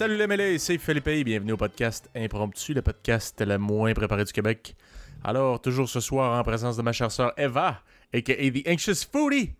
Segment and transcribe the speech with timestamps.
[0.00, 4.24] Salut les mêlés, c'est Philippe et bienvenue au podcast Impromptu, le podcast le moins préparé
[4.24, 4.74] du Québec.
[5.22, 9.52] Alors, toujours ce soir en présence de ma chère sœur Eva, aka The Anxious Foodie,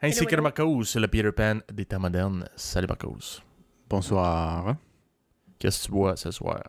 [0.00, 0.40] ainsi que de.
[0.40, 2.48] Marcos, le Peter Pan des temps modernes.
[2.54, 3.42] Salut Marcos.
[3.90, 4.76] Bonsoir.
[5.58, 6.62] Qu'est-ce que tu bois ce soir?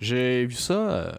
[0.00, 1.12] J'ai vu ça euh,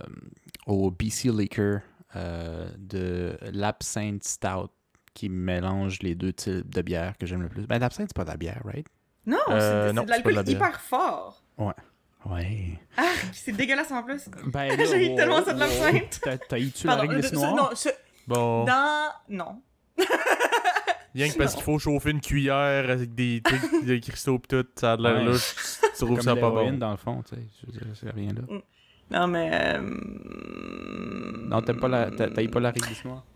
[0.67, 1.79] au BC Liquor
[2.17, 4.69] euh, de l'absinthe stout
[5.13, 7.65] qui mélange les deux types de bières que j'aime le plus.
[7.67, 8.85] Ben, l'absinthe, c'est pas de la bière, right?
[9.25, 11.43] Non, Euh, c'est non, c'est de la l'alcool hyper fort.
[11.57, 11.73] Ouais.
[12.97, 13.03] Ah,
[13.33, 14.29] c'est dégueulasse en plus.
[14.45, 16.19] Ben, J'ai eu tellement ça de l'absinthe.
[16.21, 17.55] T'as- T'as eu-tu la Pardon, réglisse euh, noire?
[17.55, 17.89] Non, ce-
[18.27, 19.11] Bon, dans...
[19.29, 19.61] Non.
[21.15, 24.65] rien que parce qu'il faut chauffer une cuillère avec des trucs de cristaux pis tout,
[24.75, 25.23] ça a de l'air Ouais.
[25.25, 25.55] louche,
[25.97, 26.73] tu trouves ça pas bon.
[26.77, 27.41] dans le fond, tu sais.
[27.95, 28.41] C'est rien là.
[29.11, 29.49] Non, mais...
[29.53, 29.81] euh,
[31.49, 33.23] Non, t'aimes pas la, t'as- t'as eu pas la réglisse noire?
[33.25, 33.30] c'est-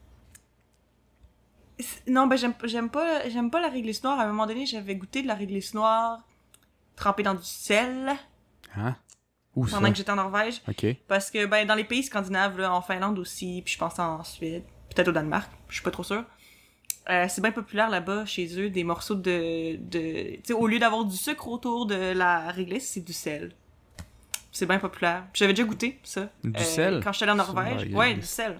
[2.07, 4.19] Non, ben j'aime j'aime pas, j'aime pas la réglisse noire.
[4.19, 6.23] À un moment donné, j'avais goûté de la réglisse noire
[6.95, 8.15] trempée dans du sel
[8.77, 8.95] Hein?
[9.55, 9.77] Où ça?
[9.77, 10.61] pendant que j'étais en Norvège.
[11.07, 14.23] Parce que, ben, dans les pays scandinaves, là, en Finlande aussi, puis je pense en
[14.23, 16.25] Suède, peut-être au Danemark, je suis pas trop sûre.
[17.09, 19.77] Euh, c'est bien populaire là-bas, chez eux, des morceaux de...
[19.77, 20.35] de...
[20.37, 23.53] Tu sais, au lieu d'avoir du sucre autour de la réglisse, c'est du sel.
[24.51, 25.25] C'est bien populaire.
[25.33, 26.29] J'avais déjà goûté, ça.
[26.43, 27.01] Du euh, sel?
[27.03, 27.93] Quand j'étais en Norvège.
[27.93, 28.59] Ouais, du sel.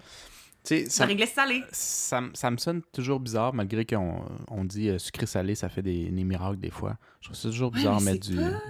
[0.65, 1.63] Tu sais, La ça, réglisse salée.
[1.71, 6.23] ça, me sonne toujours bizarre, malgré qu'on on dit euh, sucré-salé, ça fait des, des
[6.23, 6.97] miracles des fois.
[7.21, 8.35] Je trouve ça toujours Ouais, bizarre mais mettre du...
[8.35, 8.61] pas-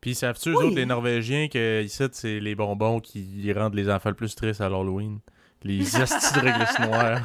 [0.00, 0.64] Puis savent-tu, eux Oui.
[0.64, 4.60] autres, les Norvégiens, que ici, c'est les bonbons qui rendent les enfants le plus tristes
[4.60, 5.18] à l'Halloween?
[5.62, 7.22] Les astis de réglisse noire.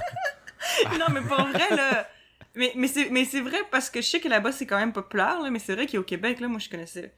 [1.00, 2.08] non, mais pour vrai, là.
[2.56, 4.92] Mais, mais c'est mais c'est vrai parce que je sais que là-bas, c'est quand même
[4.94, 7.14] populaire, là, mais c'est vrai qu'au Québec, là, moi, je connaissais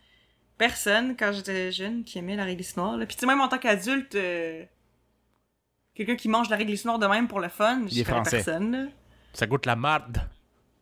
[0.58, 2.98] personne quand j'étais jeune qui aimait la réglisse noire.
[2.98, 3.06] Là.
[3.06, 4.64] Puis tu sais, même en tant qu'adulte, euh,
[6.06, 8.72] quelqu'un qui mange la réglisse noire de même pour le fun, Il je connais personne.
[8.72, 8.86] Là.
[9.34, 10.18] Ça goûte la marde.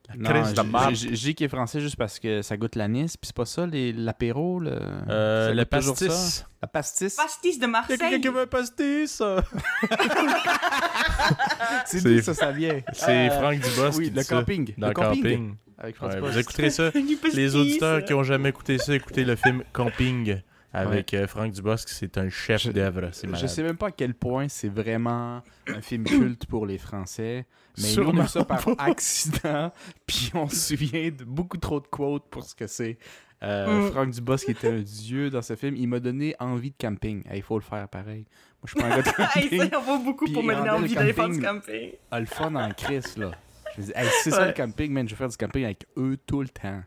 [0.09, 0.95] La Non, crise de j- marde.
[0.95, 3.43] j- je dis qu'il est français juste parce que ça goûte l'anis, puis c'est pas
[3.45, 4.79] ça, les- l'apéro, le...
[5.09, 5.65] Euh, le ça.
[5.65, 6.45] pastis.
[6.61, 7.15] La pastis.
[7.15, 7.97] Pastis de Il y a Marseille.
[7.97, 9.11] quelqu'un qui veut un pastis.
[9.11, 9.43] ça?
[11.85, 12.79] C'est d'où ça, ça vient?
[12.93, 14.35] C'est Euh, Franck Dubosc Oui, qui le dit ça.
[14.35, 14.73] camping.
[14.77, 15.23] Dans le Camping.
[15.23, 15.55] camping.
[15.77, 16.31] Avec Franck Ouais, Dubosc.
[16.33, 16.91] vous écouterez ça.
[17.33, 20.41] Les auditeurs qui ont jamais écouté ça, écoutez le film Camping
[20.77, 21.89] avec euh, Franck Dubosc.
[21.89, 23.09] C'est un chef d'œuvre.
[23.33, 27.45] Je sais même pas à quel point c'est vraiment un film culte pour les Français,
[27.77, 29.71] mais nous, Sûrement vu ça par accident,
[30.05, 32.97] puis on se souvient de beaucoup trop de quotes pour ce que c'est.
[33.43, 33.91] Euh, Mm.
[33.91, 37.21] Franck Dubosc, qui était un dieu dans ce film, il m'a donné envie de camping.
[37.31, 38.25] Il faut le faire pareil.
[38.25, 39.69] Moi, je suis pas un gars de Hey, camping.
[39.69, 41.91] ça, on va beaucoup Puis pour me donner envie d'aller faire du camping.
[42.09, 43.31] Ah, le fun en crise, là.
[43.75, 44.47] Je me dis, hey, c'est ça Ouais.
[44.47, 46.81] le camping, man, je vais faire du camping avec eux tout le temps.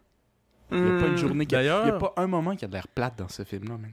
[0.72, 1.16] Il n'y a pas une Hmm.
[1.16, 3.44] journée qui Il y a pas un moment qui a de l'air plate dans ce
[3.44, 3.92] film-là, man.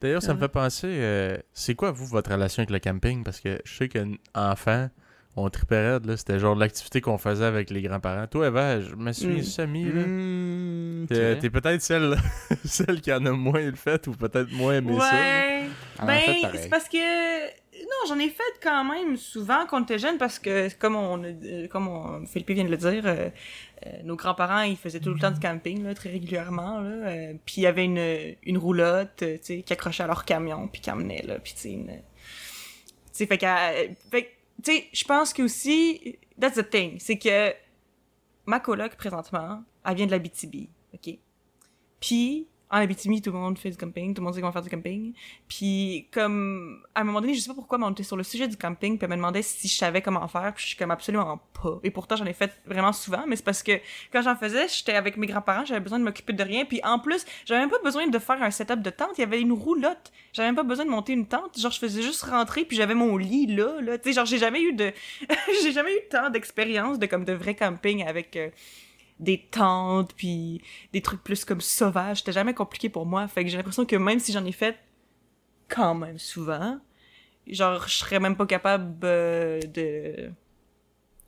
[0.00, 0.46] D'ailleurs, ça me Ouais.
[0.46, 3.24] fait penser, euh, c'est quoi, vous, votre relation avec le camping?
[3.24, 4.88] Parce que je sais qu'enfant,
[5.34, 6.16] on tripait raide, là.
[6.16, 8.26] C'était genre l'activité qu'on faisait avec les grands-parents.
[8.28, 9.42] Toi, Eva, je me suis Mm.
[9.42, 10.02] Samy, là.
[10.06, 11.06] Mm,
[11.40, 12.16] T'es peut-être celle,
[12.64, 15.12] celle qui en a moins le fait ou peut-être moins aimé ça.
[15.12, 16.06] là.
[16.06, 16.20] Ben,
[16.54, 16.96] c'est parce que
[17.82, 21.68] non, j'en ai fait quand même souvent quand on jeune parce que comme on euh,
[21.68, 23.30] comme on, Philippe vient de le dire, euh,
[23.86, 27.56] euh, nos grands-parents ils faisaient tout le temps du camping là, très régulièrement là, puis
[27.58, 30.90] il y avait une une roulotte, tu sais, qui accrochait à leur camion puis qui
[30.90, 33.46] emmenait là, puis tu sais tu sais fait que,
[34.10, 34.26] tu
[34.62, 37.52] sais, je pense que aussi that's the thing, c'est que
[38.46, 41.18] ma coloc présentement, elle vient de la BTB, OK?
[42.00, 44.62] Puis en Abitibi, tout le monde fait du camping, tout le monde sait va faire
[44.62, 45.14] du camping.
[45.48, 48.22] Puis comme à un moment donné, je sais pas pourquoi, mais on était sur le
[48.22, 50.76] sujet du camping, puis elle me demandait si je savais comment faire, puis je suis
[50.76, 51.78] comme absolument pas.
[51.82, 53.72] Et pourtant, j'en ai fait vraiment souvent, mais c'est parce que
[54.12, 56.98] quand j'en faisais, j'étais avec mes grands-parents, j'avais besoin de m'occuper de rien, puis en
[56.98, 59.52] plus, j'avais même pas besoin de faire un setup de tente, il y avait une
[59.52, 60.12] roulotte.
[60.32, 62.94] J'avais même pas besoin de monter une tente, genre je faisais juste rentrer, puis j'avais
[62.94, 64.92] mon lit là, là, tu sais, genre j'ai jamais eu de
[65.62, 68.50] j'ai jamais eu tant d'expérience de comme de vrai camping avec euh,
[69.20, 70.62] des tentes puis
[70.92, 72.18] des trucs plus comme sauvages.
[72.18, 73.26] C'était jamais compliqué pour moi.
[73.28, 74.76] Fait que j'ai l'impression que même si j'en ai fait
[75.68, 76.78] quand même souvent,
[77.46, 80.30] genre je serais même pas capable euh, de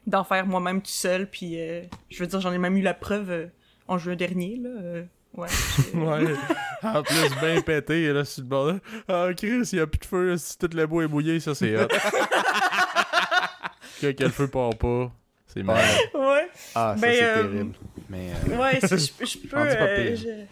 [0.06, 1.28] d'en faire moi-même tout seul.
[1.28, 3.46] Puis euh, je veux dire, j'en ai même eu la preuve euh,
[3.88, 4.68] en juin dernier là.
[4.70, 5.04] euh,
[5.34, 5.48] ouais.
[5.48, 6.34] j'ai- Ouais.
[6.82, 8.66] En plus, bien pété, là, sur le bord.
[8.68, 8.78] là.
[9.06, 11.54] Ah, Chris, il y a plus de feu, si tout le bois est mouillé, ça,
[11.54, 11.88] c'est hot.
[14.00, 15.12] que, que le feu part pas,
[15.52, 15.78] c'est mal.
[16.14, 16.48] ouais.
[16.74, 17.74] Ah, ça, Ben, c'est euh, terrible.
[18.08, 18.30] Mais...
[18.50, 19.56] euh, Ouais, je, je peux.
[19.56, 20.46] Euh, je-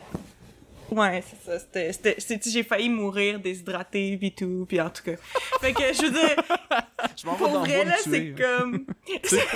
[0.90, 1.58] Ouais, c'est ça.
[1.58, 5.16] C'était, c'était, c'est- j'ai failli mourir déshydraté pis tout, puis en tout cas.
[5.60, 6.36] Fait que je veux dire,
[7.20, 8.58] je m'en pour vrai là, tuer, c'est hein.
[8.62, 8.86] comme.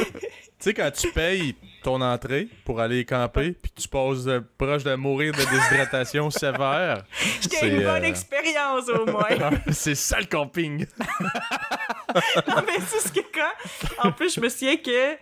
[0.62, 4.94] Tu sais, quand tu payes ton entrée pour aller camper, puis tu passes proche de
[4.94, 7.02] mourir de déshydratation sévère,
[7.50, 9.26] J'ai une bonne expérience au moins.
[9.72, 10.86] c'est ça le camping.
[12.46, 14.06] non, mais c'est ce que quand.
[14.08, 15.16] En plus, je me souviens que.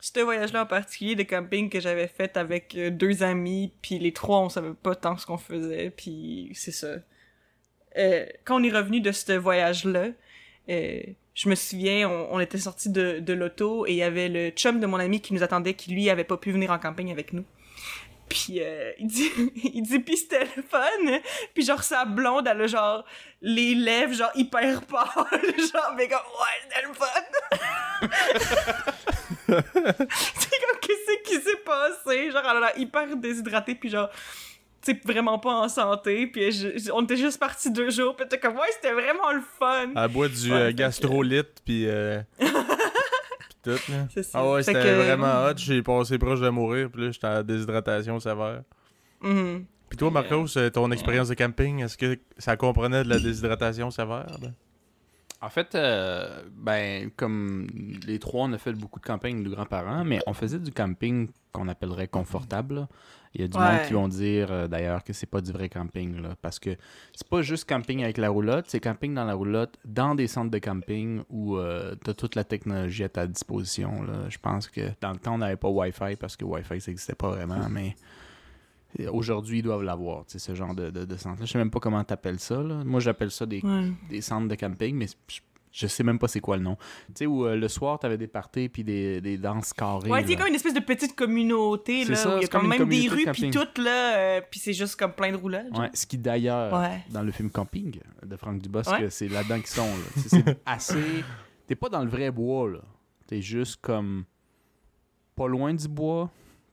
[0.00, 4.12] Ce voyage-là en particulier de camping que j'avais fait avec euh, deux amis, puis les
[4.12, 6.96] trois, on savait pas tant ce qu'on faisait, puis c'est ça.
[7.98, 10.08] Euh, quand on est revenu de ce voyage-là,
[10.68, 11.00] euh,
[11.34, 14.50] je me souviens, on, on était sortis de, de l'auto et il y avait le
[14.50, 17.10] chum de mon ami qui nous attendait, qui lui avait pas pu venir en camping
[17.10, 17.44] avec nous.
[18.30, 19.30] Puis euh, il dit,
[19.74, 20.80] il dit, puis c'était le fun.
[21.52, 23.04] Puis genre sa blonde, elle a genre
[23.42, 25.06] les lèvres genre hyper pâles,
[25.58, 27.06] genre mais comme ouais c'était le fun.
[29.50, 34.08] c'est comme qu'est-ce qui s'est passé, genre elle a l'air hyper déshydratée puis genre
[34.82, 38.38] tu vraiment pas en santé puis je- on était juste partis deux jours puis t'es
[38.38, 39.90] comme ouais c'était vraiment le fun.
[39.94, 41.86] Elle boit du Ouais, euh, gastrolyte, puis.
[41.86, 42.48] euh, puis
[43.62, 44.06] tout, là.
[44.14, 44.38] C'est ça.
[44.40, 45.52] Ah ouais, c'était que- vraiment hot.
[45.56, 48.62] J'ai passé proche de mourir, puis là, j'étais en déshydratation sévère.
[49.20, 49.66] Mhm.
[49.90, 53.90] Puis toi, Marcos, euh, ton expérience de camping, est-ce que ça comprenait de la déshydratation
[53.90, 54.26] sévère?
[54.40, 54.48] là?
[55.42, 57.66] En fait, euh, ben, comme
[58.06, 60.70] les trois, on a fait beaucoup de camping avec nos grands-parents, mais on faisait du
[60.70, 62.86] camping qu'on appellerait confortable.
[63.34, 63.64] Il y a du Ouais.
[63.64, 66.76] monde qui vont dire euh, d'ailleurs que c'est pas du vrai camping, là, parce que
[67.14, 70.50] c'est pas juste camping avec la roulotte, c'est camping dans la roulotte, dans des centres
[70.50, 71.56] de camping où
[72.04, 74.02] tu as toute la technologie à ta disposition.
[74.02, 74.28] Là.
[74.28, 77.14] Je pense que dans le temps, on n'avait pas Wi-Fi parce que Wi-Fi, ça n'existait
[77.14, 78.02] pas vraiment, mais euh,
[79.12, 81.46] aujourd'hui, ils doivent l'avoir, tu sais, ce genre de, de, de centre-là.
[81.46, 82.62] Je sais même pas comment t'appelles ça.
[82.62, 82.82] Là.
[82.84, 83.90] Moi, j'appelle ça des Ouais.
[84.08, 85.40] des centres de camping, mais je,
[85.72, 86.76] je sais même pas c'est quoi le nom.
[87.08, 90.10] Tu sais, où euh, le soir, t'avais des parties puis des, des danses carrées.
[90.10, 92.62] Ouais, c'est comme une espèce de petite communauté, là, ça, où il y a quand
[92.62, 95.36] même des communauté de rues, puis tout, là, euh, puis c'est juste comme plein de
[95.36, 95.70] roulages.
[95.78, 97.00] Ouais, ce qui d'ailleurs, Ouais.
[97.10, 99.08] dans le film Camping de Franck Dubosc, Ouais.
[99.10, 99.84] c'est là-dedans qu'ils sont.
[99.86, 100.22] là.
[100.26, 101.24] C'est assez.
[101.68, 102.80] T'es pas dans le vrai bois, là.
[103.28, 104.24] T'es juste comme.
[105.36, 106.30] Pas loin du bois,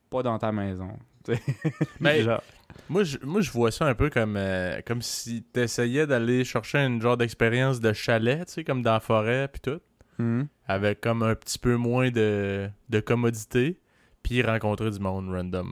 [0.09, 0.89] pas dans ta maison.
[1.27, 1.33] Tu.
[1.99, 2.41] Mais- Genre,
[2.89, 6.79] Moi, je, moi, je vois ça un peu comme, euh, comme si t'essayais d'aller chercher
[6.79, 9.79] une genre d'expérience de chalet, tu sais, comme dans la forêt, puis tout,
[10.19, 13.79] hum, avec comme un petit peu moins de, de commodité,
[14.23, 15.71] puis rencontrer du monde random.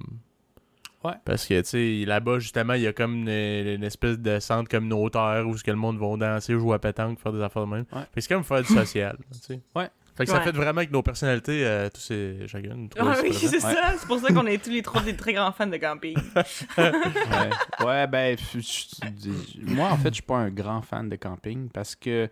[1.04, 1.14] Ouais.
[1.24, 4.68] Parce que, tu sais, là-bas, justement, il y a comme une, une espèce de centre
[4.70, 7.72] communautaire où ce que le monde va danser, jouer à pétanque, faire des affaires de
[7.72, 7.86] même.
[7.94, 8.02] Ouais.
[8.18, 9.62] C'est comme faire du social, tu sais.
[9.76, 9.88] Ouais.
[10.16, 12.12] Fait que ça fait vraiment que nos personnalités, euh, tous
[12.48, 13.94] chacune, trois Ah oui, c'est ça.
[13.98, 16.16] C'est pour ça qu'on est tous les trois des très grands fans de camping.
[16.78, 17.86] ouais.
[17.86, 21.16] ouais, ben, f- je- je- moi, en fait, je suis pas un grand fan de
[21.18, 22.30] camping parce que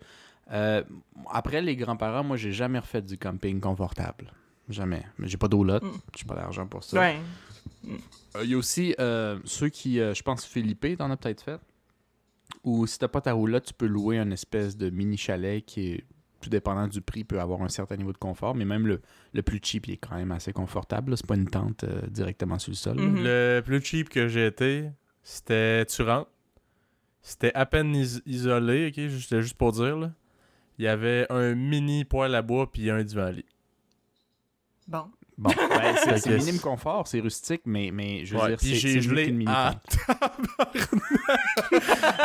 [0.50, 0.82] euh,
[1.30, 4.32] après les grands-parents, moi, j'ai jamais refait du camping confortable.
[4.68, 5.04] Jamais.
[5.18, 5.90] Mais j'ai pas d'eau là, Mm.
[6.16, 6.98] j'ai pas d'argent pour ça.
[6.98, 7.16] Ouais.
[7.86, 11.42] Euh, Il y a aussi euh, ceux qui, euh, je pense, Philippe, t'en as peut-être
[11.42, 11.60] fait.
[12.62, 15.92] Ou si t'as pas ta roulotte, tu peux louer un espèce de mini chalet qui
[15.92, 16.04] est,
[16.44, 18.54] tout dépendant du prix, peut avoir un certain niveau de confort.
[18.54, 19.00] Mais même le,
[19.32, 21.16] le plus cheap, il est quand même assez confortable.
[21.16, 22.98] C'est pas une tente euh, directement sur le sol.
[22.98, 23.24] Mhm.
[23.24, 24.90] Le plus cheap que j'ai été,
[25.22, 26.30] c'était tu rentres.
[27.22, 29.10] C'était à peine is- isolé, ok?
[29.20, 30.12] C'était juste pour dire, là.
[30.78, 33.44] Il y avait un mini poêle à bois puis un divan lit.
[34.88, 35.06] Bon.
[35.36, 38.68] Bon, ben, c'est c'est minime confort, c'est rustique, mais, mais je veux Ouais, dire, puis
[38.68, 39.74] c'est j'ai gelé qu'une mini à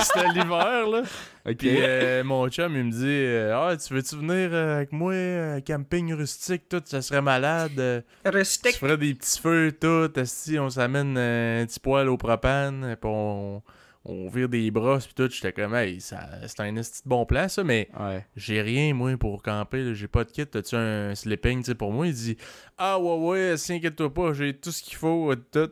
[0.01, 1.01] C'était l'hiver, là.
[1.57, 5.59] Puis euh, mon chum, il me dit euh, Ah, tu veux-tu venir euh, avec moi,
[5.65, 7.71] camping rustique, tout, ça serait malade.
[7.79, 10.11] euh, tu ferais des petits feux, tout.
[10.19, 13.63] esti, on s'amène un petit poêle au propane, puis on,
[14.05, 15.29] on vire des brosses, puis tout.
[15.29, 18.25] J'étais comme, hey, ça, c'est un esti bon plan, ça, mais Ouais.
[18.35, 19.93] j'ai rien, moi, pour camper.
[19.93, 20.45] J'ai pas de kit.
[20.47, 22.07] T'as-tu un sleeping, tu sais, pour moi?
[22.07, 22.37] Il dit,
[22.77, 25.69] ah, ouais, ouais, si, inquiète-toi pas, j'ai tout ce qu'il faut, tout.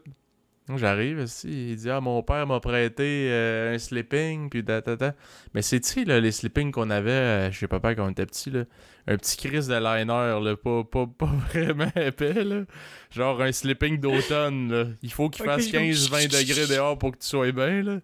[0.75, 4.97] J'arrive aussi, il dit Ah, mon père m'a prêté euh, un sleeping, puis da, da,
[4.97, 5.15] da.
[5.53, 8.25] Mais c'est, tu sais, là, les sleepings qu'on avait euh, chez papa quand on était
[8.25, 8.63] petit, là.
[9.07, 12.63] Un petit crise de liner, là, pas, pas, pas vraiment épais, là.
[13.12, 14.86] Genre un sleeping d'automne, là.
[15.01, 18.00] Il faut qu'il fasse je- 15-20 degrés dehors pour que tu sois bien, là.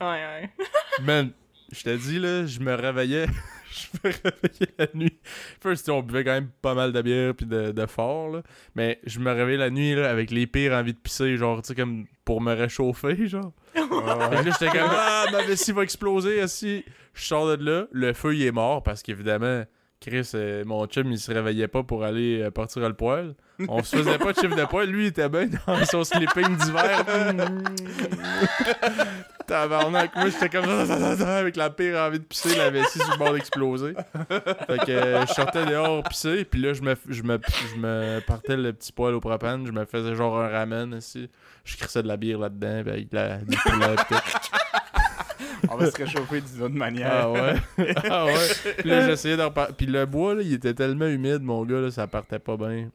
[0.00, 0.50] Ouais, ouais.
[1.04, 1.30] Man,
[1.70, 3.26] je te dis, là, je me réveillais.
[3.74, 5.18] je me réveillais la nuit.
[5.60, 8.42] First, on buvait quand même pas mal de bière puis de, de fort, là.
[8.74, 11.68] Mais je me réveillais la nuit, là, avec les pires envies de pisser, genre, tu
[11.68, 13.52] sais, comme pour me réchauffer, genre.
[13.74, 16.84] Là, j'étais comme, ah, ma vessie va exploser, assis.
[17.14, 19.64] Je sors de là, le feu, il est mort parce qu'évidemment,
[20.00, 23.34] Chris, euh, mon chum, il se réveillait pas pour aller euh, partir à le poêle.
[23.68, 24.90] On se faisait pas de chiffre de poêle.
[24.90, 27.04] Lui, il était bien dans son sleeping d'hiver.
[29.46, 33.32] Tabarnak, moi j'étais comme avec la pire envie de pisser, la vessie sur le bord
[33.34, 33.94] d'exploser.
[34.66, 37.38] Fait que euh, je sortais dehors pisser, puis là je me, je, me,
[37.70, 41.28] je me partais le petit poêle au propane, je me faisais genre un ramen aussi.
[41.64, 45.68] Je crissais de la bière là-dedans, puis avec de la, du poulet pis tout.
[45.70, 47.10] On va se réchauffer d'une autre manière.
[47.12, 47.54] Ah ouais.
[48.10, 48.74] ah ouais.
[48.78, 51.80] Puis là j'essayais d'en par- Puis le bois, là, il était tellement humide, mon gars,
[51.80, 52.90] là, ça partait pas bien.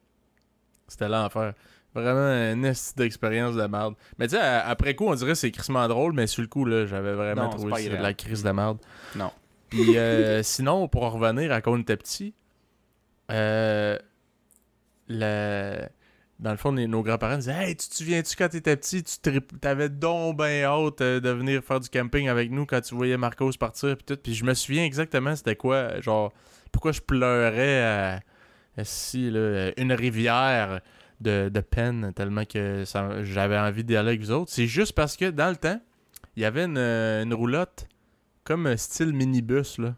[0.87, 1.53] C'était l'enfer.
[1.99, 3.95] Vraiment une esti d'expérience de merde.
[4.17, 6.65] Mais tu sais, après coup, on dirait que c'est crissement drôle, mais sur le coup,
[6.65, 8.77] là, j'avais vraiment Non, trouvé c'était de la crise de merde.
[9.15, 9.31] Non.
[9.69, 12.33] Puis euh, sinon, pour en revenir à quand on était petit,
[13.31, 13.97] euh,
[15.07, 15.89] la...
[16.39, 19.59] dans le fond, nos grands-parents disaient Hey, tu te souviens-tu quand t'étais petit, tu trip-
[19.59, 23.17] t'avais donc ben hâte euh, de venir faire du camping avec nous quand tu voyais
[23.17, 24.17] Marcos partir puis tout.
[24.21, 26.31] Puis je me souviens exactement c'était quoi, genre,
[26.71, 28.19] pourquoi je pleurais à
[28.83, 30.79] si, là, une rivière
[31.21, 32.83] de, de peine tellement que
[33.23, 34.51] j'avais envie d'y aller avec vous autres.
[34.51, 35.79] C'est juste parce que dans le temps,
[36.35, 37.87] il y avait une, euh, une roulotte
[38.43, 39.95] comme un style minibus, là.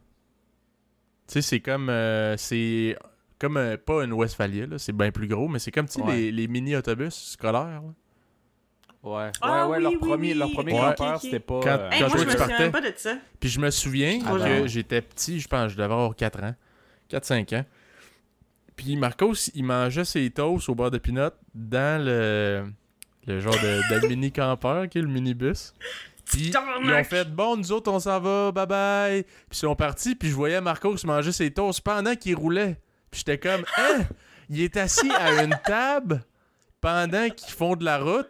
[1.27, 1.89] Tu sais, c'est comme.
[1.89, 2.97] euh, c'est
[3.39, 4.77] comme euh, pas une Westphalia, là.
[4.77, 6.15] C'est bien plus gros, mais c'est comme, tu sais, Ouais.
[6.15, 7.93] les, les mini-autobus scolaires, là.
[9.03, 10.37] Ouais, Ah ouais, ouais, oui, leur oui, premier, oui.
[10.37, 10.93] leur premier Ouais.
[11.19, 11.59] c'était pas.
[11.63, 13.15] Quand- euh, Hey, Quand moi, toi, je me partais- pas de ça.
[13.39, 16.53] Puis je me souviens Ah que j'étais petit, je pense, je devais avoir 4 ans.
[17.09, 17.65] 4-5 ans.
[18.81, 22.65] Puis Marcos, il mangeait ses toasts au beurre de pinot dans le,
[23.27, 25.75] le genre de, de mini-campeur qui est le minibus.
[26.25, 26.57] Puis ils
[26.91, 29.23] ont fait bon, nous autres on s'en va, bye bye.
[29.23, 32.79] Puis ils sont partis, puis je voyais Marcos manger ses toasts pendant qu'il roulait.
[33.11, 33.99] Puis j'étais comme, hein,
[34.49, 36.23] il est assis à une table
[36.79, 38.29] pendant qu'ils font de la route.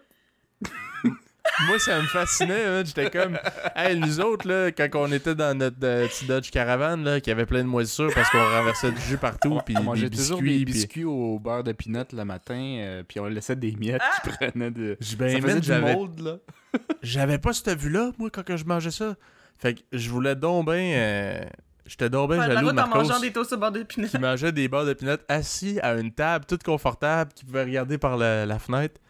[1.68, 2.66] Moi, ça me fascinait.
[2.66, 2.84] hein.
[2.86, 3.38] J'étais comme,
[3.76, 7.32] hey, nous autres, là, quand on était dans notre euh, petit Dodge Caravan, là, qui
[7.32, 10.40] avait plein de moisissures parce qu'on renversait du jus partout, puis on des mangeait toujours
[10.42, 10.60] biscuits.
[10.60, 14.02] des puis- biscuits au beurre de pinot le matin, euh, puis on laissait des miettes
[14.24, 14.98] qui prenaient de.
[15.00, 16.38] J'ai ça ben, faisait man, du mold, là.
[17.04, 19.16] J'avais pas cette vue-là, moi, quand que je mangeais ça.
[19.58, 20.74] Fait que je voulais donc ben...
[20.96, 21.42] euh,
[21.88, 23.84] J'étais donc ben la jaloux de route en Marcos mangeant des toasts au bord de
[23.84, 24.08] pinot.
[24.08, 27.98] qui mangeait des barres de pinot assis à une table toute confortable, qui pouvait regarder
[27.98, 29.02] par la, la fenêtre.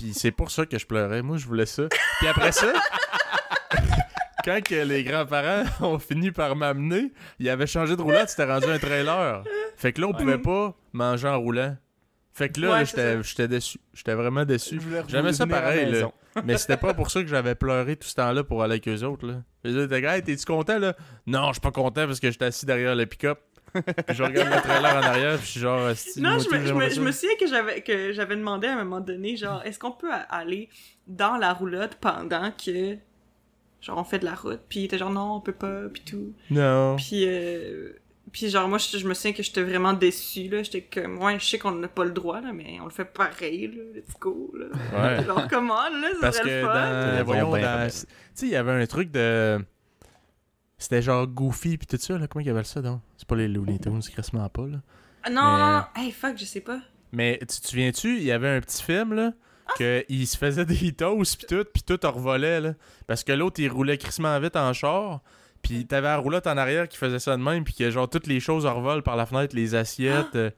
[0.00, 1.20] Puis c'est pour ça que je pleurais.
[1.20, 1.82] Moi, je voulais ça.
[2.18, 2.72] Puis après ça...
[4.42, 8.64] Quand que les grands-parents ont fini par m'amener, ils avaient changé de roulotte, c'était rendu
[8.70, 9.44] un trailer.
[9.76, 11.76] Fait que là, on pouvait pas manger en roulant.
[12.32, 13.78] Fait que là, Ouais, j'étais j'étais déçu.
[13.92, 14.76] J'étais vraiment déçu.
[14.76, 15.90] Je voulais J'aimais ça revenir à la pareil, là.
[15.92, 16.12] maison.
[16.46, 19.04] Mais c'était pas pour ça que j'avais pleuré tout ce temps-là pour aller avec eux
[19.04, 19.26] autres.
[19.26, 19.42] Là.
[19.62, 20.96] Les autres étaient comme, Hey, t'es-tu content là?
[21.26, 23.40] Non, je suis pas content parce que j'étais assis derrière le pick-up.
[23.72, 25.80] Puis je regarde le trailer en arrière, puis je suis genre,
[26.18, 28.84] Non, je me, je, me, je me souviens que j'avais que j'avais demandé à un
[28.84, 30.68] moment donné, genre, est-ce qu'on peut aller
[31.06, 32.96] dans la roulotte pendant que,
[33.80, 36.02] genre, on fait de la route, puis il était genre, non, on peut pas, puis
[36.02, 36.32] tout.
[36.50, 36.96] Non.
[36.96, 37.92] Puis, euh,
[38.32, 40.62] puis genre, moi, je, je me souviens que j'étais vraiment déçue, là.
[40.62, 43.04] J'étais comme, ouais, je sais qu'on n'a pas le droit, là, mais on le fait
[43.04, 43.82] pareil, là.
[43.94, 44.66] Let's go, là.
[45.18, 45.24] Ouais.
[45.26, 46.74] Genre, comment, là, ça Parce serait que le fun.
[47.18, 47.90] dans, voyons, bien dans- rebelles.
[47.90, 47.96] tu
[48.34, 49.58] sais, il y avait un truc de...
[50.80, 52.26] C'était genre Goofy puis tout ça, là.
[52.26, 53.00] Comment ils appellent ça, donc?
[53.16, 54.78] C'est pas les Looney Tunes, c'est quasiment pas, là.
[55.22, 55.82] Ah, non, Mais- non, non.
[55.94, 56.80] Hey, fuck, je sais pas.
[57.12, 59.32] Mais tu te souviens-tu, il y avait un petit film, là,
[59.66, 59.72] Ah!
[59.78, 62.74] que il se faisait des toasts pis tout, pis tout revolait, là.
[63.06, 65.20] Parce que l'autre, il roulait crissement vite en char,
[65.60, 68.26] pis t'avais la roulotte en arrière qui faisait ça de même, pis que genre toutes
[68.26, 70.34] les choses revolent par la fenêtre, les assiettes.
[70.34, 70.50] euh,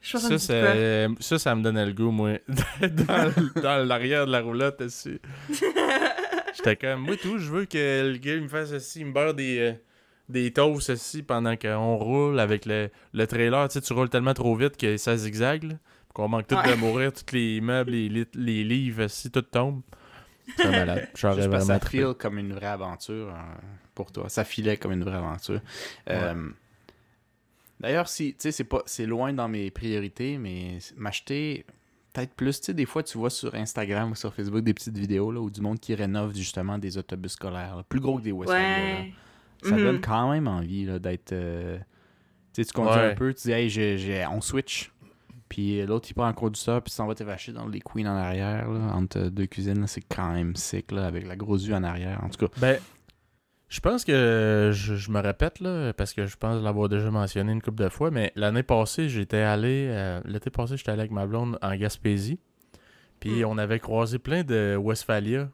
[0.00, 2.38] Je pense ça, ça ça, ça me donnait le goût, moi.
[3.62, 5.20] dans l'arrière de la roulotte, aussi.
[6.58, 9.34] J'étais comme, moi, tout, je veux que le gars me fasse aussi, il me beurre
[9.34, 9.72] des, euh,
[10.28, 13.68] des toasts aussi pendant qu'on roule avec le, le trailer.
[13.68, 15.76] Tu sais, tu roules tellement trop vite que ça zigzague,
[16.12, 16.70] qu'on manque tout Ouais.
[16.70, 19.80] de mourir, tous les meubles, les, lit- les livres, aussi, tout tombe.
[20.56, 21.08] C'est malade.
[21.14, 23.56] Juste parce ça file comme une vraie aventure hein,
[23.94, 24.28] pour toi.
[24.28, 25.60] Ça filait comme une vraie aventure.
[26.08, 26.48] Euh,
[27.80, 31.64] D'ailleurs, si, tu sais, c'est pas, c'est loin dans mes priorités, mais m'acheter
[32.18, 34.96] peut-être plus, tu sais, des fois, tu vois sur Instagram ou sur Facebook des petites
[34.98, 38.22] vidéos, là, où du monde qui rénove justement des autobus scolaires, là, plus gros que
[38.22, 38.32] des.
[38.32, 39.12] Ouais.
[39.62, 39.82] Ça Mhm.
[39.84, 41.78] donne quand même envie, là, d'être, euh,
[42.52, 43.10] tu sais, tu conduis Ouais.
[43.12, 44.92] un peu, tu dis, hey, j'ai- j'ai- on switch.
[45.48, 48.06] Puis euh, l'autre, il prend un conducteur, puis s'en va te vacher dans les queens
[48.06, 49.80] en arrière, là, entre deux cuisines.
[49.80, 52.20] là, C'est quand même sick, là, avec la grosse vue en arrière.
[52.22, 52.78] En tout cas, Ben,
[53.68, 57.52] je pense que je, je me répète, là, parce que je pense l'avoir déjà mentionné
[57.52, 59.88] une couple de fois, mais l'année passée, j'étais allé.
[59.90, 62.38] euh, L'été passé, j'étais allé avec ma blonde en Gaspésie.
[63.20, 63.46] Puis Mm.
[63.46, 65.48] on avait croisé plein de Westphalia.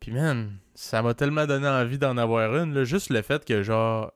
[0.00, 3.62] Puis man, ça m'a tellement donné envie d'en avoir une, là, juste le fait que
[3.62, 4.12] genre.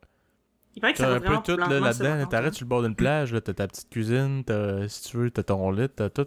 [0.75, 2.27] Il que ça un peu tout là-dedans.
[2.27, 5.43] T'arrêtes sur le bord d'une plage, t'as ta petite cuisine, t'as, si tu veux, t'as
[5.43, 6.27] ton lit, t'as tout.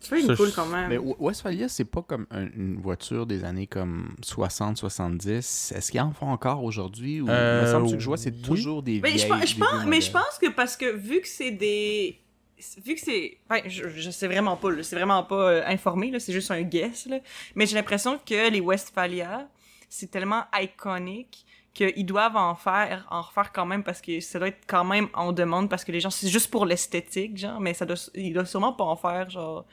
[0.00, 0.88] Tu vois, il Ça, est cool quand même.
[0.88, 5.72] mais Westphalia, c'est pas comme un- une voiture des années comme 60-70.
[5.76, 7.20] Est-ce qu'ils en font encore aujourd'hui?
[7.20, 7.28] Ou...
[7.28, 8.42] Euh, il me semble que je vois, c'est oui.
[8.42, 9.28] toujours des Mais je, vieilles...
[9.28, 12.18] pense- je des pense, vieux mais je pense que parce que vu que c'est des.
[12.84, 13.38] Vu que c'est.
[13.48, 16.62] Enfin, je, je sais vraiment pas, c'est vraiment pas euh, informé, là, c'est juste un
[16.62, 17.18] guess, là.
[17.54, 19.48] Mais j'ai l'impression que les Westphalia,
[19.88, 24.48] c'est tellement iconique qu'ils doivent en faire, en refaire quand même parce que ça doit
[24.48, 27.74] être quand même en demande parce que les gens, c'est juste pour l'esthétique, genre, mais
[27.74, 29.64] ça doit, ils doivent sûrement pas en faire, genre,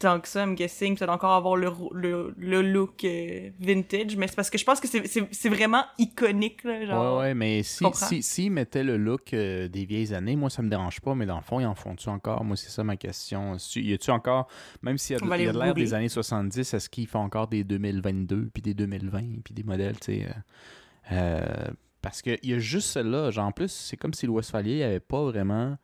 [0.00, 4.16] tant que ça, I'm guessing, ça doit encore avoir le, le, le look euh, vintage,
[4.16, 7.18] mais c'est parce que je pense que c'est- vraiment iconique, là, genre.
[7.18, 10.62] Ouais, ouais, mais si, si, s'ils mettaient le look euh, des vieilles années, moi, ça
[10.62, 12.42] me dérange pas, mais dans le fond, ils en font-tu encore?
[12.42, 13.56] Moi, c'est ça ma question.
[13.58, 14.48] Si- Y a-tu encore,
[14.82, 15.20] même s'il y a,
[15.52, 19.54] de l'air des années 70, est-ce qu'ils font encore des 2022, puis des 2020, puis
[19.54, 20.26] des modèles, tu sais?
[21.12, 21.40] euh,
[22.02, 23.30] parce qu'il y a juste celle-là.
[23.30, 25.76] Genre, en plus, c'est comme si le Westphalia, il n'y avait pas vraiment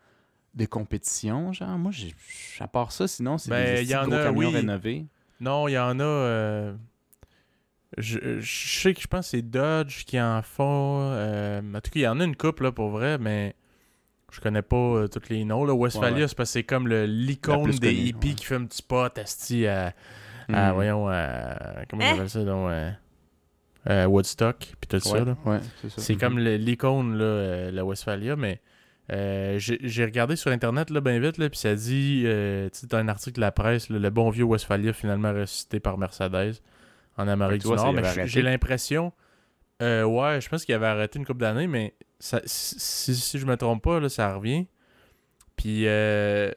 [0.56, 1.78] de compétition, genre?
[1.78, 2.14] Moi, j'ai,
[2.60, 4.54] à part ça, sinon, c'est Ben, des y en gros a, camions oui.
[4.56, 5.06] rénovés.
[5.40, 6.02] Non, il y en a.
[6.02, 6.74] euh,
[7.98, 11.00] Je, je sais que je pense que c'est Dodge qui en font.
[11.12, 13.54] euh, En tout cas, il y en a une couple là, pour vrai, mais
[14.32, 15.64] je connais pas euh, tous les noms.
[15.64, 15.72] Là.
[15.74, 16.28] Westphalia, Ouais, ouais.
[16.28, 18.34] c'est parce que c'est comme l'icône des connue, hippies ouais.
[18.34, 19.94] qui fait un petit spot asti à,
[20.52, 20.74] à, Hmm.
[20.74, 22.10] voyons, à- comment Hein?
[22.12, 22.70] on appelle ça, donc,
[23.88, 25.12] euh, Woodstock, puis tout ça.
[25.12, 25.36] Ouais, là.
[25.44, 26.00] ouais, c'est ça.
[26.00, 26.20] C'est Mhm.
[26.20, 28.60] comme l'icône, là, euh, la Westphalia, mais
[29.12, 32.86] euh, j'ai regardé sur Internet, là, bien vite, là, puis ça dit, euh, tu sais,
[32.86, 36.54] dans un article de la presse, là, le bon vieux Westphalia finalement ressuscité par Mercedes
[37.16, 37.92] en Amérique tu du Nord.
[37.92, 39.12] Mais j'ai l'impression,
[39.82, 43.38] euh, ouais, je pense qu'il avait arrêté une couple d'années, mais ça, si, si- si
[43.38, 44.66] je me trompe pas, là, ça revient.
[45.56, 46.50] Puis, euh,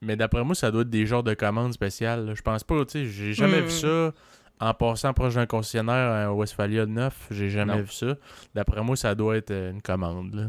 [0.00, 2.26] mais d'après moi, ça doit être des genres de commandes spéciales.
[2.26, 2.34] là.
[2.34, 3.64] Je pense pas, tu sais, j'ai jamais Hmm.
[3.64, 4.12] vu ça
[4.60, 7.26] en passant proche d'un concessionnaire à Westphalia 9.
[7.30, 7.82] J'ai jamais Non.
[7.82, 8.16] vu ça.
[8.54, 10.34] D'après moi, ça doit être euh, une commande.
[10.34, 10.42] Là.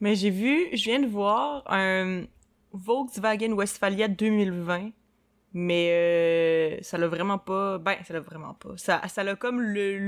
[0.00, 2.22] Mais j'ai vu, je viens de voir un
[2.72, 4.90] Volkswagen Westphalia 2020.
[5.52, 7.78] Mais euh, ça l'a vraiment pas.
[7.78, 8.70] Ben, ça l'a vraiment pas.
[8.76, 9.98] Ça, ça l'a comme le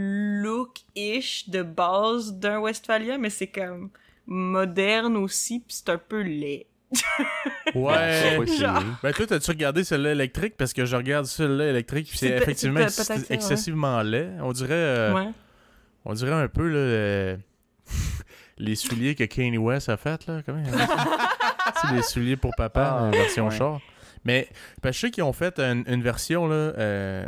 [0.40, 3.90] look-ish de base d'un Westphalia, mais c'est comme
[4.26, 6.66] moderne aussi, puis c'est un peu laid.
[7.74, 8.36] Ouais.
[8.42, 8.58] Essayer.
[8.58, 8.82] genre.
[9.02, 10.56] Ben toi, t'as-tu regardé celle-là électrique?
[10.58, 13.16] Parce que je regarde celle-là électrique, puis c'est effectivement ex- ouais.
[13.30, 14.30] excessivement laid.
[14.42, 15.28] On dirait, euh, ouais.
[16.04, 17.36] on dirait un peu là, euh,
[18.58, 20.42] les souliers que Kanye West a fait là.
[20.44, 20.62] Comment?
[21.80, 23.56] C'est les souliers pour papa, Ah, euh, version ouais.
[23.56, 23.80] char.
[24.24, 24.48] Mais
[24.80, 26.54] parce que je sais qu'ils ont fait une, une version là.
[26.54, 27.26] euh,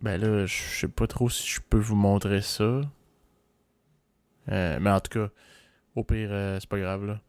[0.00, 2.80] ben là, je sais pas trop si je peux vous montrer ça.
[4.50, 5.28] Euh, mais en tout cas,
[5.96, 7.20] au pire, euh, c'est pas grave là.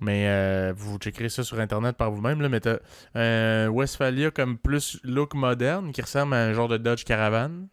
[0.00, 2.40] Mais euh, vous checkerez ça sur internet par vous-même.
[2.40, 7.04] là, Mais t'as Westphalia comme plus look moderne qui ressemble à un genre de Dodge
[7.04, 7.66] Caravan.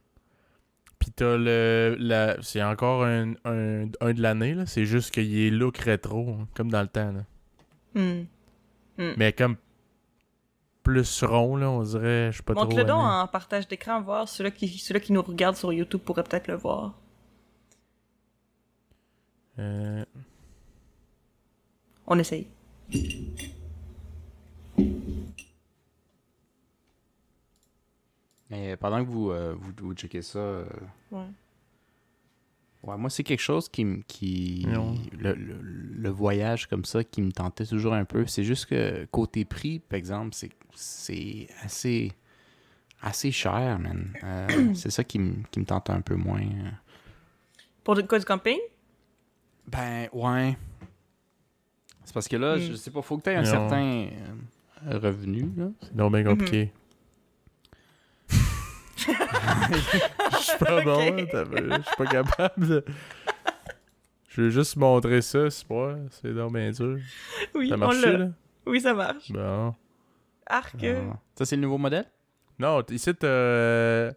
[1.00, 1.96] Puis t'as le.
[2.00, 4.66] La, c'est encore un, un, un de l'année, là.
[4.66, 7.24] C'est juste qu'il est look rétro, hein, comme dans le temps, là.
[7.96, 8.26] Hmm.
[9.18, 9.56] Mais comme
[10.84, 12.32] plus rond, là, on dirait.
[12.32, 12.66] Je sais pas trop.
[12.66, 13.10] Montre-le donc aimé.
[13.10, 16.56] en partage d'écran, voir ceux-là qui, ceux qui nous regardent sur YouTube pourraient peut-être le
[16.56, 17.00] voir.
[19.60, 20.06] Euh,
[22.08, 22.48] On essaye.
[28.50, 30.66] Mais pendant que vous, euh, vous, vous checkez ça, euh,
[31.12, 31.26] Ouais.
[32.84, 34.02] ouais, moi, c'est quelque chose qui me.
[34.08, 34.96] Qui, Non.
[35.18, 38.26] le, le- le voyage comme ça qui me tentait toujours un peu.
[38.26, 42.12] C'est juste que côté prix, par exemple, c'est, c'est assez.
[43.02, 44.14] assez cher, man.
[44.24, 46.42] Euh, c'est ça qui, me- qui me tente un peu moins.
[47.84, 48.58] Pour le cas du camping?
[49.68, 50.58] Ben, ouais.
[52.04, 52.60] C'est parce que là, Hmm.
[52.60, 53.46] je sais pas, faut que tu aies un Non.
[53.46, 54.08] certain
[54.86, 55.68] revenu, là.
[55.82, 56.72] c'est donc bien compliqué.
[59.08, 62.86] Je suis pas bon, je suis pas capable de.
[64.30, 65.96] Je vais juste montrer ça, c'est pas.
[66.12, 66.98] C'est donc bien dur.
[67.56, 68.28] Oui, Ça a on là?
[68.66, 69.32] Oui, ça marche.
[69.32, 69.74] Bon.
[70.46, 70.76] Arc.
[70.84, 71.18] Ah.
[71.36, 72.06] Ça, c'est le nouveau modèle?
[72.60, 74.12] Non, ici, t'as euh,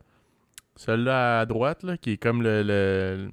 [0.77, 3.31] celui-là à droite, là, qui est comme le, le,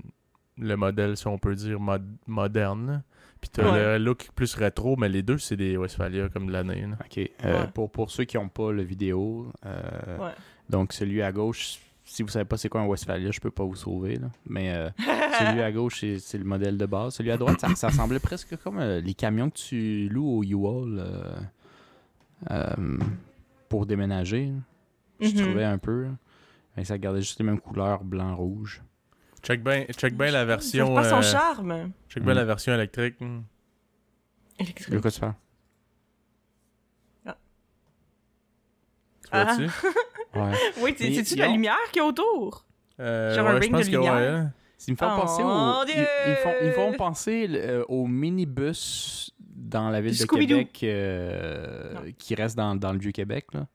[0.57, 3.03] le modèle, si on peut dire, mod- moderne.
[3.41, 3.97] Puis t'as Ouais.
[3.97, 6.81] le look plus rétro, mais les deux, c'est des Westphalia comme de l'année.
[6.81, 6.97] là.
[7.03, 7.17] OK.
[7.45, 7.67] Euh, Ouais.
[7.73, 10.31] pour, pour ceux qui n'ont pas le vidéo, euh, Ouais.
[10.69, 13.63] Donc celui à gauche, si vous savez pas c'est quoi un Westphalia, je peux pas
[13.63, 14.15] vous sauver.
[14.17, 14.27] Là.
[14.47, 14.89] Mais euh,
[15.39, 17.15] celui à gauche, c'est, c'est le modèle de base.
[17.15, 20.43] Celui à droite, ça, ça ressemblait presque comme euh, les camions que tu loues au
[20.43, 21.33] U-Haul euh,
[22.51, 22.97] euh,
[23.67, 24.51] pour déménager.
[25.19, 25.35] Je Mhm.
[25.45, 26.07] trouvais un peu.
[26.77, 28.81] Mais ça gardait juste les mêmes couleurs, blanc-rouge.
[29.43, 30.95] Check bien check ben la Ça version.
[30.95, 31.91] pas son euh, charme.
[32.09, 32.37] check bien Mm.
[32.37, 33.15] la version électrique.
[33.21, 33.41] hmm.
[34.59, 34.89] Électrique.
[34.91, 35.33] De quoi tu parles?
[39.31, 39.55] Tu Ah.
[40.35, 40.51] Ouais.
[40.81, 42.63] Oui, c'est-tu ils la ont- lumière qu'il y a autour?
[42.99, 44.13] Euh, Genre un ouais, ring de que ouais, lumière?
[44.13, 44.51] hein.
[44.87, 45.47] Ils me font Oh, penser au.
[45.87, 50.25] Ils, ils font, ils font penser euh, au minibus dans la ville de.
[50.25, 53.47] Québec euh, qui reste dans, dans le Vieux-Québec.
[53.53, 53.65] là.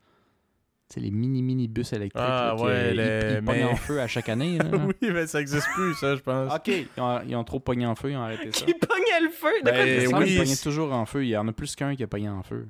[0.88, 4.06] C'est les mini-minibus électriques Ah, là, qui, ouais, euh, ils- ils, mais- en feu à
[4.06, 4.58] chaque année.
[4.58, 4.64] là.
[4.72, 6.54] oui, mais ça existe plus, ça, je pense.
[6.54, 8.64] ok, ils ont, ils ont trop pogné en feu, ils ont arrêté ça.
[8.64, 9.48] Qui pognait le feu?
[9.64, 11.24] De Ben, oui, qu'ils pognaient toujours en feu.
[11.24, 12.68] Il y en a plus qu'un qui a pogné en feu.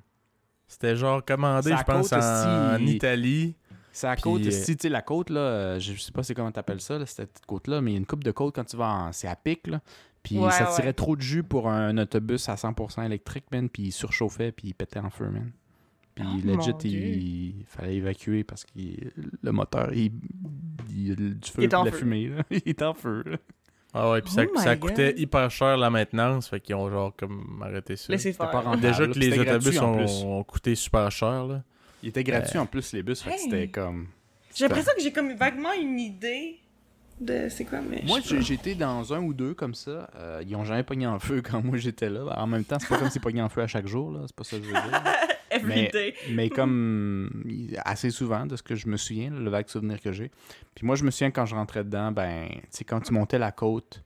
[0.66, 2.94] C'était genre commandé, je pense, en aussi.
[2.94, 3.56] Italie.
[3.92, 6.34] C'est à Puis, côte, euh, si tu sais, la côte, là, je sais pas c'est
[6.34, 8.54] comment t'appelles ça, là, cette petite côte-là, mais il y a une coupe de côte
[8.56, 9.12] quand tu vas en.
[9.12, 9.80] C'est à pic, là.
[10.22, 10.92] Puis Ouais, ça tirait ouais.
[10.94, 14.74] trop de jus pour un autobus à 100% électrique, man, puis il surchauffait, puis il
[14.74, 15.52] pétait en feu, man.
[16.14, 18.70] Puis Oh, legit, il, fallait évacuer parce que
[19.42, 20.12] le moteur, il,
[20.90, 21.98] il y a du feu, Il est de en la feu.
[21.98, 22.42] fumée, là.
[22.50, 23.36] il est en feu, là.
[23.94, 25.20] Ah ouais, puis ça, Oh ça coûtait God.
[25.20, 28.16] hyper cher la maintenance, fait qu'ils ont genre comme arrêté ça.
[28.18, 28.82] C'était pas rentable.
[28.82, 31.62] Déjà que les autobus ont, coûté super cher, là.
[32.02, 33.40] Il était gratuit en plus, les bus, fait que Hey.
[33.40, 34.08] c'était comme...
[34.54, 36.60] J'ai l'impression que j'ai comme vaguement une idée
[37.20, 38.02] de c'est quoi, mais.
[38.06, 40.10] Moi, été dans un ou deux comme ça.
[40.16, 42.24] Euh, ils ont jamais pogné en feu quand moi j'étais là.
[42.36, 44.20] En même temps, c'est pas comme si pogné en feu à chaque jour, là.
[44.26, 45.02] C'est pas ça que je veux dire.
[45.54, 46.14] Every mais- day.
[46.30, 47.44] Mais comme
[47.84, 50.30] assez souvent de ce que je me souviens, le vague souvenir que j'ai.
[50.74, 53.38] Puis moi, je me souviens quand je rentrais dedans, ben, tu sais, quand tu montais
[53.38, 54.02] la côte,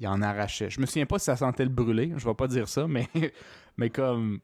[0.00, 0.70] il en arrachait.
[0.70, 3.08] Je me souviens pas si ça sentait le brûler, je vais pas dire ça, mais,
[3.76, 4.40] mais comme.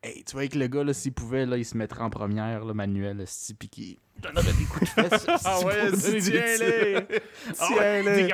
[0.00, 2.64] Hey, tu vois que le gars, là, s'il pouvait, là, il se mettrait en première,
[2.64, 5.26] là, manuel, esti, puis qu'il donnerait des coups de fesse.
[5.44, 7.06] Ah ouais, des tiens-les!
[7.52, 8.28] Tiens-les!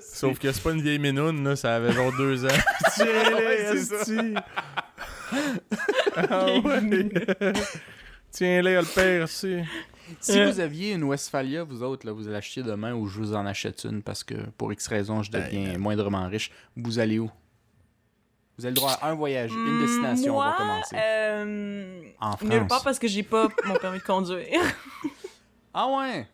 [0.00, 2.48] Sauf que c'est pas une vieille minoune, là, ça avait genre deux ans.
[2.94, 4.34] Tiens-les,
[6.16, 7.08] Ah ouais!
[8.30, 9.58] Tiens-les, le père, si.
[10.20, 10.50] Si Euh.
[10.50, 13.84] vous aviez une Westphalia, vous autres, là, vous l'achetiez demain ou je vous en achète
[13.84, 17.30] une parce que pour X raison, je deviens moindrement riche, vous allez où?
[18.58, 20.96] Vous avez le droit à un voyage, une destination, Moi, on va commencer.
[20.98, 22.68] euh, En Nulle France.
[22.68, 24.46] part parce que j'ai pas mon permis de conduire.
[25.72, 26.26] Ah ouais?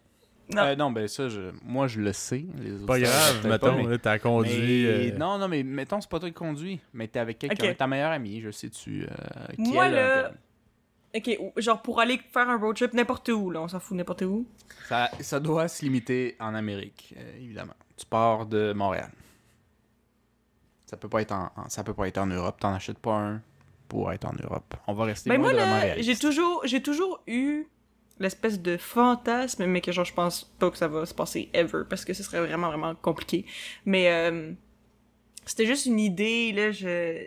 [0.54, 0.62] Non.
[0.62, 1.50] Euh, non, ben ça, je...
[1.64, 2.44] moi je le sais.
[2.58, 4.84] Les Pas grave, mettons, mais- t'as conduit.
[4.86, 7.70] mais- euh, Non, non, mais mettons, c'est pas toi qui conduis, mais t'es avec quelqu'un,
[7.70, 7.76] Ok.
[7.76, 10.30] ta meilleure amie, je sais-tu, euh, qui Moi, là-
[11.14, 11.42] permis.
[11.50, 14.22] ok, genre pour aller faire un road trip n'importe où, là, on s'en fout n'importe
[14.22, 14.46] où.
[14.88, 17.74] Ça, ça doit se limiter en Amérique, euh, évidemment.
[17.96, 19.10] Tu pars de Montréal.
[20.86, 22.60] Ça peut pas être en, en- ça peut pas être en Europe.
[22.60, 23.42] T'en achètes pas un
[23.88, 24.74] pour être en Europe.
[24.86, 26.06] On va rester Ben moi, là, réaliste.
[26.08, 27.66] j'ai toujours, j'ai toujours eu
[28.18, 31.82] l'espèce de fantasme, mais que genre, je pense pas que ça va se passer ever,
[31.88, 33.44] parce que ce serait vraiment, vraiment compliqué.
[33.84, 34.52] Mais euh,
[35.44, 37.26] c'était juste une idée, là, je...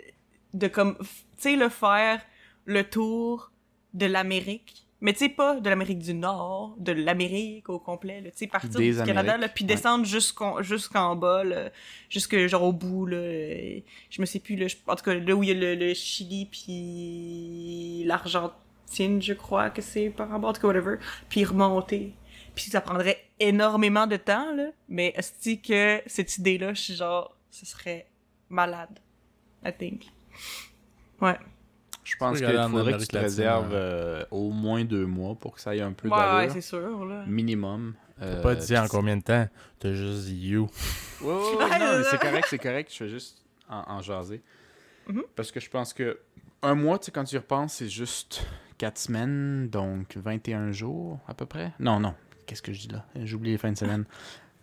[0.53, 2.21] de comme, tu sais, le faire
[2.65, 3.51] le tour
[3.93, 4.85] de l'Amérique.
[5.01, 8.71] Mais tu sais, pas de l'Amérique du Nord, de l'Amérique au complet, tu sais, partir
[8.71, 9.69] Des du Canada, là, puis ouais.
[9.69, 11.69] descendre jusqu'en jusqu'en bas, là,
[12.09, 15.43] jusque genre au bout, là, je me sais plus, là, en tout cas, là où
[15.43, 18.51] il y a le, le Chili, puis l'Argentine,
[18.91, 20.97] je crois que c'est par rapport, en tout cas, whatever,
[21.29, 22.13] puis remonter.
[22.55, 27.37] Puis ça prendrait énormément de temps, là, mais est-ce que cette idée-là, je suis genre,
[27.51, 28.07] ce serait
[28.49, 28.99] malade,
[29.65, 30.05] I think.
[31.21, 31.37] Ouais.
[32.03, 33.75] Je pense qu'il faudrait que tu te réserves ouais.
[33.75, 36.53] euh, au moins deux mois pour que ça ait un peu Ouais, ouais, d'allure.
[36.53, 37.23] c'est sûr, là.
[37.27, 37.93] minimum.
[38.21, 39.47] Euh, Pas dit en combien de temps?
[39.79, 40.67] T'as juste dit you.
[41.21, 42.91] Ouais, ouais, ouais, Ouais, non, c'est correct, c'est correct.
[42.91, 44.41] Je fais juste en, en jaser.
[45.07, 45.23] Mhm.
[45.35, 46.19] Parce que je pense que
[46.61, 48.43] un mois, tu sais, quand tu y repenses, c'est juste
[48.79, 51.73] 4 semaines, donc 21 jours à peu près.
[51.79, 52.15] Non, non.
[52.47, 53.05] Qu'est-ce que je dis là?
[53.23, 54.05] J'oublie les fins de semaine.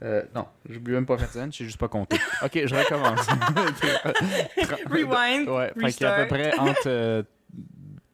[0.03, 2.17] Euh, non, j'oublie même pas fin de semaine, j'ai juste pas compté.
[2.43, 3.27] Ok, je recommence.
[4.91, 7.23] Rewind, Ouais, fait à peu près entre euh,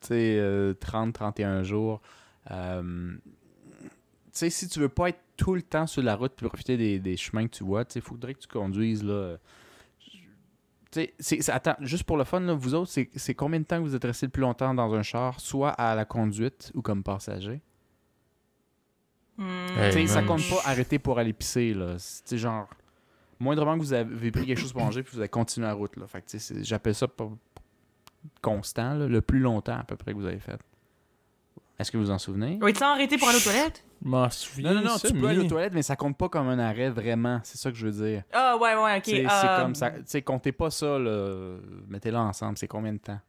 [0.01, 2.03] tu sais, euh, 30-31 jours.
[2.51, 3.15] Euh,
[3.83, 3.89] tu
[4.33, 6.99] sais, si tu veux pas être tout le temps sur la route puis profiter des,
[6.99, 9.37] des chemins que tu vois, il faudrait que tu conduises là.
[10.93, 13.65] Tu sais, c'est- c'est- attends, juste pour le fun, là, vous autres, c'est combien de
[13.65, 16.71] temps que vous êtes resté le plus longtemps dans un char, soit à la conduite
[16.75, 17.61] ou comme passager?
[19.39, 19.47] Hmm.
[19.79, 21.95] Hey, ça compte pas arrêter pour aller pisser, là.
[21.99, 22.69] C'est genre,
[23.41, 25.97] moindrement que vous avez pris quelque chose pour manger puis vous avez continué la route,
[25.97, 26.07] là.
[26.07, 27.31] Fait que, j'appelle ça pas
[28.43, 30.61] constant, là, le plus longtemps à peu près que vous avez fait.
[31.79, 32.59] Est-ce que vous en souvenez?
[32.61, 33.83] Oui, tu arrêté pour aller aux toilettes?
[34.05, 34.75] Je m'en souviens.
[34.75, 36.91] Non, non, non, tu peux aller aux toilettes, mais ça compte pas comme un arrêt
[36.91, 37.41] vraiment.
[37.45, 38.23] C'est ça que je veux dire.
[38.33, 39.05] Ah, ouais, ouais, ok.
[39.05, 39.91] Sais, euh, C'est comme ça.
[39.91, 41.57] Tu sais, comptez pas ça, là.
[41.89, 42.59] Mettez-le ensemble.
[42.59, 43.21] C'est combien de temps?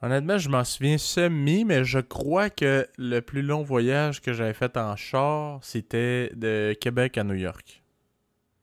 [0.00, 4.52] Honnêtement, je m'en souviens semi, mais je crois que le plus long voyage que j'avais
[4.54, 7.82] fait en char, c'était de Québec à New York.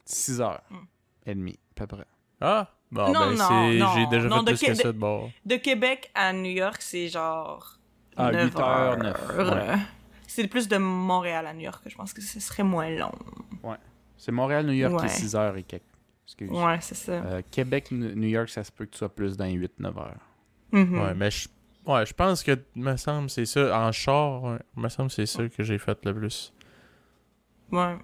[0.06, 0.76] 6 heures Hmm.
[1.26, 2.06] et demie, à peu près.
[2.42, 2.68] Ah!
[2.92, 3.78] Bon, Non, ben, non, c'est...
[3.78, 5.30] non, j'ai déjà non, fait de plus que ça de bord.
[5.46, 7.78] De Québec à New York, c'est genre.
[8.18, 9.76] Ah, 9 8 heures, 9, ouais.
[10.32, 13.12] C'est plus de Montréal à New York, je pense que ce serait moins long.
[14.18, 15.12] C'est Montréal-New York qui Ouais.
[15.12, 15.84] est 6 heures et quelques.
[16.26, 16.50] Excuse.
[16.52, 17.14] Ouais, c'est ça.
[17.14, 20.20] Euh, Québec, N- New York, ça se peut que tu sois plus dans 8-9 heures.
[20.72, 21.00] Mhm.
[21.00, 21.48] Ouais, mais je...
[21.86, 23.80] Ouais, je pense que, me semble, c'est ça.
[23.88, 26.54] En char, ouais, me semble, c'est ça que j'ai fait le plus.
[27.72, 27.98] Ouais.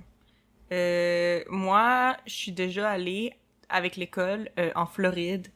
[0.72, 3.34] Euh, moi, je suis déjà allée
[3.70, 5.48] avec l'école euh, en Floride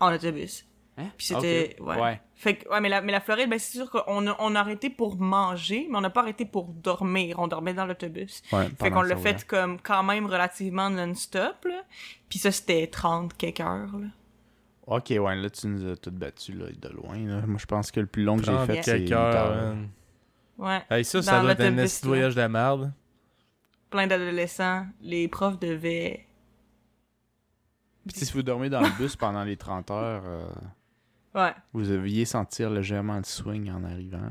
[0.00, 0.66] en autobus.
[0.98, 1.10] Hein?
[1.16, 1.86] Puis c'était- Ok.
[1.88, 2.00] ouais.
[2.00, 2.20] ouais.
[2.34, 4.60] Fait que, ouais, mais la, mais la Floride, ben, c'est sûr qu'on a, on a
[4.60, 7.38] arrêté pour manger, mais on n'a pas arrêté pour dormir.
[7.38, 8.42] On dormait dans l'autobus.
[8.52, 9.20] Ouais, Fait qu'on l'a ouais.
[9.22, 11.82] fait comme quand même relativement non-stop, là.
[12.28, 14.08] Puis ça, c'était 30 quelques heures, là.
[14.88, 17.16] Ok, ouais, là, tu nous as tout battu là, de loin.
[17.18, 17.42] là.
[17.46, 19.34] Moi, je pense que le plus long que j'ai 30 fait, c'est quelques 8 heures,
[19.36, 19.56] heures.
[19.74, 19.88] man.
[20.58, 20.82] Ouais.
[20.90, 22.92] Hey, ça, ça Dans doit être un de voyage de merde.
[23.90, 24.86] Plein d'adolescents.
[25.00, 26.26] Les profs devaient...
[28.08, 30.48] Puis si vous dormez dans le bus pendant les 30 heures, euh,
[31.38, 31.52] Ouais.
[31.72, 34.30] vous deviez sentir légèrement le swing en arrivant.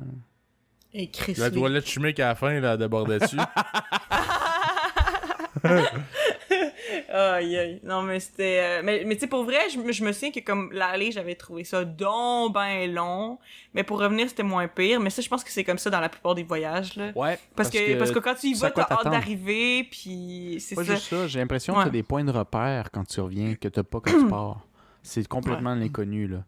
[0.94, 3.38] Et Chris, La toilette chimique à la fin, là, débordait dessus.
[7.10, 7.80] Aïe, aïe.
[7.84, 8.60] Non, mais c'était.
[8.62, 11.12] euh, Mais, mais tu sais, pour vrai, je, me- je me souviens que comme l'aller,
[11.12, 13.38] j'avais trouvé ça donc ben long.
[13.74, 15.00] Mais pour revenir, c'était moins pire.
[15.00, 17.12] Mais ça, je pense que c'est comme ça dans la plupart des voyages, là.
[17.16, 17.40] Ouais.
[17.56, 20.96] Parce, que, parce que quand tu y vas, t'as hâte d'arriver, puis c'est Pas ça.
[20.96, 21.80] juste ça, j'ai l'impression Ouais.
[21.80, 24.62] que t'as des points de repère quand tu reviens que t'as pas quand tu pars.
[25.04, 26.44] C'est complètement l'inconnu, là.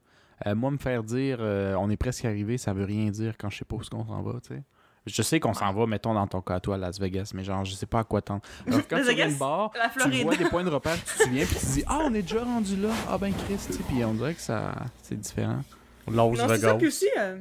[0.48, 3.50] Euh, moi, me faire dire euh, on est presque arrivé, ça veut rien dire quand
[3.50, 4.64] je sais pas où est-ce qu'on s'en va, tu sais.
[5.06, 7.44] Je sais qu'on s'en va, mettons dans ton cas à toi à Las Vegas, mais
[7.44, 8.42] genre, je sais pas à quoi t'en.
[8.68, 11.24] Alors, quand Las tu Vegas, de bord, tu vois des points de repère, tu te
[11.24, 12.90] souviens, puis tu te dis Ah, on est déjà rendu là.
[13.10, 15.62] Ah, ben, Chris, tu sais, puis on dirait que ça c'est différent.
[16.08, 16.74] Las Non, c'est ça, Vegas.
[16.76, 17.40] puis aussi, euh,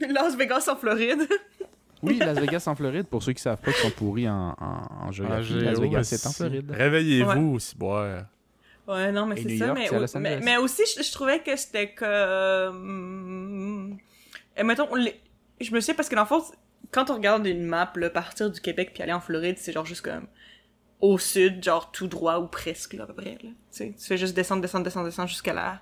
[0.00, 1.28] Las Vegas en Floride.
[2.04, 5.06] Oui, Las Vegas en Floride, pour ceux qui savent pas qu'ils sont pourris en, en,
[5.06, 6.32] en géographie, Ah, Las Vegas, c'est en.
[6.32, 6.68] Floride.
[6.68, 8.24] Réveillez-vous, si boire.
[8.88, 9.66] Ouais, non, mais Et c'est ça.
[9.66, 13.96] York, mais, mais, aussi, je, je trouvais que c'était hum,
[14.58, 15.20] euh, mettons, les-
[15.60, 16.42] je me sais parce que dans le fond,
[16.90, 19.86] quand on regarde une map, là, partir du Québec puis aller en Floride, c'est genre
[19.86, 20.26] juste comme
[21.00, 23.32] au sud, genre tout droit ou presque, là, à peu près.
[23.42, 23.50] Là.
[23.50, 25.80] Tu sais, tu fais juste descendre, descendre, descendre, descendre jusqu'à la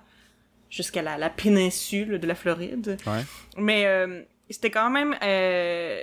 [0.69, 2.97] jusqu'à la, la péninsule de la Floride.
[3.05, 3.23] Ouais.
[3.57, 6.01] Mais euh, c'était quand même euh,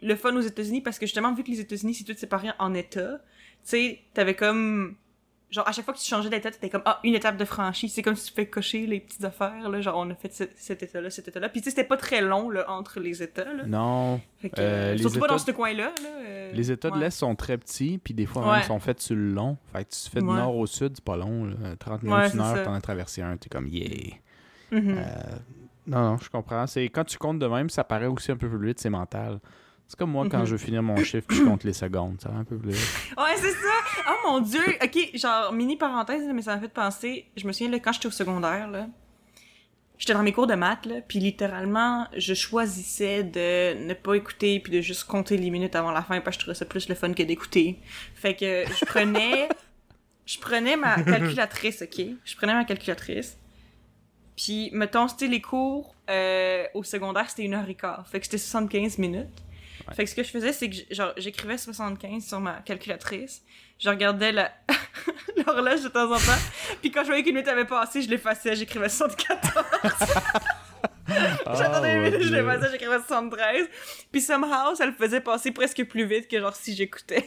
[0.00, 2.72] le fun aux États-Unis parce que justement, vu que les États-Unis, c'est tout séparé en
[2.74, 3.24] États, tu
[3.64, 4.96] sais, t'avais comme.
[5.50, 7.88] Genre, à chaque fois que tu changeais d'état, t'étais comme, ah, une étape de franchie.
[7.88, 9.80] C'est comme si tu fais cocher les petites affaires, là.
[9.80, 11.48] Genre, on a fait ce- cet état-là, cet état-là.
[11.48, 13.64] Puis, tu sais, c'était pas très long, là, entre les états, là.
[13.66, 14.20] Non.
[14.42, 16.08] Fait que, Euh, les surtout pas dans États- ce coin-là, là.
[16.26, 18.52] euh, Les États de l'Est sont très petits, puis des fois Ouais.
[18.56, 19.56] même sont faits sur le long.
[19.72, 20.36] Fait que tu fais de Ouais.
[20.36, 21.46] nord au sud, c'est pas long.
[21.46, 21.76] là.
[21.78, 24.14] 30 minutes, une heure, t'en as traversé un, t'es comme yeah.
[24.70, 24.96] Mhm.
[24.98, 25.02] Euh,
[25.86, 26.66] non, non, je comprends.
[26.66, 29.38] C'est quand tu comptes de même, ça paraît aussi un peu plus vite, c'est mental.
[29.88, 30.44] C'est comme moi quand Mhm.
[30.44, 32.72] je veux finir mon chiffre, je compte les secondes, ça va un peu plus.
[33.16, 34.04] Ouais, c'est ça!
[34.10, 34.60] Oh mon dieu!
[34.84, 37.24] Ok, genre, mini parenthèse, mais ça m'a fait penser.
[37.36, 38.86] Je me souviens, là, quand j'étais au secondaire, là,
[39.96, 44.60] j'étais dans mes cours de maths, là, puis littéralement, je choisissais de ne pas écouter
[44.60, 46.86] puis de juste compter les minutes avant la fin parce que je trouvais ça plus
[46.90, 47.78] le fun que d'écouter.
[48.14, 49.48] Fait que je prenais.
[50.26, 52.04] je prenais ma calculatrice, ok?
[52.26, 53.38] Je prenais ma calculatrice.
[54.36, 58.06] Puis, mettons, c'était les cours euh, au secondaire, c'était une heure et quart.
[58.06, 59.26] Fait que c'était 75 minutes.
[59.94, 63.42] Fait que ce que je faisais, c'est que genre, j'écrivais 75 sur ma calculatrice.
[63.78, 64.52] Je regardais la-
[65.46, 66.40] l'horloge de temps en temps.
[66.80, 69.38] Puis quand je voyais qu'une minute avait passé, je l'effaçais, j'écrivais 74.
[71.56, 73.66] J'attendais une minute, je l'effaçais, j'écrivais 73.
[74.12, 77.24] Puis somehow, ça le faisait passer presque plus vite que genre si j'écoutais.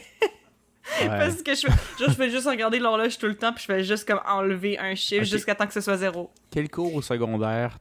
[1.00, 1.06] Ouais.
[1.08, 3.84] Parce que je, genre, je fais juste regarder l'horloge tout le temps, puis je fais
[3.84, 6.30] juste comme enlever un chiffre jusqu'à temps que ce soit zéro.
[6.50, 7.78] Quel cours au secondaire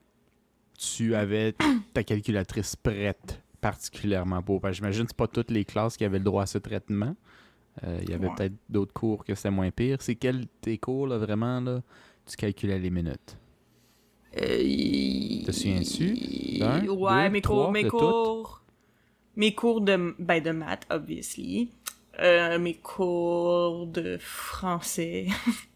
[0.77, 1.55] tu avais
[1.93, 3.40] ta calculatrice prête?
[3.61, 6.57] Particulièrement que j'imagine que c'est pas toutes les classes qui avaient le droit à ce
[6.57, 7.15] traitement.
[7.83, 8.33] Euh, Il y avait Ouais.
[8.35, 10.01] peut-être d'autres cours que c'était moins pire.
[10.01, 11.81] C'est quel tes cours, là, vraiment, là,
[12.25, 13.37] tu calculais les minutes?
[14.37, 16.13] Euh, Te souviens-tu
[16.61, 18.61] Ouais, deux, mes trois, cours, mes de cours,
[19.35, 21.71] mes cours de, ben, de maths, obviously.
[22.19, 25.27] Euh, mes cours de français.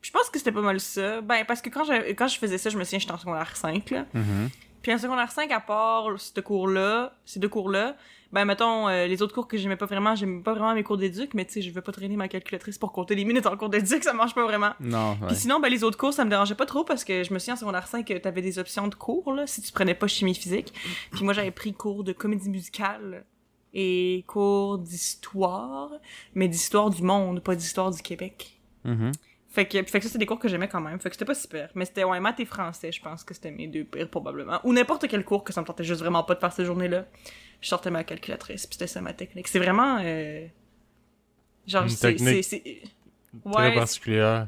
[0.00, 1.20] je pense que c'était pas mal ça.
[1.20, 3.56] Ben, parce que quand, j'avais- quand je faisais ça, je me souviens, j'étais en secondaire
[3.56, 4.06] 5, là.
[4.14, 4.48] Mhm.
[4.82, 7.96] Puis en secondaire 5, à part ce cours-là, ces deux cours-là,
[8.32, 10.96] ben mettons, euh, les autres cours que j'aimais pas vraiment, j'aimais pas vraiment mes cours
[10.96, 13.56] d'éduc, mais tu sais, je vais pas traîner ma calculatrice pour compter les minutes en
[13.58, 14.72] cours d'éduc, ça marche pas vraiment.
[14.80, 15.18] Non.
[15.26, 17.38] Puis sinon, ben, les autres cours, ça me dérangeait pas trop parce que je me
[17.38, 20.06] souviens en secondaire 5 que t'avais des options de cours, là, si tu prenais pas
[20.06, 20.72] chimie physique.
[21.12, 23.24] Puis moi, j'avais pris cours de comédie musicale
[23.74, 25.90] et cours d'histoire,
[26.34, 28.58] mais d'histoire du monde, pas d'histoire du Québec.
[28.84, 29.12] Mhm.
[29.52, 30.98] Fait que, fait que ça, c'est des cours que j'aimais quand même.
[30.98, 31.68] Fait que c'était pas super.
[31.74, 34.58] Mais c'était, ouais, maths et français, je pense que c'était mes deux pires, probablement.
[34.64, 37.04] Ou n'importe quel cours que ça me tentait juste vraiment pas de faire cette journée-là.
[37.60, 39.48] Je sortais ma calculatrice, puis c'était ça ma technique.
[39.48, 40.46] C'est vraiment, euh...
[41.66, 42.16] Genre, c'est.
[42.16, 44.46] Très particulière.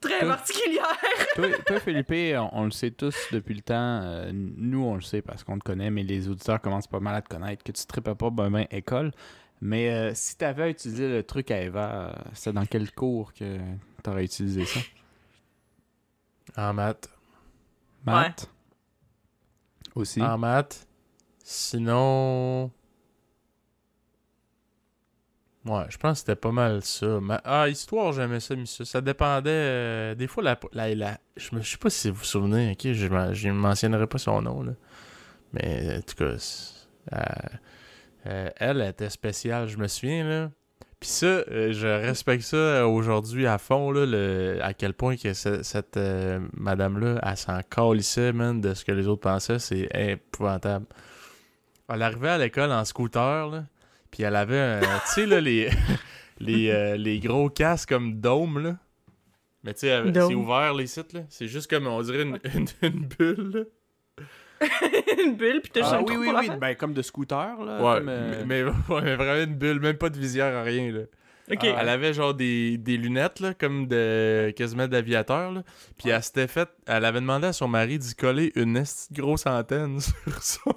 [0.00, 0.98] très Toi- particulière.
[1.34, 3.74] toi, toi, Philippe, on, on le sait tous depuis le temps.
[4.02, 7.14] euh, nous, on le sait parce qu'on te connaît, mais les auditeurs commencent pas mal
[7.14, 9.12] à te connaître, que tu ne tripes pas ben, ben école.
[9.60, 13.32] Mais euh, si tu avais utilisé le truc à Eva, euh, c'est dans quel cours
[13.32, 13.58] que
[14.04, 14.80] tu aurais utilisé ça?
[16.56, 17.08] En maths.
[18.04, 18.50] Maths?
[19.94, 20.22] Aussi?
[20.22, 20.86] En maths.
[21.42, 22.70] Sinon.
[25.64, 27.18] Ouais, je pense que c'était pas mal ça.
[27.20, 28.84] Ma- Ah, histoire, j'aimais ça, mais ça.
[28.84, 29.50] Ça dépendait.
[29.50, 32.70] euh, Des fois, la, la, la- Je me je sais pas si vous vous souvenez,
[32.72, 32.92] ok?
[32.92, 33.06] Je,
[33.48, 34.72] ne mentionnerai pas son nom, là.
[35.52, 37.18] Mais en tout cas, c'est- euh,
[38.26, 40.50] euh, elle était spéciale, je me souviens, là.
[40.98, 45.16] Puis ça, euh, je respecte ça euh, aujourd'hui à fond, là, le, à quel point
[45.16, 49.88] que cette euh, madame-là, elle s'en calissait, man, de ce que les autres pensaient, c'est
[49.94, 50.86] épouvantable.
[51.88, 53.64] Elle arrivait à l'école en scooter, là,
[54.10, 55.68] puis elle avait, un- tu sais, là, les,
[56.40, 58.76] les, les gros casques comme dôme, là.
[59.64, 61.20] Mais tu sais, c'est ouvert, les sites, là.
[61.28, 63.60] C'est juste comme, on dirait, une, une, une bulle, là.
[65.22, 67.82] Une bulle, puis t'as Ah oui, oui, pour la oui, ben comme de scooter, là.
[67.82, 70.92] Ouais, comme, euh, mais, mais- ouais, mais vraiment une bulle, même pas de visière, rien,
[70.92, 71.00] là.
[71.48, 71.60] Ok.
[71.62, 71.78] Ah.
[71.80, 75.62] Elle avait genre des, des lunettes, là, comme de quasiment d'aviateur, là.
[75.96, 76.68] Puis elle s'était fait...
[76.86, 80.74] Elle avait demandé à son mari d'y coller une grosse antenne sur son,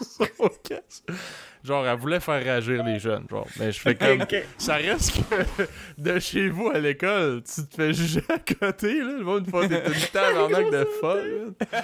[0.00, 1.04] sur son casque.
[1.62, 3.46] Genre, elle voulait faire réagir les jeunes, genre.
[3.60, 4.26] Mais je fais comme...
[4.58, 5.62] Ça reste que
[5.98, 9.12] de chez vous à l'école, tu te fais juger à côté, là.
[9.18, 11.78] Le monde, une fois, t'es une tabarnak de folle, là.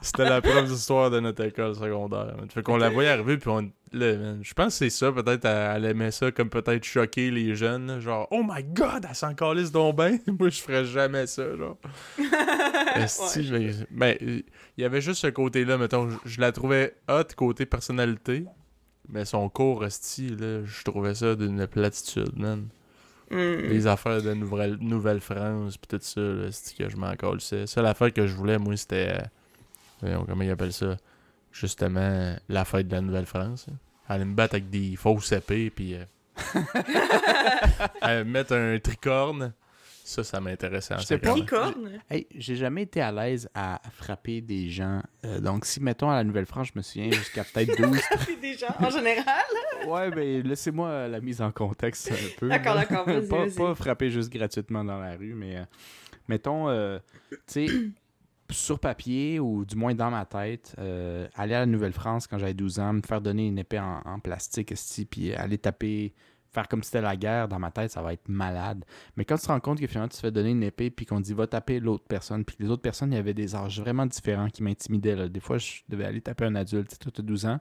[0.00, 2.34] C'était la prof d'histoire de notre école secondaire.
[2.36, 2.48] man.
[2.50, 3.70] Fait qu'on la voyait arriver, puis on.
[3.92, 7.98] je pense que c'est ça, peut-être, elle, aimait ça comme peut-être choquer les jeunes.
[8.00, 10.18] genre, oh my god, elle s'en calisse donc ben.
[10.38, 11.76] Moi, je ferais jamais ça, genre.
[12.96, 14.44] Esti, je- ben, il
[14.76, 18.44] y avait juste ce côté-là, mettons, je, la trouvais hot côté personnalité,
[19.08, 22.68] mais son cours, Esti, là, je trouvais ça d'une platitude, man.
[23.30, 23.36] Hmm.
[23.68, 27.66] Les affaires de Nouvelle- Nouvelle-France, pis tout ça, là, que je m'en calissais.
[27.66, 29.18] Ça, l'affaire que je voulais, moi, c'était.
[30.02, 30.96] Euh, voyons, comment ils appellent ça?
[31.52, 33.66] Justement, la fête de la Nouvelle-France.
[33.70, 33.74] hein.
[34.08, 35.94] Aller me battre avec des fausses épées, puis.
[35.94, 36.04] euh,
[38.04, 39.52] euh, mettre un tricorne.
[40.04, 41.34] Ça, ça m'intéressait en Je sais sacrément.
[41.34, 41.40] pas.
[41.40, 41.90] Tricorne?
[42.08, 45.02] Hey, j'ai jamais été à l'aise à frapper des gens.
[45.26, 48.00] Euh, donc, si, mettons, à la Nouvelle-France, je me souviens, jusqu'à peut-être 12.
[48.24, 49.44] Puis des gens, en général?
[49.86, 52.48] ouais, ben, laissez-moi euh, la mise en contexte un peu.
[52.48, 52.86] D'accord, là.
[52.86, 53.54] d'accord, vas-y, pas, vas-y.
[53.54, 55.64] pas frapper juste gratuitement dans la rue, mais euh,
[56.26, 56.98] mettons, euh,
[57.30, 57.66] tu sais,
[58.50, 62.54] sur papier ou du moins dans ma tête, euh, aller à la Nouvelle-France quand j'avais
[62.54, 64.72] 12 ans, me faire donner une épée en, en plastique,
[65.10, 66.14] puis aller taper,
[66.50, 68.84] faire comme si c'était la guerre, dans ma tête, ça va être malade.
[69.16, 71.04] Mais quand tu te rends compte que finalement tu te fais donner une épée, puis
[71.06, 73.80] qu'on dit va taper l'autre personne, puis les autres personnes, il y avait des âges
[73.80, 75.28] vraiment différents qui m'intimidaient.
[75.28, 77.60] Des fois, je devais aller taper un adulte, tu sais, toi, t'as 12 ans,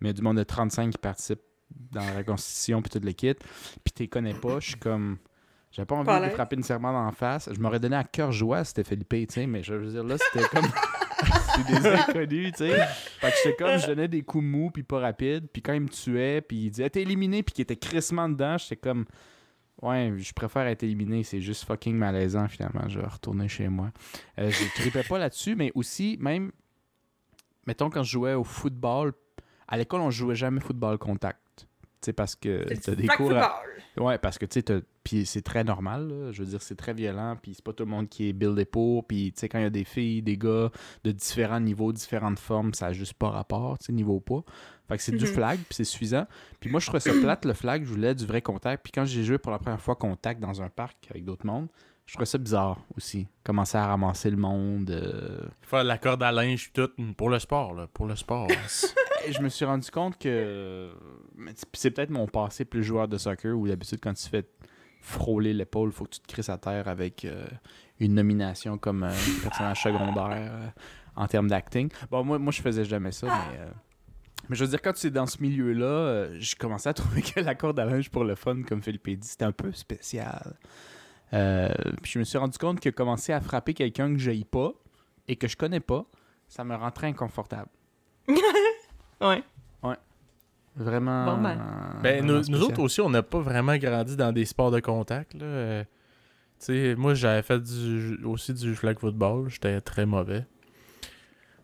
[0.00, 3.42] mais du monde de 35 qui participe dans la reconstitution, puis toute l'équipe,
[3.84, 5.18] puis tu connais pas, je suis comme.
[5.72, 7.50] J'avais pas envie Pas de frapper nécessairement dans la face.
[7.52, 10.04] Je m'aurais donné à cœur joie si c'était Felipe, tu sais, mais je veux dire,
[10.04, 10.66] là, c'était comme.
[11.54, 12.86] c'est des inconnus, tu sais.
[13.20, 15.80] Fait que j'étais comme, je donnais des coups mous, puis pas rapides, puis quand il
[15.80, 19.04] me tuait, puis il disait, t'es éliminé, puis qu'il était crissement dedans, j'étais comme.
[19.82, 22.88] Ouais, je préfère être éliminé, c'est juste fucking malaisant finalement.
[22.88, 23.90] Je vais retourner chez moi.
[24.38, 26.50] Euh, je tripais pas là-dessus, mais aussi, même,
[27.66, 29.12] mettons, quand je jouais au football,
[29.68, 31.40] à l'école, on jouait jamais football contact.
[32.02, 33.48] Sais, parce que t'as des Flag cours à-
[33.96, 34.04] football.
[34.04, 36.30] Ouais, parce que tu sais, t'as- puis c'est très normal, là.
[36.32, 38.64] je veux dire, c'est très violent, puis c'est pas tout le monde qui est buildé
[38.66, 40.70] pour, puis tu sais, quand il y a des filles, des gars
[41.04, 44.44] de différents niveaux, différentes formes, ça a juste pas rapport, tu sais, niveau poids.
[44.88, 45.30] Fait que c'est du Mhm.
[45.30, 46.26] flag, puis c'est suffisant.
[46.60, 49.04] Puis moi, je trouvais ça plate, le flag, je voulais du vrai contact, puis quand
[49.06, 51.68] j'ai joué pour la première fois contact dans un parc avec d'autres mondes,
[52.06, 53.26] je trouvais ça bizarre aussi.
[53.44, 54.90] Commencer à ramasser le monde.
[54.90, 57.86] euh, Faire de la corde à linge, tout, pour le sport, là.
[57.92, 58.48] Pour le sport.
[59.26, 60.90] Et je me suis rendu compte que
[61.54, 64.46] c'est- c'est peut-être mon passé plus joueur de soccer où d'habitude quand tu fais
[65.00, 67.46] frôler l'épaule, faut que tu te crisses à terre avec euh,
[68.00, 70.66] une nomination comme euh, personnage secondaire euh,
[71.16, 71.90] en termes d'acting.
[72.10, 73.70] Bon, moi, moi je faisais jamais ça, mais, euh,
[74.48, 77.22] mais je veux dire, quand tu es dans ce milieu-là, euh, j'ai commencé à trouver
[77.22, 80.54] que la corde à linge pour le fun, comme Philippe dit, c'était un peu spécial.
[81.32, 81.68] Euh,
[82.02, 84.72] puis je me suis rendu compte que commencer à frapper quelqu'un que je pas
[85.28, 86.04] et que je connais pas,
[86.48, 87.68] ça me rend très inconfortable.
[89.20, 89.42] Ouais.
[90.78, 91.24] Vraiment.
[91.36, 91.58] Bon, ben.
[91.58, 94.70] euh, Ben, vraiment nous, nous autres aussi, on n'a pas vraiment grandi dans des sports
[94.70, 95.32] de contact.
[95.32, 95.44] Là.
[95.46, 95.84] Euh,
[96.60, 99.48] tu sais, moi, j'avais fait du, aussi du flag football.
[99.48, 100.44] J'étais très mauvais.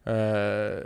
[0.09, 0.83] Euh,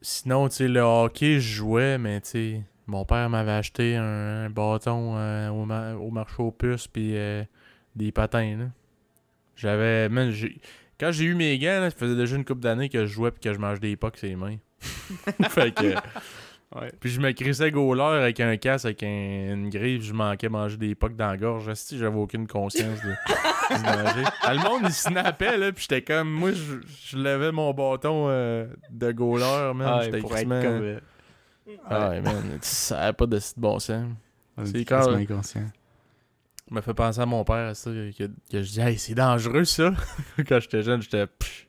[0.00, 4.46] sinon, tu sais, le hockey, je jouais, mais tu sais, mon père m'avait acheté un,
[4.46, 7.44] un bâton euh, au, ma- au marché aux puces, puis euh,
[7.98, 8.56] des patins.
[8.58, 8.64] là.
[9.56, 10.08] J'avais.
[10.08, 10.60] man, j'ai-
[10.98, 13.30] Quand j'ai eu mes gants, là, ça faisait déjà une couple d'années que je jouais
[13.30, 14.56] puis que je mangeais des pocs sur les mains.
[15.50, 15.94] fait que.
[16.78, 16.92] Ouais.
[17.00, 19.06] Puis je me crissais goaler avec un casque, avec un-
[19.54, 21.72] une griffe, je manquais manger des pocs dans la gorge.
[21.74, 23.08] Si j'avais aucune conscience de,
[23.76, 24.24] du danger.
[24.42, 26.30] Ah, le monde, il snappait, là, puis j'étais comme...
[26.30, 26.76] Moi, je,
[27.10, 29.88] je levais mon bâton euh, de goaler, man.
[29.90, 31.00] Ah, j'étais crissement- comme.
[31.86, 34.06] Ah, ouais, man, ça avait pas de de bon sens.
[34.64, 35.70] C'est quand inconscient.
[36.70, 39.92] M'a fait penser à mon père, ça, que, que je dis, hey, c'est dangereux, ça.
[40.48, 41.26] Quand j'étais jeune, j'étais...
[41.26, 41.66] pff,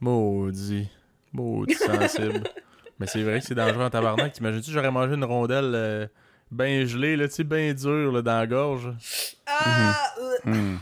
[0.00, 0.88] Maudit.
[1.32, 2.42] Maudit sensible.
[2.98, 4.32] Mais c'est vrai que c'est dangereux en tabarnak.
[4.32, 6.06] T'imagines-tu, j'aurais mangé une rondelle euh,
[6.50, 8.92] ben gelée, là, tu sais, ben dure, là, dans la gorge?
[9.46, 10.06] Ah!
[10.18, 10.78] euh, Hmm.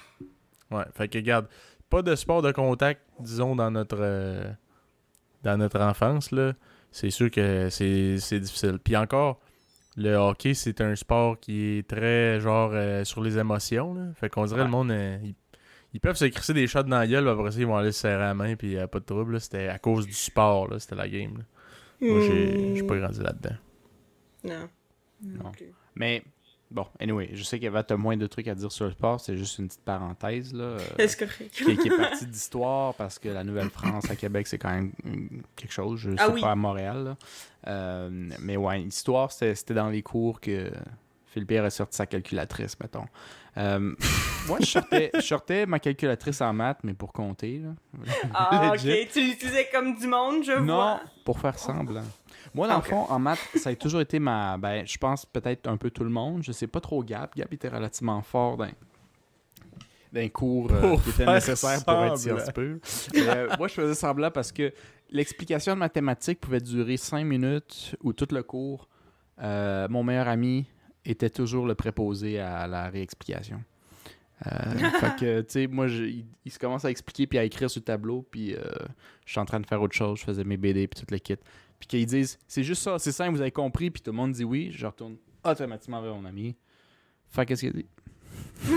[0.70, 1.47] Ouais, fait que, regarde,
[1.91, 3.99] pas de sport de contact, disons, dans notre...
[4.01, 4.51] euh,
[5.43, 6.53] dans notre enfance, là.
[6.91, 8.78] C'est sûr que c'est c'est difficile.
[8.82, 9.41] Puis encore,
[10.01, 14.03] le hockey, c'est un sport qui est très, genre, euh, sur les émotions, là.
[14.14, 14.64] Fait qu'on dirait Ouais.
[14.66, 14.90] le monde...
[14.90, 15.34] euh, ils,
[15.94, 17.92] ils peuvent se crisser des shots dans la gueule, puis après ça, ils vont aller
[17.92, 19.40] se serrer la main, puis a pas de trouble.
[19.40, 20.78] C'était à cause du sport, là.
[20.78, 21.44] C'était la game, là.
[22.01, 22.20] Moi,
[22.74, 23.57] j'ai pas grandi là-dedans.
[24.44, 24.68] Non.
[25.22, 25.53] Non.
[25.96, 26.22] Mais
[26.71, 29.37] Bon, anyway, je sais qu'Eva, t'as moins de trucs à dire sur le sport, c'est
[29.39, 30.64] juste une petite parenthèse, là.
[31.01, 31.07] euh,
[31.51, 35.41] qui, qui est partie d'histoire parce que la Nouvelle-France à Québec, c'est quand même mm,
[35.57, 35.99] quelque chose.
[36.01, 36.41] Je Ah sais oui.
[36.43, 37.05] pas à Montréal.
[37.05, 37.16] là.
[37.69, 38.09] Euh,
[38.41, 40.71] mais ouais, l'histoire, c'était dans les cours que
[41.27, 43.07] Philippe a sorti sa calculatrice, mettons.
[43.57, 43.95] Euh,
[44.47, 47.61] moi, je sortais, je sortais ma calculatrice en maths, mais pour compter.
[47.61, 47.71] Là.
[48.35, 48.81] Ah, ok.
[49.12, 51.01] Tu l'utilisais comme du monde, je Non, vois.
[51.25, 52.05] pour faire semblant.
[52.59, 54.59] Moi, dans le fond, en maths, ça a toujours été ma.
[54.59, 56.43] Ben, je pense peut-être un peu tout le monde.
[56.43, 57.35] Je sais pas trop Gap.
[57.37, 58.69] Gap était relativement fort dans
[60.13, 62.79] d'un cours euh, qui était nécessaire pour être science pure.
[63.17, 64.73] Euh, moi, je faisais semblant parce que
[65.11, 68.89] l'explication de mathématiques pouvait durer 5 minutes ou tout le cours.
[69.43, 70.67] Euh, mon meilleur ami
[71.05, 73.63] était toujours le préposé à la réexplication.
[74.47, 74.51] Euh,
[75.01, 77.69] fait que, tu sais, moi, je- il, il se commence à expliquer puis à écrire
[77.71, 78.57] sur le tableau, puis
[79.27, 81.19] je suis en train de faire autre chose, je faisais mes BD puis tout le
[81.19, 81.37] kit.
[81.79, 84.33] Puis qu'ils disent, c'est juste ça, c'est simple, vous avez compris, puis tout le monde
[84.33, 86.57] dit oui, je retourne automatiquement vers mon ami.
[87.31, 87.87] Fait qu'est-ce qu'il a dit?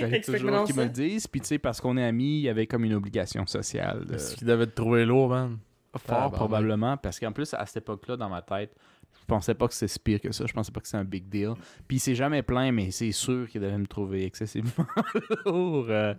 [0.00, 2.48] Fallait toujours qu'ils me le disent, puis tu sais, parce qu'on est amis, il y
[2.48, 4.04] avait comme une obligation sociale.
[4.04, 5.58] de- Est-ce qu'il devait te trouver lourd, man?
[5.96, 6.32] Fort Tabarnak.
[6.34, 8.74] probablement, parce qu'en plus, à cette époque-là, dans ma tête,
[9.20, 10.44] je pensais pas que c'était si pire que ça.
[10.46, 11.54] Je pensais pas que c'était un big deal.
[11.88, 14.86] Puis il s'est jamais plaint, mais c'est sûr qu'il devait me trouver excessivement
[15.46, 15.86] lourd.
[15.88, 16.14] euh.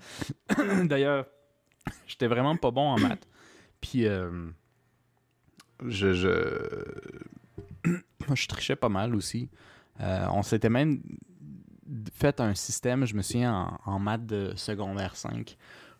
[0.84, 1.26] D'ailleurs,
[2.08, 3.28] j'étais vraiment pas bon en maths.
[3.80, 4.50] Puis euh,
[5.86, 6.84] je, je...
[8.36, 9.50] Je trichais pas mal aussi.
[10.02, 11.02] Euh, on s'était même
[12.14, 15.58] fait un système, je me souviens, en, en maths de secondaire 5,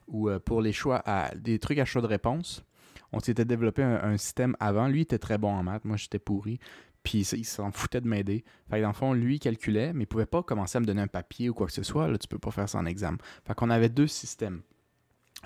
[0.08, 2.64] où euh, pour les choix, à, des trucs à choix de réponse,
[3.12, 4.88] on s'était développé un, système avant.
[4.88, 5.86] Lui, était très bon en maths.
[5.86, 6.60] Moi, j'étais pourri.
[7.02, 8.44] Puis il s'en foutait de m'aider.
[8.70, 11.02] Fait que dans le fond, lui, calculait, mais il pouvait pas commencer à me donner
[11.02, 12.08] un papier ou quoi que ce soit.
[12.08, 13.18] Là, tu peux pas faire ça en examen.
[13.48, 14.62] Fait qu'on avait deux systèmes.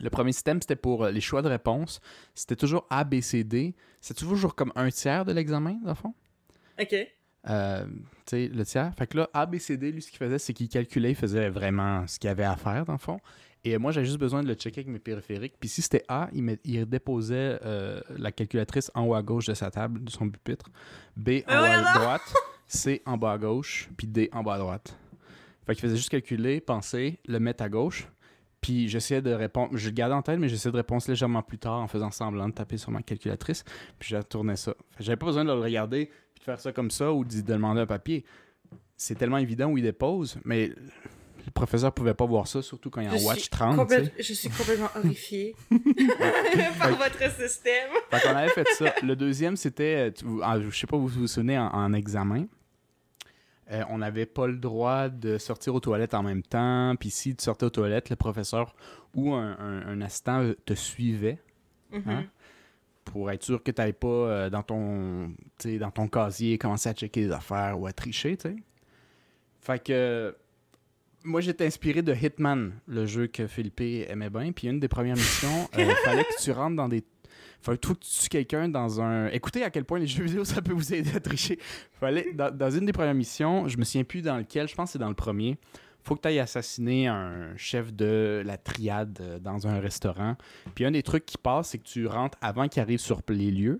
[0.01, 2.01] Le premier système, c'était pour euh, les choix de réponse.
[2.33, 3.75] C'était toujours A, B, C, D.
[4.01, 6.13] C'était toujours comme un tiers de l'examen, dans le fond.
[6.79, 6.95] Ok.
[7.49, 7.91] Euh, tu
[8.25, 8.93] sais, le tiers.
[8.97, 11.15] Fait que là, A, B, C, D, lui, ce qu'il faisait, c'est qu'il calculait, il
[11.15, 13.19] faisait vraiment ce qu'il avait à faire, dans le fond.
[13.65, 15.55] Et euh, moi, j'avais juste besoin de le checker avec mes périphériques.
[15.59, 19.71] Puis si c'était A, il, déposait euh, la calculatrice en haut à gauche de sa
[19.71, 20.69] table, de son pupitre.
[21.15, 22.33] B, en Mais haut à droite.
[22.67, 23.89] C, en bas à gauche.
[23.97, 24.97] Puis D, en bas à droite.
[25.65, 28.07] Fait qu'il faisait juste calculer, penser, le mettre à gauche.
[28.63, 29.77] Puis j'essayais de répondre.
[29.77, 32.49] Je le gardais en tête, mais j'essayais de répondre légèrement plus tard en faisant semblant
[32.49, 33.63] de taper sur ma calculatrice.
[33.99, 34.73] Puis je retournais ça.
[34.99, 37.41] J'avais pas besoin de le regarder puis de faire ça comme ça ou de de
[37.41, 38.25] demander un papier.
[38.97, 40.67] C'est tellement évident où il dépose, mais
[41.45, 43.69] le professeur pouvait pas voir ça, surtout quand il est Je en watch suis 30.
[43.71, 43.81] tu sais.
[44.01, 45.55] complète- Je suis complètement horrifiée
[46.79, 47.89] par votre système.
[48.09, 48.93] Fait qu'on avait fait ça.
[49.03, 52.45] Le deuxième, c'était, euh, ah, je sais pas, vous vous souvenez, en, en examen,
[53.71, 56.95] euh, on n'avait pas le droit de sortir aux toilettes en même temps.
[56.99, 58.75] Puis si tu sortais aux toilettes, le professeur
[59.15, 61.39] ou un, un- un assistant euh, te suivait
[61.91, 62.03] Mhm.
[62.07, 62.25] Hein?
[63.05, 65.31] pour être sûr que tu n'ailles pas euh, dans, ton,
[65.79, 68.35] dans ton casier commencer à checker les affaires ou à tricher.
[68.37, 68.55] tu sais.
[69.61, 70.35] Fait que
[71.25, 74.51] moi, j'étais inspiré de Hitman, le jeu que Philippe aimait bien.
[74.51, 77.03] Puis une des premières missions, il fallait que tu rentres dans des.
[77.63, 79.27] Fallait que tu tues quelqu'un dans un.
[79.27, 81.57] Écoutez à quel point les jeux vidéo ça peut vous aider à tricher.
[81.93, 84.93] Fallait dans, une des premières missions, je me souviens plus dans lequel, je pense que
[84.93, 85.57] c'est dans le premier.
[86.03, 90.35] Faut que tu ailles assassiner un chef de la triade euh, dans un restaurant.
[90.75, 93.49] Puis un des trucs qui passe, c'est que tu rentres avant qu'il arrive sur les
[93.49, 93.79] lieux.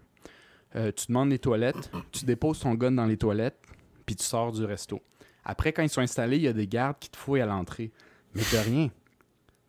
[0.78, 3.60] Euh, tu demandes les toilettes, tu déposes ton gun dans les toilettes,
[4.06, 5.02] puis tu sors du resto.
[5.44, 7.92] Après, quand ils sont installés, il y a des gardes qui te fouillent à l'entrée.
[8.34, 8.90] Mais t'as rien.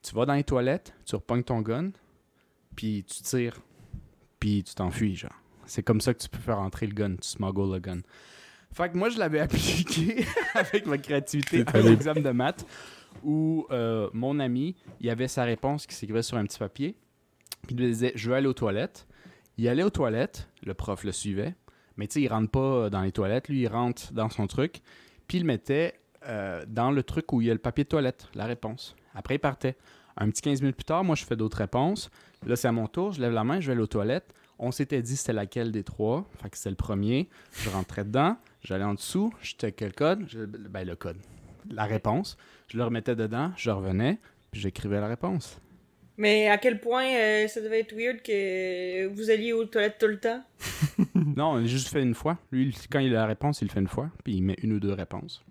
[0.02, 1.90] Tu vas dans les toilettes, tu repognes ton gun,
[2.76, 3.60] puis tu tires,
[4.44, 5.32] puis tu t'enfuis, genre.
[5.64, 8.00] C'est comme ça que tu peux faire entrer le gun, tu smuggles le gun.
[8.74, 12.66] Fait que moi, je l'avais appliqué avec ma créativité à l'examen de maths
[13.22, 16.94] où euh, mon ami, il avait sa réponse qui s'écrivait sur un petit papier.
[17.62, 19.06] Puis il lui disait Je veux aller aux toilettes.
[19.56, 21.54] Il allait aux toilettes, le prof le suivait.
[21.96, 23.48] Mais tu sais, il rentre pas dans les toilettes.
[23.48, 24.82] Lui, il rentre dans son truc.
[25.26, 25.94] Puis il le mettait
[26.26, 28.94] euh, dans le truc où il y a le papier de toilette, la réponse.
[29.14, 29.78] Après, il partait.
[30.16, 32.10] Un petit 15 minutes plus tard, moi, je fais d'autres réponses.
[32.46, 33.12] Là, c'est à mon tour.
[33.12, 34.32] Je lève la main, je vais aller aux toilettes.
[34.58, 36.28] On s'était dit c'était laquelle des trois.
[36.40, 37.28] Fait que c'était le premier.
[37.54, 38.36] Je rentrais dedans.
[38.62, 39.32] J'allais en dessous.
[39.42, 40.24] Je checkais le code?
[40.28, 41.16] Je- ben, le code.
[41.70, 42.36] La réponse.
[42.68, 43.50] Je le remettais dedans.
[43.56, 44.18] Je revenais.
[44.52, 45.58] Puis j'écrivais la réponse.
[46.16, 50.06] Mais à quel point euh, ça devait être weird que vous alliez aux toilettes tout
[50.06, 50.42] le temps?
[51.14, 52.38] Non, il a juste fait une fois.
[52.52, 54.10] Lui, quand il a la réponse, il le fait une fois.
[54.22, 55.42] Puis il met une ou deux réponses.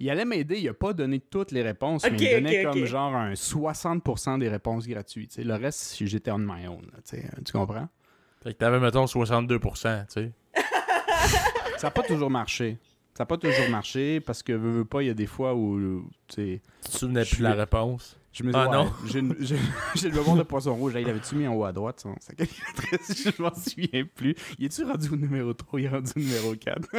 [0.00, 3.14] Il allait m'aider, il a pas donné toutes les réponses, mais il donnait comme genre
[3.14, 5.30] un 60% des réponses gratuites.
[5.30, 5.44] tu sais.
[5.44, 6.82] Le reste, si j'étais on my own.
[6.92, 6.98] là,
[7.44, 7.88] tu comprends?
[8.42, 10.32] Fait que t'avais, mettons, 62%, tu sais.
[11.78, 12.78] Ça n'a pas toujours marché.
[13.14, 15.54] Ça n'a pas toujours marché parce que, veux, veux pas, il y a des fois
[15.54, 18.18] où, tu sais, Tu te souvenais plus de la réponse.
[18.32, 18.92] Je me dis, Ah ouais, non?
[19.06, 19.56] j'ai une- j'ai
[19.94, 20.94] j'ai le moment de poisson rouge.
[20.98, 23.28] Il avait-tu mis en haut à droite, son, sa calculatrice?
[23.36, 24.34] Je m'en souviens plus.
[24.58, 26.88] Il est-tu rendu au numéro 3 Il est rendu au numéro 4.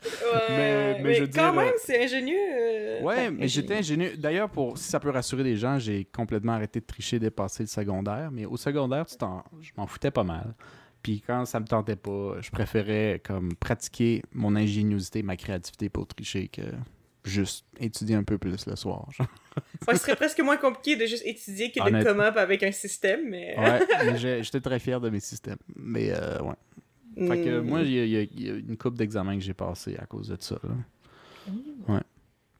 [0.00, 2.36] Ouais, Mais- mais mais, je quand dire, même, c'est ingénieux.
[2.38, 4.06] euh, Ouais, enfin, mais j'étais ingénieux.
[4.06, 4.16] ingénieux.
[4.22, 7.64] D'ailleurs, pour si ça peut rassurer les gens, j'ai complètement arrêté de tricher dès passer
[7.64, 8.30] le secondaire.
[8.30, 10.54] Mais au secondaire, tu t'en- je m'en foutais pas mal.
[11.02, 16.06] Puis quand ça me tentait pas, je préférais comme pratiquer mon ingéniosité, ma créativité pour
[16.06, 16.62] tricher que
[17.28, 19.08] juste étudier un peu plus le soir.
[19.88, 22.70] Ouais, ce serait presque moins compliqué de juste étudier que de come up avec un
[22.70, 23.56] système, mais.
[23.58, 25.56] Ouais, j'étais très fier de mes systèmes.
[25.74, 27.26] Mais euh, ouais.
[27.26, 27.66] Fait que Hmm.
[27.66, 30.36] moi, il y, a- y y une coupe d'examens que j'ai passé à cause de
[30.38, 30.56] ça.
[31.88, 32.00] là.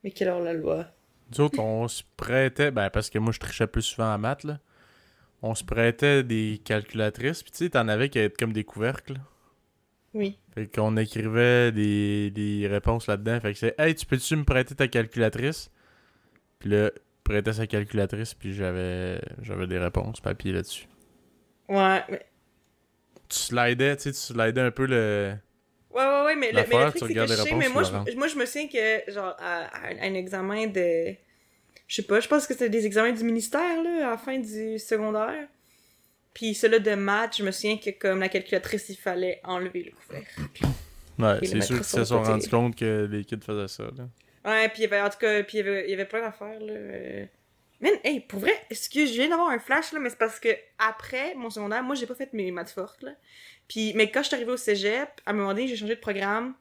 [0.05, 0.87] Mais quelle heure la loi?
[1.31, 4.45] Nous autres, on se prêtait, ben parce que moi je trichais plus souvent en maths,
[4.45, 4.59] là.
[5.43, 9.14] On se prêtait des calculatrices, puis tu sais, t'en avais qui étaient comme des couvercles.
[10.15, 10.39] Oui.
[10.55, 13.41] Fait qu'on écrivait des, des réponses là-dedans.
[13.41, 15.71] Fait que c'est Hey, tu peux-tu me prêter ta calculatrice?
[16.59, 16.91] Puis là,
[17.25, 20.87] prêtait sa calculatrice, puis j'avais j'avais des réponses papier là-dessus.
[21.69, 22.27] Ouais, mais.
[23.29, 25.35] Tu slidais, tu sais, tu slidais un peu le.
[25.91, 27.69] Ouais, ouais, ouais, mais le, mais le truc, tu c'est que regardes je sais, mais
[27.69, 31.15] moi je, moi, je me souviens que, genre, à, à un examen de.
[31.87, 34.39] Je sais pas, je pense que c'était des examens du ministère, là, à la fin
[34.39, 35.49] du secondaire.
[36.35, 39.93] Puis celui de maths, je me souviens que, comme la calculatrice, il fallait enlever le
[39.93, 40.66] couvercle.
[41.18, 44.09] Ouais, c'est sûr qu'ils se sont rendus compte que les kids faisaient ça, là.
[44.45, 46.05] Ouais, puis il y avait, en tout cas, puis il y avait, il y avait
[46.07, 46.72] plein d'affaires, là.
[46.72, 47.26] euh.
[47.81, 50.49] Man, hey, pour vrai, excuse, je viens d'avoir un flash, là, mais c'est parce que
[50.79, 53.12] après mon secondaire, moi, j'ai pas fait mes maths fortes, là.
[53.68, 56.01] Puis, mais quand je suis arrivée au cégep, à un moment donné, j'ai changé de
[56.01, 56.55] programme.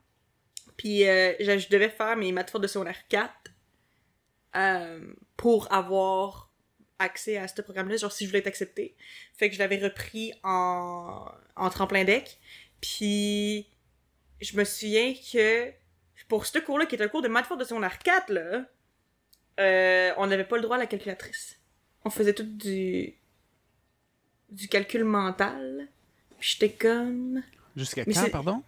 [0.75, 3.31] Puis, euh, je, je devais faire mes maths fortes de secondaire 4
[4.55, 4.99] euh,
[5.37, 6.46] pour avoir
[6.99, 8.95] accès à ce programme-là, genre si je voulais être acceptée.
[9.33, 11.25] Fait que je l'avais repris en,
[11.55, 12.37] en tremplin deck.
[12.81, 13.67] Puis,
[14.41, 15.71] je me souviens que
[16.27, 18.65] pour ce cours-là, qui est un cours de maths fortes de secondaire 4, là,
[19.59, 21.59] euh, on n'avait pas le droit à la calculatrice.
[22.03, 23.15] On faisait tout du
[24.49, 25.89] du calcul mental.
[26.39, 27.43] Puis j'étais comme...
[27.75, 28.63] Jusqu'à quand, pardon?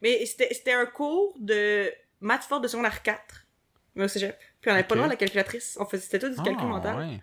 [0.00, 3.46] Mais c'était c'était un cours de maths fortes de secondaire 4.
[3.94, 4.38] Mais au cégep.
[4.60, 5.76] Puis on n'avait pas droit à la calculatrice.
[5.80, 6.96] On faisait c'était tout du calcul Ah, mental.
[6.96, 7.20] ouais.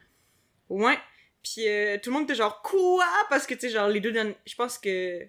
[0.70, 0.98] Ouais.
[1.44, 3.06] Puis euh, tout le monde était genre quoi?
[3.30, 5.20] Parce que tu sais genre les deux derniers- je pense que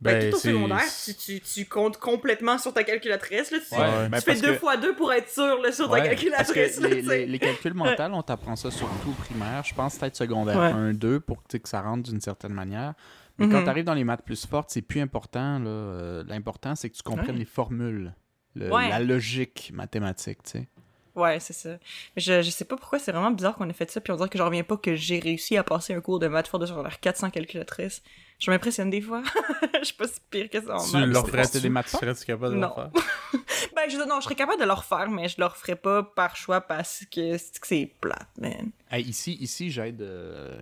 [0.00, 3.74] ben, Ben, tout au secondaire, tu, tu, tu comptes complètement sur ta calculatrice là, tu,
[3.74, 6.20] Ouais, ben fais deux que- fois deux pour être sûr là, sur Ouais, ta parce
[6.22, 9.62] calculatrice que là, les, les- les calculs mentaux, on t'apprend ça surtout au primaire.
[9.64, 10.70] Je pense peut-être secondaire Ouais.
[10.72, 12.94] 1, 2 pour tu sais, que ça rentre d'une certaine manière.
[13.36, 13.64] Mais quand Mhm.
[13.64, 15.58] tu arrives dans les maths plus fortes, c'est plus important.
[15.58, 15.68] là.
[15.68, 17.38] Euh, L'important, c'est que tu comprennes Ouais.
[17.38, 18.14] les formules,
[18.54, 18.88] le- Ouais.
[18.88, 20.42] la logique mathématique.
[20.44, 20.68] tu sais.
[21.16, 21.70] Ouais, c'est ça.
[22.16, 24.16] Mais je, je sais pas pourquoi, c'est vraiment bizarre qu'on ait fait ça, puis on
[24.16, 26.60] dirait que je reviens pas que j'ai réussi à passer un cours de maths fort
[26.60, 28.02] de secondaire 400 calculatrice.
[28.38, 29.22] Je m'impressionne des fois.
[29.80, 31.06] Je suis pas si pire que ça en Tu maths.
[31.08, 31.88] leur ferais des maths?
[31.88, 32.68] Serais-tu capable de Non.
[32.68, 32.90] le faire?
[33.76, 36.36] Ben, je, non, je serais capable de le refaire, mais je le referais pas par
[36.36, 38.70] choix parce que c'est que c'est plate, man.
[38.90, 40.58] Hey, ici, ici j'aide euh,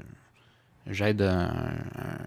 [0.86, 1.49] j'aide un,
[1.97, 2.18] un-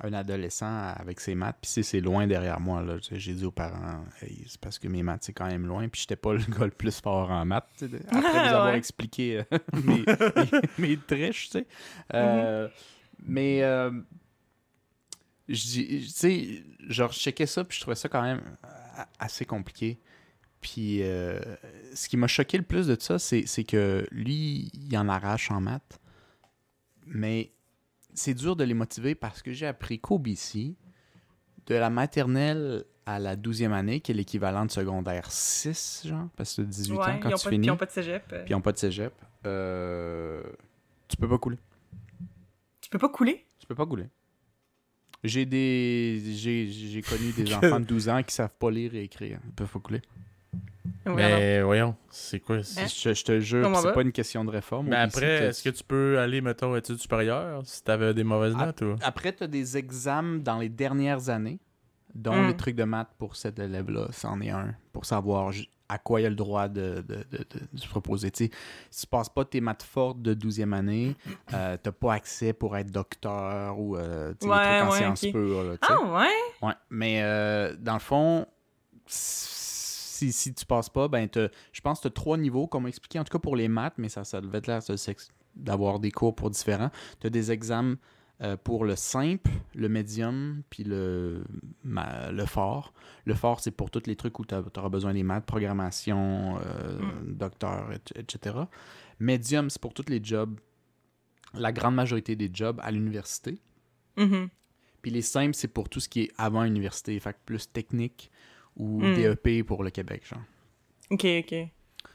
[0.00, 2.82] un adolescent avec ses maths, puis c'est- loin derrière moi.
[2.82, 2.96] là.
[3.12, 6.00] J'ai dit aux parents, Hey, c'est parce que mes maths, c'est quand même loin, puis
[6.00, 7.68] j'étais pas le gars le plus fort en maths.
[7.82, 8.78] Après vous avoir Ouais.
[8.78, 11.66] expliqué euh, mes, mes, mes triches, tu sais.
[12.14, 12.68] Euh,
[13.26, 13.90] Mais, euh,
[15.48, 18.42] je tu sais, genre, je checkais ça, puis je trouvais ça quand même
[19.18, 19.98] assez compliqué.
[20.60, 21.00] Puis,
[21.94, 25.50] ce qui m'a choqué le plus de ça, c'est c'est que lui, il en arrache
[25.50, 26.00] en maths.
[27.06, 27.52] Mais
[28.14, 30.74] c'est dur de les motiver parce que j'ai appris qu'au BC,
[31.66, 36.56] de la maternelle à la 12e année, qui est l'équivalent de secondaire 6, genre, parce
[36.56, 37.86] que tu 18 ouais, ans quand ils ont tu pas, finis, puis ils ont pas
[37.86, 38.28] de cégep.
[38.28, 39.12] puis ils n'ont pas de cégep,
[39.46, 40.42] euh,
[41.08, 41.58] tu peux pas couler.
[42.80, 43.44] Tu peux pas couler?
[43.58, 44.08] Tu peux pas couler.
[45.22, 49.04] J'ai des j'ai j'ai connu des enfants de 12 ans qui savent pas lire et
[49.04, 49.40] écrire.
[49.44, 50.02] Ils peuvent pas couler.
[51.06, 52.56] Mais voyons, c'est quoi?
[52.56, 52.86] Hein?
[52.86, 54.88] Je, je te jure, c'est pas une question de réforme.
[54.88, 58.12] Mais BC, après, t'as- est-ce que tu peux aller, mettons, aux études supérieures si t'avais
[58.14, 58.96] des mauvaises notes ou.
[59.02, 61.58] Après, tu as des examens dans les dernières années,
[62.14, 62.46] dont Mm.
[62.48, 65.52] les trucs de maths pour cet élève-là, c'en est un, pour savoir
[65.88, 68.30] à quoi il a le droit de, de, de, de- de se proposer.
[68.30, 68.50] Tu sais,
[68.90, 71.14] si tu passes pas tes maths fortes de 12e année,
[71.52, 75.24] euh, t'as pas accès pour être docteur ou euh, Ouais, des trucs en ouais, sciences
[75.24, 75.32] ok.
[75.32, 75.64] pures.
[75.64, 75.94] là, tu sais.
[75.98, 76.66] Ah ouais?
[76.68, 78.46] Ouais, mais euh, dans le fond,
[80.32, 81.28] si, si tu passes pas, ben
[81.72, 83.94] je pense que tu as trois niveaux, comme expliqué, en tout cas pour les maths,
[83.98, 84.80] mais ça, ça devait être l'air
[85.56, 86.90] d'avoir des cours pour différents.
[87.20, 87.96] Tu as des examens
[88.42, 91.44] euh, pour le simple, le médium, puis le,
[91.84, 92.92] ma- le fort.
[93.24, 96.98] Le fort, c'est pour tous les trucs où tu auras besoin des maths, programmation, euh,
[97.26, 98.56] docteur, et- etc.
[99.20, 100.58] Médium, c'est pour tous les jobs,
[101.54, 103.60] la grande majorité des jobs à l'université.
[104.16, 104.48] Mhm.
[105.00, 108.30] Puis les simples, c'est pour tout ce qui est avant université, fait que plus technique
[108.76, 109.14] ou Mm.
[109.14, 110.40] DEP pour le Québec, genre.
[111.10, 111.54] Ok, ok.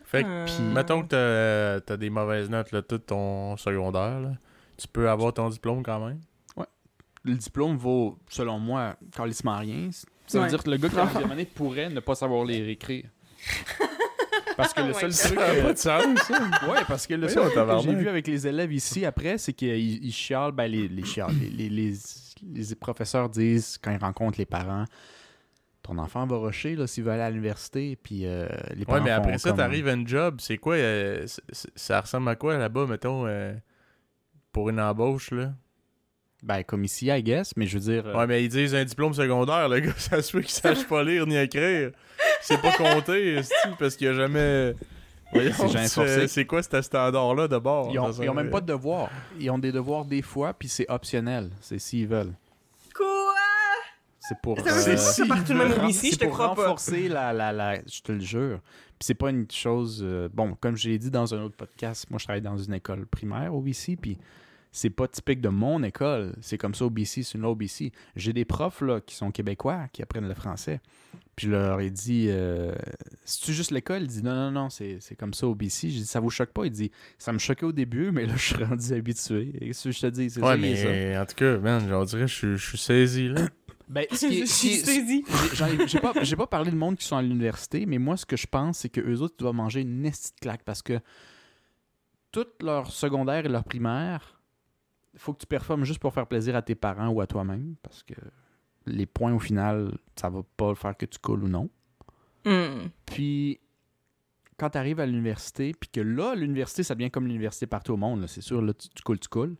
[0.05, 4.19] Fait que, Euh, pis, mettons que t'as, t'as des mauvaises notes, là, tout ton secondaire,
[4.19, 4.31] là,
[4.77, 6.19] tu peux avoir ton diplôme quand même?
[7.25, 9.89] Le diplôme vaut, selon moi, calissement rien.
[10.25, 10.49] Ça veut Ouais.
[10.49, 13.05] dire que le gars qui a la année pourrait ne pas savoir lire et écrire.
[14.57, 15.15] Parce que le seul Ouais.
[15.15, 15.37] truc.
[15.37, 16.67] Ça a euh, pas de sens, ça.
[16.69, 19.53] Ouais, parce que le seul truc que j'ai vu avec les élèves ici après, c'est
[19.53, 21.97] qu'ils ils chialent, ben les, les chialent, les, les, les-
[22.53, 24.85] les professeurs disent quand ils rencontrent les parents,
[25.89, 29.03] ton enfant va rusher là, s'il veut aller à l'université, puis euh, les parents Ouais,
[29.03, 30.35] mais après ça, comme- t'arrives à une job.
[30.39, 33.53] C'est quoi euh, c- c- Ça ressemble à quoi là-bas, mettons, euh,
[34.51, 35.53] pour une embauche, là?
[36.43, 38.05] Ben comme ici, I guess, mais je veux dire...
[38.15, 41.03] Ouais, mais ils disent un diplôme secondaire, le gars, ça se peut qu'il sache pas
[41.03, 41.91] lire ni écrire.
[42.41, 44.73] C'est pas compter, esti, parce qu'il a jamais.
[45.33, 45.51] Voyons,
[46.27, 47.89] C'est quoi ce standard-là de bord?
[47.91, 49.09] Ils, ont, ils même pas de devoirs.
[49.39, 51.49] Ils ont des devoirs des fois, puis c'est optionnel.
[51.61, 52.33] C'est s'ils veulent.
[54.29, 54.57] C'est pour...
[54.59, 56.61] Euh, dire ça partout le même ren- ici, je c'est te pour crois pas.
[56.63, 57.75] renforcer la, la, la...
[57.85, 58.59] Je te le jure.
[58.99, 60.01] Puis c'est pas une chose...
[60.03, 62.73] euh, Bon, comme je l'ai dit dans un autre podcast, moi, je travaille dans une
[62.73, 64.17] école primaire au BC, puis
[64.71, 66.33] c'est pas typique de mon école.
[66.41, 67.91] C'est comme ça au BC, c'est une autre BC.
[68.15, 70.79] J'ai des profs, là, qui sont québécois, qui apprennent le français.
[71.35, 72.27] Puis je leur ai dit...
[72.29, 72.75] Euh,
[73.25, 74.01] C'est-tu juste l'école?
[74.03, 75.89] Il dit, non, non, non, c'est c'est comme ça au BC.
[75.89, 76.65] J'ai dit, ça vous choque pas?
[76.65, 79.53] Il dit, ça me choquait au début, mais là, je suis rendu habitué.
[79.61, 82.25] Et ce que je te dis, c'est Ouais, ça mais en tout cas, man, je
[82.27, 83.47] suis- je suis saisi, là.
[83.89, 84.45] Ben, ce qui est-
[85.87, 88.37] j'ai- pas, j'ai pas parlé de monde qui sont à l'université, mais moi, ce que
[88.37, 90.99] je pense, c'est que eux autres, doivent manger une nestie de claque parce que
[92.31, 94.39] tout leur secondaire et leur primaire,
[95.13, 97.75] il faut que tu performes juste pour faire plaisir à tes parents ou à toi-même
[97.81, 98.13] parce que
[98.85, 101.69] les points, au final, ça va pas faire que tu coules ou non.
[102.45, 102.87] Hmm.
[103.05, 103.59] Puis,
[104.57, 107.97] quand tu arrives à l'université, puis que là, l'université, ça devient comme l'université partout au
[107.97, 109.55] monde, c'est sûr, là, tu, tu coules, tu coules.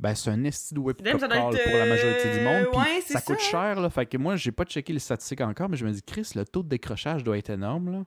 [0.00, 2.62] Ben, c'est un esti de call être, pour la majorité du monde.
[2.66, 3.50] euh, puis ouais, c'est ça coûte ça.
[3.50, 3.90] cher, là.
[3.90, 6.44] Fait que moi, j'ai pas checké les statistiques encore, mais je me dis, Chris, le
[6.44, 7.98] taux de décrochage doit être énorme, là.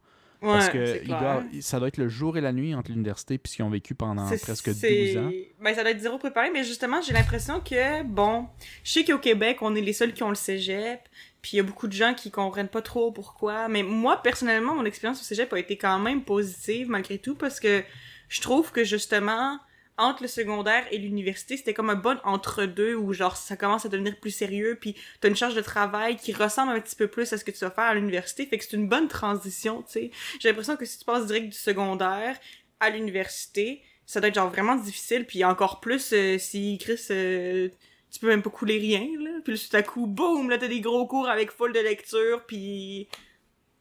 [0.44, 3.38] Ouais, parce que il doit, ça doit être le jour et la nuit entre l'université
[3.38, 5.30] puis ce qu'ils ont vécu pendant presque c'est- 12 ans.
[5.62, 8.48] Ben, ça doit être zéro préparé, mais justement, j'ai l'impression que, bon,
[8.84, 11.00] je sais qu'au Québec, on est les seuls qui ont le cégep,
[11.44, 14.74] puis il y a beaucoup de gens qui comprennent pas trop pourquoi, mais moi, personnellement,
[14.74, 17.84] mon expérience au cégep a été quand même positive, malgré tout, parce que
[18.28, 19.60] je trouve que, justement,
[19.98, 23.90] entre le secondaire et l'université, c'était comme un bon entre-deux où, genre, ça commence à
[23.90, 27.32] devenir plus sérieux, puis t'as une charge de travail qui ressemble un petit peu plus
[27.34, 29.92] à ce que tu vas faire à l'université, fait que c'est une bonne transition, tu
[29.92, 30.12] sais.
[30.40, 32.38] J'ai l'impression que si tu passes direct du secondaire
[32.80, 37.70] à l'université, ça doit être genre vraiment difficile, puis encore plus euh, si Chris, euh,
[38.12, 39.40] tu peux même pas couler rien, là.
[39.44, 43.08] Puis tout à coup, boum, là, t'as des gros cours avec full de lecture, puis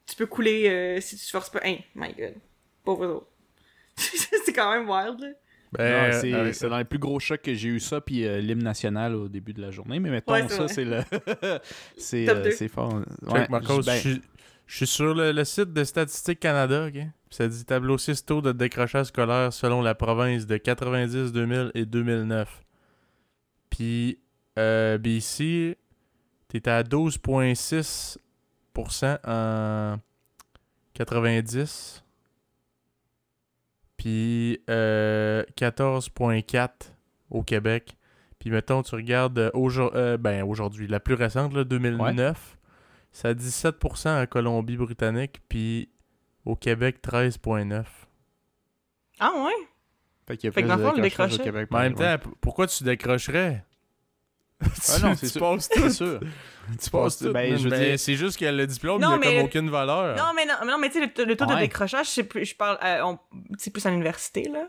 [0.06, 1.60] tu peux couler euh, si tu forces pas.
[1.64, 2.34] Hein, my god.
[2.84, 3.26] Pauvre autres.
[3.96, 5.36] c'est quand même wild.
[5.78, 8.40] Ben, c'est euh, c'est dans les plus gros chocs que j'ai eu ça, puis euh,
[8.40, 10.00] l'hymne national au début de la journée.
[10.00, 11.00] Mais mettons, Ouais, ça, c'est le.
[11.96, 13.00] c'est euh, c'est fort.
[13.24, 14.22] Check, Ouais, Marcos, ben, je suis-
[14.66, 16.92] je suis sur le, le site de Statistique Canada, ok?
[16.94, 21.70] Puis Ça dit tableau 6 taux de décrochage scolaire selon la province de 90, 2000
[21.74, 22.62] et 2009.
[23.68, 24.18] Puis,
[24.58, 25.76] euh, BC,
[26.48, 29.96] t'étais à 12,6% en
[30.94, 32.02] 90.
[34.00, 36.70] Puis, euh, 14,4%
[37.30, 37.98] au Québec.
[38.38, 42.56] Puis, mettons, tu regardes euh, aujourd- euh, ben, aujourd'hui, la plus récente, là, 2009,
[43.12, 45.90] c'est à 17% en Colombie-Britannique, puis
[46.46, 47.84] au Québec, 13,9%.
[49.18, 49.50] Ah ouais?
[50.26, 51.02] Fait qu'il y a Fait que plus dans de le fond, le
[51.44, 51.68] Québec.
[51.70, 53.66] Mais en même temps, pourquoi tu décrocherais?
[54.60, 55.40] Ouais, non, c'est tu sûr.
[55.40, 55.90] passes C'est tout.
[55.90, 56.20] sûr.
[56.82, 57.32] Tu passes tout.
[57.32, 60.16] Ben, je Ben, dire- c'est juste que le diplôme, Non, il comme aucune valeur.
[60.16, 62.44] Non, mais non, mais non, mais tu sais, le, le taux de décrochage, c'est plus,
[62.44, 63.18] je parle, euh, on-
[63.58, 64.68] c'est plus à l'université, là.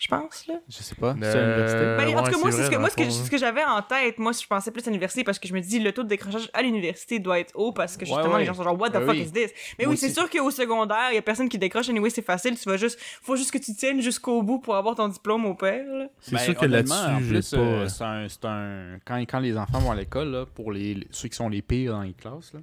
[0.00, 0.54] Je pense, là.
[0.66, 1.14] Je sais pas.
[1.20, 1.80] C'est Euh, à l'université.
[1.82, 3.36] Ben, en ouais, tout cas, moi, c'est ce que, moi, ce que, fond, ce que
[3.36, 5.92] j'avais en tête, moi, je pensais plus à l'université parce que je me dis, le
[5.92, 8.38] taux de décrochage à l'université doit être haut parce que justement, ouais.
[8.40, 9.20] les gens sont genre, what the Ben fuck oui.
[9.20, 9.50] is this?
[9.78, 11.90] Mais Moi oui, c'est sûr qu'au secondaire, il y a personne qui décroche.
[11.90, 12.58] Anyway, c'est facile.
[12.58, 15.54] Tu vas juste, faut juste que tu tiennes jusqu'au bout pour avoir ton diplôme au
[15.54, 16.06] père, là.
[16.20, 17.56] C'est Ben, sûr que en là-dessus, plus, pas...
[17.58, 21.06] euh, c'est un, c'est un- Quand, quand les enfants vont à l'école, là, pour les,
[21.10, 22.60] ceux qui sont les pires dans les classes, là,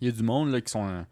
[0.00, 0.88] il y a du monde là, qui sont.
[0.88, 1.02] euh,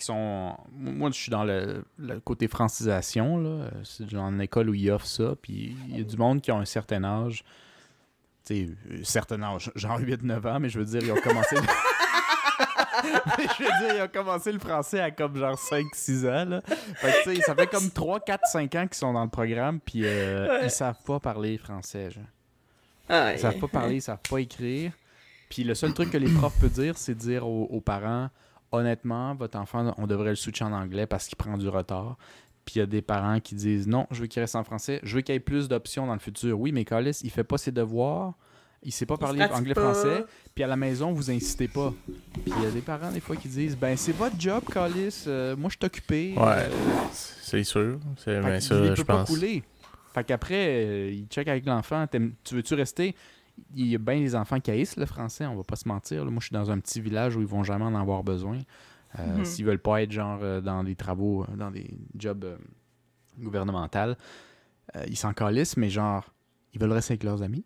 [0.00, 3.38] qui sont moi, je suis dans le, le côté francisation.
[3.38, 3.70] là.
[3.84, 5.34] C'est dans une école où ils offrent ça.
[5.40, 7.44] Puis il y a du monde qui ont un certain âge.
[8.44, 11.56] Tu sais, un certain âge, genre 8-9 ans, mais je veux dire, ils ont commencé.
[13.38, 16.44] Mais je veux dire, ils ont commencé le français à comme genre 5-6 ans.
[16.48, 16.60] Là.
[16.66, 19.30] Fait que, tu sais, ça fait comme 3, 4, 5 ans qu'ils sont dans le
[19.30, 20.64] programme, puis euh, Ouais.
[20.66, 22.10] ils savent pas parler français.
[22.10, 22.24] genre.
[23.08, 24.92] Ah, Ils savent pas parler, ils savent pas écrire.
[25.48, 28.28] Puis le seul truc que les profs peuvent dire, c'est dire aux, aux parents
[28.72, 32.16] honnêtement, votre enfant, on devrait le switcher en anglais parce qu'il prend du retard.
[32.64, 35.00] Puis il y a des parents qui disent non, je veux qu'il reste en français,
[35.02, 36.58] je veux qu'il y ait plus d'options dans le futur.
[36.60, 38.34] Oui, mais Carlis, il fait pas ses devoirs,
[38.82, 41.92] il sait pas parler anglais-français, puis à la maison, vous incitez pas.
[42.06, 45.24] Puis il y a des parents, des fois, qui disent ben c'est votre job, Carlis,
[45.26, 46.34] euh, moi je suis occupé.
[46.36, 46.68] Ouais, euh,
[47.12, 47.98] c'est sûr.
[48.18, 49.30] C'est ça, il je peut pas pense.
[49.30, 49.62] couler.
[50.14, 52.06] Fait qu'après, euh, il check avec l'enfant,
[52.44, 53.14] tu veux-tu rester?
[53.74, 56.24] Il y a bien des enfants qui haïssent le français, on va pas se mentir.
[56.24, 58.58] Moi, je suis dans un petit village où ils vont jamais en avoir besoin.
[59.18, 59.44] Euh, Mhm.
[59.44, 62.56] S'ils veulent pas être genre euh, dans des travaux, euh, dans des jobs euh,
[63.38, 63.98] gouvernementaux,
[64.96, 66.32] euh, ils s'en calissent, mais genre,
[66.72, 67.64] ils veulent rester avec leurs amis.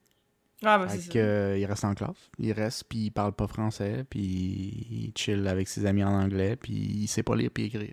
[0.65, 1.25] Ah, bah, Fait c'est que, ça.
[1.27, 2.31] euh, il reste en classe.
[2.39, 6.57] Il reste, puis il parle pas français, puis il chill avec ses amis en anglais,
[6.57, 7.93] puis il sait pas lire puis écrire.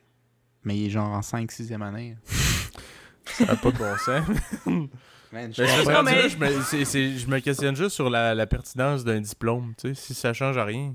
[0.64, 2.16] Mais il est genre en 5 6e année.
[3.26, 4.26] Ça n'a pas de bon sens.
[5.32, 7.92] Man, Ben, je, Non, rendu mais- là, je me, c'est- c'est- je me questionne juste
[7.96, 10.94] sur la, la pertinence d'un diplôme, tu sais, si ça change à rien.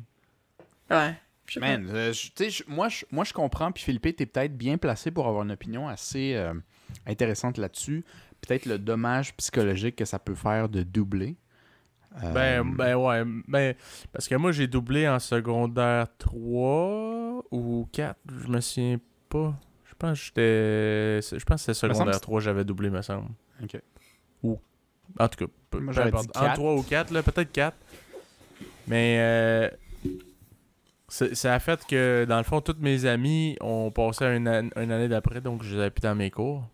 [0.91, 1.15] Ouais.
[1.47, 1.59] Je.
[1.61, 3.73] Man, euh, je- tu sais, je- moi, je, moi, je comprends.
[3.73, 6.53] Puis Philippe, t'es peut-être bien placé pour avoir une opinion assez euh,
[7.07, 8.05] intéressante là-dessus.
[8.41, 11.37] Peut-être le dommage psychologique que ça peut faire de doubler.
[12.23, 13.75] Euh, Ben, ben ouais, ben,
[14.13, 19.55] parce que moi j'ai doublé en secondaire 3 ou 4, je me souviens pas.
[19.85, 21.39] Je pense que j'étais.
[21.39, 23.29] Je pense que c'était secondaire que 3 j'avais doublé, me semble.
[23.63, 23.81] Ok.
[24.43, 24.59] Ou.
[25.19, 26.25] En tout cas, peu, Moi, peu j'aurais importe.
[26.33, 26.55] dit En quatre.
[26.55, 27.77] 3 ou 4, là, peut-être 4.
[28.89, 29.71] Mais euh,
[31.09, 34.69] c'est- ça a fait que, dans le fond, tous mes amis ont passé une, an-
[34.77, 36.65] une année d'après, donc je les avais plus dans mes cours.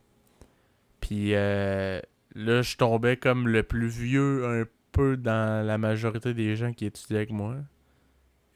[1.00, 2.00] Puis euh,
[2.34, 6.86] là, je tombais comme le plus vieux un peu dans la majorité des gens qui
[6.86, 7.56] étudiaient avec moi.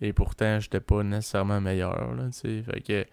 [0.00, 2.62] Et pourtant, j'étais pas nécessairement meilleur, là, tu sais.
[2.62, 3.06] Fait que,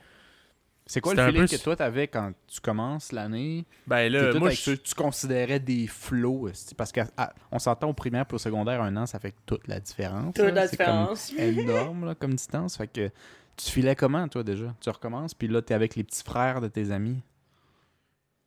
[0.85, 3.65] c'est quoi le feeling peu- que toi, t'avais quand tu commences l'année?
[3.87, 6.49] ben là, moi, avec je- ceux que tu considérais des flots.
[6.77, 10.33] Parce qu'on s'entend au primaire puis au secondaire, un an, ça fait toute la différence.
[10.35, 10.51] Toute là.
[10.51, 11.33] la C'est comme différence.
[11.37, 12.75] énorme là, comme distance.
[12.77, 13.09] Fait que
[13.55, 14.75] tu filais comment, toi, déjà?
[14.81, 17.21] Tu recommences, puis là, t'es avec les petits frères de tes amis?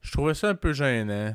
[0.03, 1.35] Je trouvais ça un peu gênant.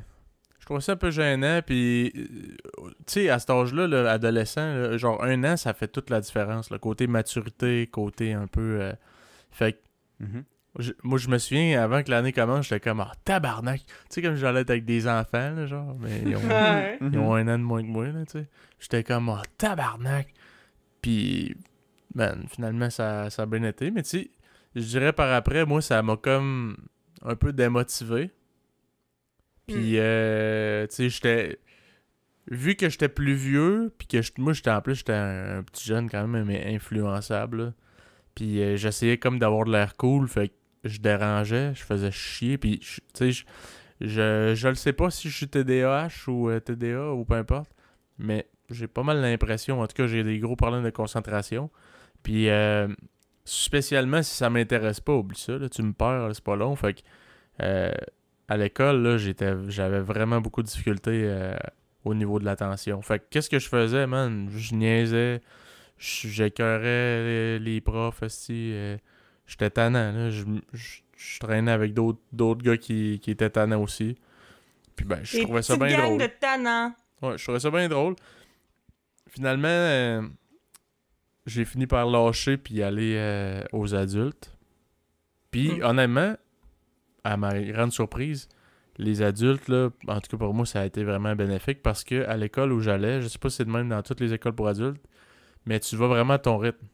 [0.60, 4.62] Je trouvais ça un peu gênant, puis, euh, tu sais, à cet âge-là, là, adolescent,
[4.76, 6.70] là, genre un an, ça fait toute la différence.
[6.70, 8.80] Le côté maturité, côté un peu.
[8.82, 8.93] euh,
[9.49, 9.78] Fait que,
[10.26, 10.43] Mhm.
[10.80, 13.82] Je- moi, je me souviens, avant que l'année commence, j'étais comme, ah, tabarnak.
[13.86, 16.39] Tu sais, comme j'allais être avec des enfants, là, genre, mais ils ont,
[17.11, 18.47] ils ont un an de moins que moi, là, tu sais.
[18.80, 20.34] J'étais comme, ah, tabarnak.
[21.01, 21.55] Puis,
[22.15, 24.32] man, finalement, ça, ça a bien été, mais tu sais,
[24.76, 26.78] je dirais par après, moi, ça m'a comme
[27.24, 28.32] un peu démotivé.
[29.67, 31.59] Puis, euh, tu sais, j'étais.
[32.49, 35.86] Vu que j'étais plus vieux, puis que moi, j'étais en plus, j'étais un, un petit
[35.88, 37.63] jeune quand même, mais influençable.
[37.65, 37.74] là.
[38.36, 40.53] Puis, euh, j'essayais comme d'avoir de l'air cool, fait que
[40.84, 43.44] je dérangeais, je faisais chier, puis, tu sais, je,
[44.02, 47.72] je, je le sais pas si je suis TDAH ou euh, TDA ou peu importe,
[48.18, 51.70] mais j'ai pas mal l'impression, en tout cas, j'ai des gros problèmes de concentration.
[52.24, 52.88] Puis, euh,
[53.46, 56.76] spécialement si ça m'intéresse pas, oublie ça, là, tu me perds, c'est pas long,
[57.62, 57.92] euh,
[58.48, 61.54] à l'école, là, j'étais, j'avais vraiment beaucoup de difficultés
[62.04, 63.02] au niveau de l'attention.
[63.02, 64.50] Fait que qu'est-ce que je faisais, man?
[64.56, 65.42] Je niaisais,
[65.98, 68.74] j'écœurais les, les profs, aussi.
[69.52, 70.30] J'étais tannant, là.
[70.30, 70.43] Je,
[70.74, 74.18] je- je traînais avec d'autres, d'autres gars qui, qui étaient tannants aussi.
[74.95, 76.20] Puis ben, je trouvais ça bien drôle.
[76.22, 76.95] de tannants.
[77.22, 78.16] Ouais, je trouvais ça bien drôle.
[79.30, 80.22] Finalement, euh,
[81.45, 84.56] j'ai fini par lâcher puis aller euh, aux adultes.
[85.52, 85.84] Puis, Mm.
[85.84, 86.36] honnêtement,
[87.24, 88.49] à ma grande surprise,
[88.97, 92.26] les adultes, là, en tout cas pour moi, ça a été vraiment bénéfique parce que
[92.26, 94.54] à l'école où j'allais, je sais pas si c'est de même dans toutes les écoles
[94.56, 95.02] pour adultes,
[95.66, 96.86] mais tu vas vraiment à ton rythme.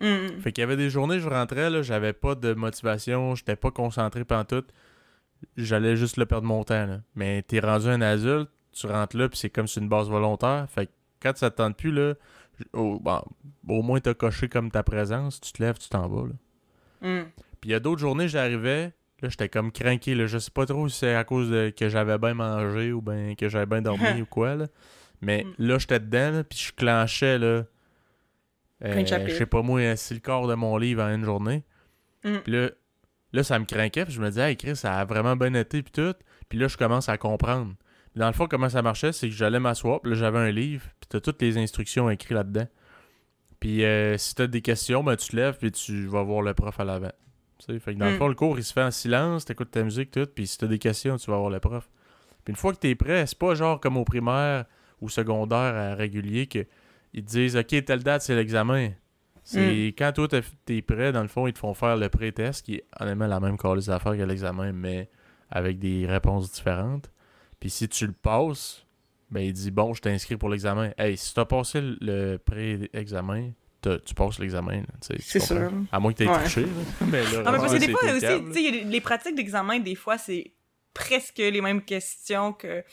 [0.00, 0.40] Mm.
[0.40, 3.70] Fait qu'il y avait des journées, je rentrais, là, j'avais pas de motivation, j'étais pas
[3.70, 4.64] concentré pendant tout.
[5.56, 7.00] J'allais juste le perdre mon temps, là.
[7.14, 10.66] Mais t'es rendu un adulte, tu rentres là, puis c'est comme sur une base volontaire.
[10.68, 10.92] Fait que
[11.22, 12.14] quand ça te tente plus, là,
[12.72, 13.22] au, bon,
[13.68, 16.34] au moins t'as coché comme ta présence, tu te lèves, tu t'en vas, là.
[17.08, 17.24] Mm.
[17.60, 20.26] Puis il y a d'autres journées, j'arrivais, là, j'étais comme craqué, là.
[20.26, 23.34] Je sais pas trop si c'est à cause de que j'avais bien mangé ou ben
[23.36, 24.66] que j'avais bien dormi ou quoi, là.
[25.22, 25.54] Mais Mm.
[25.66, 27.64] là, j'étais dedans, puis je clenchais, là.
[28.84, 31.64] Euh, je sais pas moi, si le corps de mon livre en une journée.
[32.24, 32.36] Mm.
[32.44, 32.70] Puis là,
[33.32, 35.82] là, ça me craquait, puis je me disais, hey, Chris, ça a vraiment bien été,
[35.82, 36.14] puis tout.
[36.48, 37.74] Puis là, je commence à comprendre.
[38.12, 40.50] Puis dans le fond, comment ça marchait, c'est que j'allais m'asseoir, puis là, j'avais un
[40.50, 42.66] livre, puis t'as toutes les instructions écrites là-dedans.
[43.60, 46.54] Puis euh, si t'as des questions, ben, tu te lèves, puis tu vas voir le
[46.54, 47.10] prof à l'avant.
[47.58, 48.18] Tu sais, fait que dans le Mm.
[48.18, 50.68] fond, le cours, il se fait en silence, t'écoutes ta musique, tout, puis si t'as
[50.68, 51.88] des questions, tu vas voir le prof.
[52.44, 54.64] Puis une fois que t'es prêt, c'est pas genre comme au primaire
[55.00, 56.64] ou secondaire à régulier que
[57.12, 58.90] ils te disent, OK, telle date, c'est l'examen.
[59.44, 62.64] C'est quand toi, t'es- t'es prêt, dans le fond, ils te font faire le pré-test,
[62.66, 65.08] qui est honnêtement la même les affaires que l'examen, mais
[65.50, 67.10] avec des réponses différentes.
[67.58, 68.84] Puis si tu le passes,
[69.30, 70.90] ben il dit, bon, je t'inscris pour l'examen.
[70.98, 74.82] Hey, si t'as passé le- pré-examen, t'as- tu passes l'examen.
[75.00, 75.70] tu tu C'est sûr.
[75.92, 76.38] À moins que t'aies Ouais.
[76.40, 76.62] triché.
[76.62, 76.68] là.
[77.10, 79.94] mais là, Non, mais parce que des fois aussi, tu des- les pratiques d'examen, des
[79.94, 80.52] fois, c'est
[80.92, 82.84] presque les mêmes questions que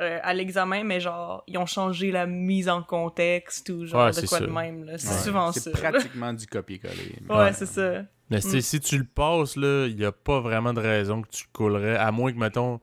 [0.00, 4.10] euh, à l'examen, mais genre, ils ont changé la mise en contexte ou genre Ouais,
[4.10, 4.84] de c'est quoi de même.
[4.84, 4.98] là.
[4.98, 5.14] C'est Ouais.
[5.22, 5.70] souvent C'est ça.
[5.70, 7.16] pratiquement du copier-coller.
[7.30, 7.52] Ouais, Ouais.
[7.52, 8.02] c'est ça.
[8.28, 8.60] Mais sais, Mm.
[8.60, 11.50] si tu le passes, là, il n'y a pas vraiment de raison que tu le
[11.56, 12.80] coulerais, à moins que, mettons,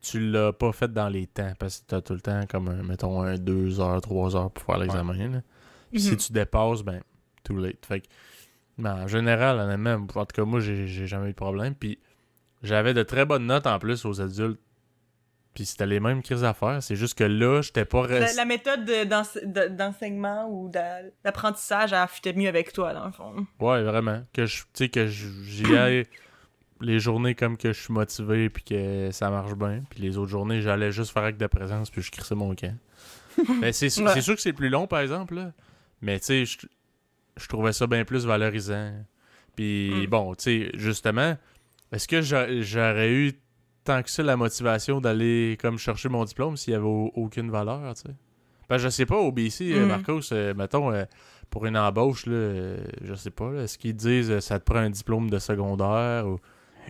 [0.00, 2.68] tu l'as pas fait dans les temps parce que tu as tout le temps comme,
[2.68, 5.12] un, mettons, un 2 heures, 3 heures pour faire l'examen.
[5.14, 5.40] là.
[5.90, 7.00] Puis si tu dépasses, ben,
[7.42, 7.84] too late.
[7.86, 8.06] Fait que,
[8.78, 11.74] ben, en général, honnêtement, en tout cas, moi, j'ai j'ai jamais eu de problème.
[11.74, 11.98] Puis
[12.62, 14.60] j'avais de très bonnes notes en plus aux adultes.
[15.54, 16.82] Puis c'était les mêmes crises à faire.
[16.82, 18.36] C'est juste que là, j'étais pas La, resté.
[18.36, 23.06] la méthode de- d'ense- de- d'enseignement ou d'a- d'apprentissage a affûté mieux avec toi, dans
[23.06, 23.46] le fond.
[23.60, 24.24] Ouais, vraiment.
[24.32, 26.04] Que je, tu sais, que j'y aille
[26.80, 29.82] les journées comme que je suis motivé puis que ça marche bien.
[29.90, 32.76] Puis les autres journées, j'allais juste faire acte de présence puis je crissais mon camp.
[33.60, 34.20] Mais c'est Ouais.
[34.20, 35.34] sûr que c'est plus long, par exemple.
[35.36, 35.52] Là.
[36.02, 36.58] Mais tu sais, je,
[37.36, 38.92] je trouvais ça bien plus valorisant.
[39.54, 40.06] Puis Mm.
[40.06, 41.36] bon, tu sais, justement,
[41.92, 43.32] est-ce que j'a- j'aurais eu
[43.84, 47.50] tant que ça la motivation d'aller comme chercher mon diplôme s'il y avait au- aucune
[47.50, 48.14] valeur, tu sais?
[48.68, 49.88] Ben, je sais pas, au BC, euh, Mm.
[49.88, 51.04] Marcos, euh, mettons, euh,
[51.50, 54.90] pour une embauche, là, euh, je sais pas, est-ce qu'ils disent ça te prend un
[54.90, 56.38] diplôme de secondaire ou...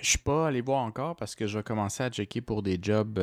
[0.03, 2.79] Je suis pas allé voir encore parce que je vais commencer à checker pour des
[2.83, 3.17] jobs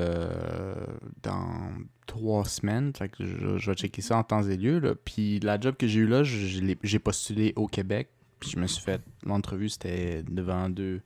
[1.21, 1.71] dans
[2.07, 2.93] trois semaines.
[2.95, 4.79] Fait que je, je vais checker ça en temps et lieu.
[4.79, 4.93] là.
[4.95, 8.09] Puis la job que j'ai eu là, j'ai postulé au Québec.
[8.39, 9.01] Puis je me suis fait.
[9.25, 11.01] L'entrevue, c'était devant deux,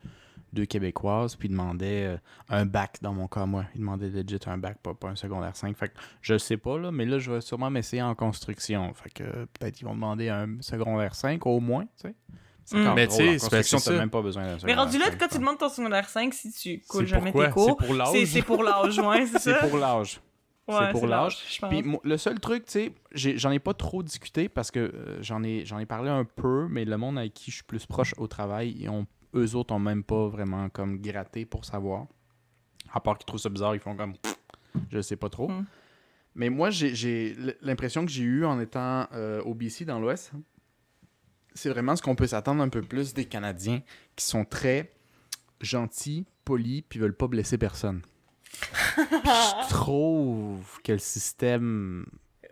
[0.56, 1.36] deux Québécoises.
[1.36, 2.18] Puis ils demandaient euh,
[2.50, 3.66] un bac dans mon cas, moi.
[3.76, 5.78] Ils demandaient legit un bac, pas, pas un secondaire 5.
[5.78, 6.92] Fait que je sais pas, là.
[6.92, 8.92] Mais là, je vais sûrement m'essayer en construction.
[8.94, 12.16] Fait que euh, peut-être qu'ils vont demander un secondaire 5 au moins, tu sais.
[12.64, 12.82] C'est Mm.
[12.82, 15.60] encore Mais tu sais, même pas besoin d'un Mais rendu là, 5, quand tu demandes
[15.60, 18.08] ton secondaire 5, si tu coules C'est jamais tes cours, C'est pour l'âge?
[18.12, 20.20] c'est c'est pour l'âge, ouais, c'est pour l'âge.
[20.68, 21.38] Ouais, c'est pour l'âge.
[21.48, 21.70] je pense.
[21.70, 25.22] Puis moi, le seul truc, tu sais, j'en ai pas trop discuté parce que euh,
[25.22, 27.86] j'en ai, j'en ai parlé un peu, mais le monde avec qui je suis plus
[27.86, 29.06] proche au travail, ils ont,
[29.36, 32.08] eux autres ont même pas vraiment comme gratté pour savoir.
[32.94, 34.14] À part qu'ils trouvent ça bizarre, ils font comme
[34.92, 35.50] je sais pas trop.
[35.50, 35.66] Mm.
[36.36, 40.32] Mais moi, j'ai- l'impression que j'ai eu en étant euh, au BC dans l'Ouest,
[41.54, 43.82] c'est vraiment ce qu'on peut s'attendre un peu plus des Canadiens
[44.18, 44.92] qui sont très
[45.62, 48.02] gentils, polis, puis veulent pas blesser personne.
[48.98, 52.06] Je trouve que le système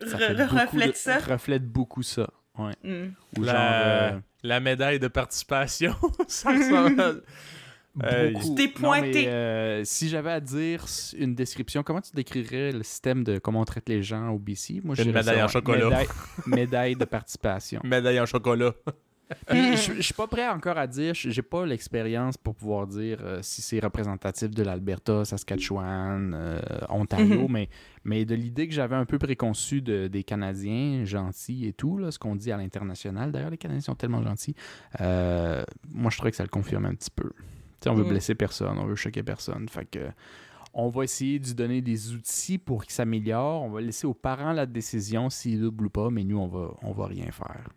[0.05, 1.19] ça fait Re- beaucoup reflète de- ça.
[1.19, 2.29] reflète beaucoup ça.
[2.57, 2.73] Ouais.
[2.83, 3.13] Mm.
[3.37, 3.61] Ou La- genre
[4.15, 5.95] euh, La médaille de participation,
[6.27, 8.55] ça ressemble beaucoup.
[8.55, 9.27] Tu t'es Non, mais, pointé.
[9.27, 10.85] euh, si j'avais à dire
[11.17, 14.81] une description, comment tu décrirais le système de comment on traite les gens au BC
[14.83, 15.85] Moi, Une médaille ça, en chocolat.
[15.89, 16.07] Médaille,
[16.47, 17.81] médaille de participation.
[17.85, 18.73] médaille en chocolat.
[19.51, 23.39] Je, je suis pas prêt encore à dire, j'ai pas l'expérience pour pouvoir dire euh,
[23.41, 26.59] si c'est représentatif de l'Alberta, Saskatchewan, euh,
[26.89, 27.51] Ontario, Mhm.
[27.51, 27.69] mais,
[28.03, 32.11] mais de l'idée que j'avais un peu préconçue de- des Canadiens gentils et tout, là,
[32.11, 34.55] ce qu'on dit à l'international, d'ailleurs, les Canadiens sont tellement gentils,
[35.01, 35.63] euh,
[35.93, 37.31] moi je trouvais que ça le confirme un petit peu.
[37.85, 38.09] On veut Mhm.
[38.09, 40.09] blesser personne, on veut choquer personne, fait que
[40.75, 44.13] on va essayer de lui donner des outils pour qu'il s'améliore, on va laisser aux
[44.15, 47.69] parents la décision s'ils doublent ou pas, mais nous, on va, on va rien faire.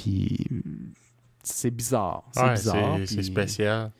[0.00, 0.36] Puis
[1.42, 2.24] c'est bizarre.
[2.32, 2.98] C'est Ouais, bizarre.
[3.04, 3.90] c'est- puis- spécial.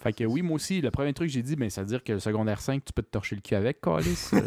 [0.00, 2.04] Fait que oui, moi aussi, le premier truc que j'ai dit, ben, ça veut dire
[2.04, 4.30] que le secondaire 5, tu peux te torcher le cul avec, Calis.
[4.32, 4.40] Euh,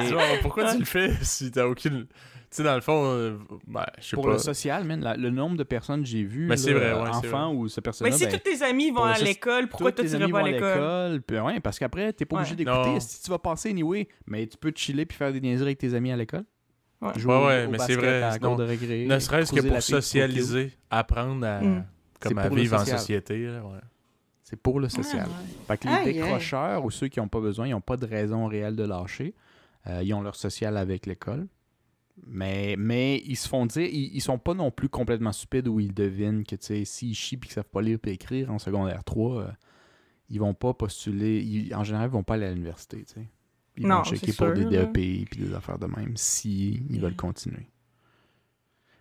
[0.00, 2.06] mais Genre, pourquoi tu le fais si t'as aucune.
[2.06, 2.12] Tu
[2.50, 3.38] sais, dans le fond, euh,
[3.68, 4.32] ben, je sais pour pas.
[4.32, 7.00] le social, man, la- le nombre de personnes que j'ai vues, Mais c'est là, vrai,
[7.04, 9.18] ouais, c'est enfants ou ce Mais personnage, si ben, tous tes amis vont pour à
[9.18, 11.22] l'école, pourquoi toi tu pas vont à l'école?
[11.22, 12.42] Puis, ouais, parce qu'après, t'es pas Ouais.
[12.42, 12.88] obligé d'écouter.
[12.94, 12.98] Non.
[13.00, 15.78] Si tu vas passer anyway, mais tu peux te chiller puis faire des niaiseries avec
[15.78, 16.44] tes amis à l'école.
[17.02, 17.10] Ouais.
[17.18, 18.20] Jouer Ouais, au- ouais, au mais c'est vrai,
[18.56, 21.60] de Ne serait-ce que pour socialiser, apprendre à.
[21.60, 21.84] Mm.
[22.20, 22.98] Comme à vivre en social.
[22.98, 23.46] société.
[23.46, 23.78] là, ouais.
[24.42, 25.28] C'est pour le social.
[25.66, 28.46] Fait que les décrocheurs ou ceux qui n'ont pas besoin, ils n'ont pas de raison
[28.46, 29.34] réelle de lâcher.
[29.88, 31.46] Euh, ils ont leur social avec l'école.
[32.26, 35.80] Mais, mais ils se font dire, ils, ils sont pas non plus complètement stupides où
[35.80, 38.58] ils devinent que tu sais, s'ils chient et qu'ils savent pas lire et écrire en
[38.58, 39.46] secondaire 3, euh,
[40.30, 41.42] ils vont pas postuler.
[41.42, 43.04] ils- en général, ils vont pas aller à l'université.
[43.76, 44.70] Ils Non, vont checker pour des sûr.
[44.70, 47.66] DEP et des affaires de même si ils veulent continuer.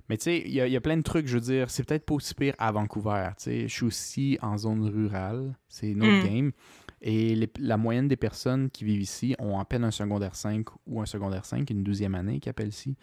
[0.07, 1.69] Mais tu sais, il y, a- il y a plein de trucs, je veux dire,
[1.71, 3.29] c'est peut-être pas aussi pire à Vancouver.
[3.37, 3.61] tu sais.
[3.67, 6.27] Je suis aussi en zone rurale, c'est une autre Mm.
[6.27, 6.51] game.
[7.01, 10.67] Et les- la moyenne des personnes qui vivent ici ont à peine un secondaire 5
[10.85, 12.95] ou un secondaire 5, une douzième année qu'ils appellent ici.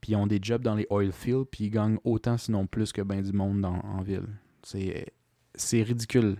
[0.00, 2.92] Puis ils ont des jobs dans les oil fields, puis ils gagnent autant, sinon plus
[2.92, 4.26] que ben du monde dans- en ville.
[4.62, 6.36] C'est ridicule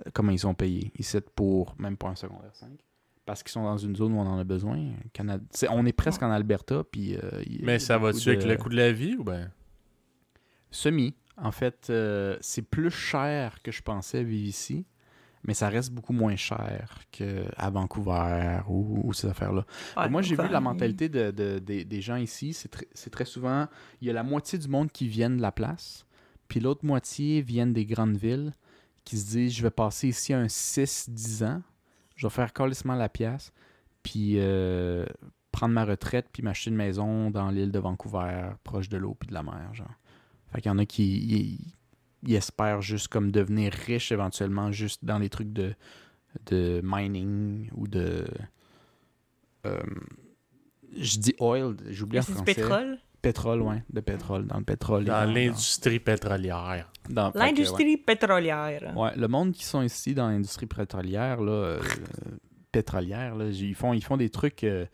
[0.00, 2.70] euh, comment ils sont payés ici pour même pas un secondaire 5.
[3.26, 4.78] Parce qu'ils sont dans une zone où on en a besoin.
[5.14, 7.16] Cana- c'est- on est presque en Alberta, puis...
[7.16, 9.50] euh, il y a Mais ça va-tu avec le coût de la vie ou ben?
[10.70, 11.14] Semi.
[11.36, 14.84] En fait, euh, c'est plus cher que je pensais vivre ici,
[15.42, 19.64] mais ça reste beaucoup moins cher qu'à Vancouver ou, ou ces affaires-là.
[19.96, 22.52] Ouais, Moi, j'ai vu la mentalité de, de- des- des gens ici.
[22.52, 23.66] C'est très, c'est très souvent,
[24.00, 26.06] il y a la moitié du monde qui viennent de la place,
[26.46, 28.52] puis l'autre moitié viennent des grandes villes
[29.04, 31.62] qui se disent, je vais passer ici un 6-10 ans,
[32.14, 33.52] je vais faire calissement la pièce,
[34.02, 35.04] puis euh,
[35.52, 39.28] prendre ma retraite, puis m'acheter une maison dans l'île de Vancouver, proche de l'eau puis
[39.28, 39.90] de la mer, genre.
[40.52, 41.74] Fait qu'il y en a qui
[42.28, 45.74] espèrent juste comme devenir riches éventuellement juste dans les trucs de
[46.46, 48.26] de mining ou de.
[49.66, 49.80] euh,
[50.96, 52.54] je dis oil, j'oublie en C'est du français.
[52.54, 52.98] pétrole?
[53.24, 55.04] Pétrole, ouais, de pétrole, dans le pétrole.
[55.04, 56.90] Dans l'industrie pétrolière.
[57.08, 57.32] dans- ouais.
[57.46, 58.92] L'industrie pétrolière.
[58.96, 61.80] Ouais, le monde qui sont ici dans l'industrie pétrolière, là, euh,
[62.72, 64.64] pétrolière, là, ils font, ils font des trucs.
[64.64, 64.86] euh,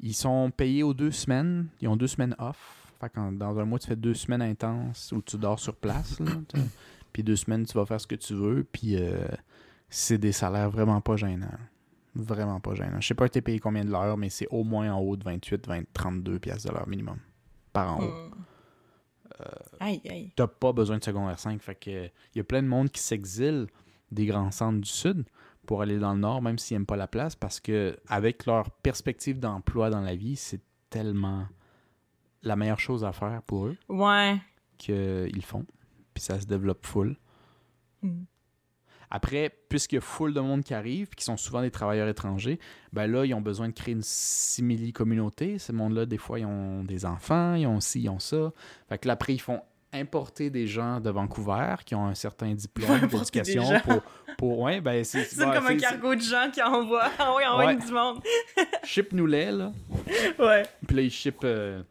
[0.00, 1.66] ils sont payés aux deux semaines.
[1.80, 2.92] Ils ont deux semaines off.
[3.00, 6.18] Fait dans un mois, tu fais deux semaines intenses où tu dors sur place.
[6.20, 6.32] là,
[7.12, 8.64] puis deux semaines, tu vas faire ce que tu veux.
[8.70, 9.26] Puis euh,
[9.88, 11.46] c'est des salaires vraiment pas gênants.
[12.16, 13.00] Vraiment pas gênants.
[13.00, 15.24] Je sais pas, t'es payé combien de l'heure, mais c'est au moins en haut de
[15.24, 17.18] 28, 20, 32 piastres de l'heure minimum.
[17.74, 18.30] Par en haut Hmm.
[19.80, 20.32] Aïe, aïe.
[20.36, 21.60] t'as pas besoin de secondaire 5.
[21.60, 23.66] Fait que il y a plein de monde qui s'exile
[24.12, 25.24] des grands centres du sud
[25.66, 28.70] pour aller dans le nord, même s'ils n'aiment pas la place, parce que avec leur
[28.70, 31.48] perspective d'emploi dans la vie, c'est tellement
[32.42, 34.40] la meilleure chose à faire pour eux Ouais.
[34.78, 35.66] qu'ils font.
[36.12, 37.16] Puis ça se développe full.
[38.02, 38.22] Hmm.
[39.16, 42.08] Après, puisqu'il y a full de monde qui arrive, puis qui sont souvent des travailleurs
[42.08, 42.58] étrangers,
[42.92, 45.58] ben là, ils ont besoin de créer une simili-communauté.
[45.60, 48.52] Ces mondes-là, des fois, ils ont des enfants, ils ont ci, ils ont ça.
[48.88, 49.60] Fait que là, après, ils font
[49.92, 54.02] importer des gens de Vancouver qui ont un certain diplôme d'éducation pour,
[54.36, 54.58] pour...
[54.58, 55.22] Ouais, ben c'est...
[55.22, 57.08] C'est ouais, comme un cargo de gens qui envoient.
[57.36, 57.76] Oui, envoie Ouais.
[57.76, 58.18] du monde.
[58.56, 59.72] c'est- Ship-nous-les, là.
[60.40, 60.64] Ouais.
[60.88, 61.84] Puis là, ils shippent euh,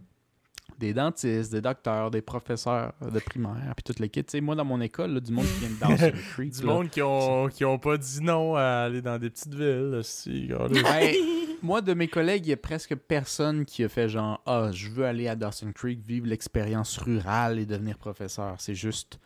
[0.80, 4.26] des dentistes, des docteurs, des professeurs de primaire, puis toute l'équipe.
[4.26, 6.66] Tu sais, moi, dans mon école, là, du monde qui vient de Dawson Creek, Du
[6.66, 10.00] là, monde qui ont, qui ont pas dit non à aller dans des petites villes.
[10.04, 11.14] Si, Ben,
[11.62, 14.90] moi, de mes collègues, il y a presque personne qui a fait genre Ah, je
[14.90, 18.56] veux aller à Dawson Creek, vivre l'expérience rurale et devenir professeur.
[18.60, 19.20] C'est juste.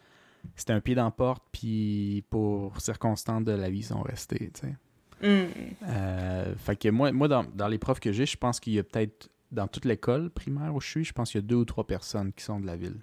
[0.55, 4.51] C'était un pied dans la porte, puis pour circonstances de la vie, ils sont restés.
[4.53, 4.75] tu sais.
[5.21, 5.47] Hmm.
[5.87, 8.79] Euh, fait que moi, moi dans, dans les profs que j'ai, je pense qu'il y
[8.79, 11.55] a peut-être, dans toute l'école primaire où je suis, je pense qu'il y a deux
[11.55, 12.97] ou trois personnes qui sont de la ville.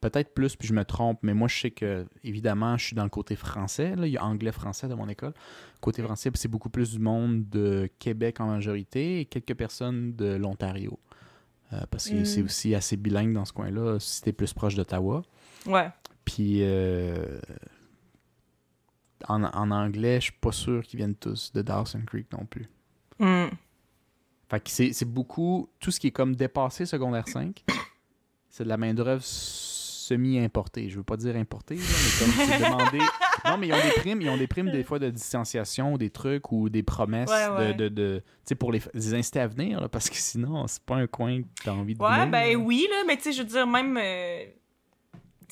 [0.00, 3.02] Peut-être plus, puis je me trompe, mais moi, je sais que, évidemment, je suis dans
[3.04, 3.94] le côté français.
[3.96, 5.34] Là, il y a anglais-français dans mon école.
[5.82, 10.36] Côté français, c'est beaucoup plus du monde de Québec en majorité et quelques personnes de
[10.36, 10.98] l'Ontario.
[11.74, 12.24] Euh, parce que Mm.
[12.24, 15.22] c'est aussi assez bilingue dans ce coin-là, si t'es plus proche d'Ottawa.
[15.66, 15.90] Ouais.
[16.24, 17.38] Puis euh,
[19.28, 22.68] en, en anglais, je suis pas sûr qu'ils viennent tous de Dawson Creek non plus.
[23.18, 23.48] Hmm.
[24.50, 25.68] Fait que c'est c'est beaucoup.
[25.78, 27.64] Tout ce qui est comme dépassé secondaire 5,
[28.48, 30.88] c'est de la main-d'œuvre semi-importée.
[30.88, 32.98] Je veux pas dire importée, là, mais comme c'est demandé.
[33.44, 36.10] Non, mais ils ont des primes, ils ont des primes des fois de distanciation, des
[36.10, 37.74] trucs ou des promesses Ouais, ouais.
[37.74, 37.84] de.
[37.84, 40.82] de, de- tu sais, pour les, les inciter à venir, là, parce que sinon, c'est
[40.82, 42.58] pas un coin que t'as envie de Ouais, venir, ben là.
[42.58, 43.96] oui, là, mais tu sais, je veux dire, même.
[43.96, 44.44] euh,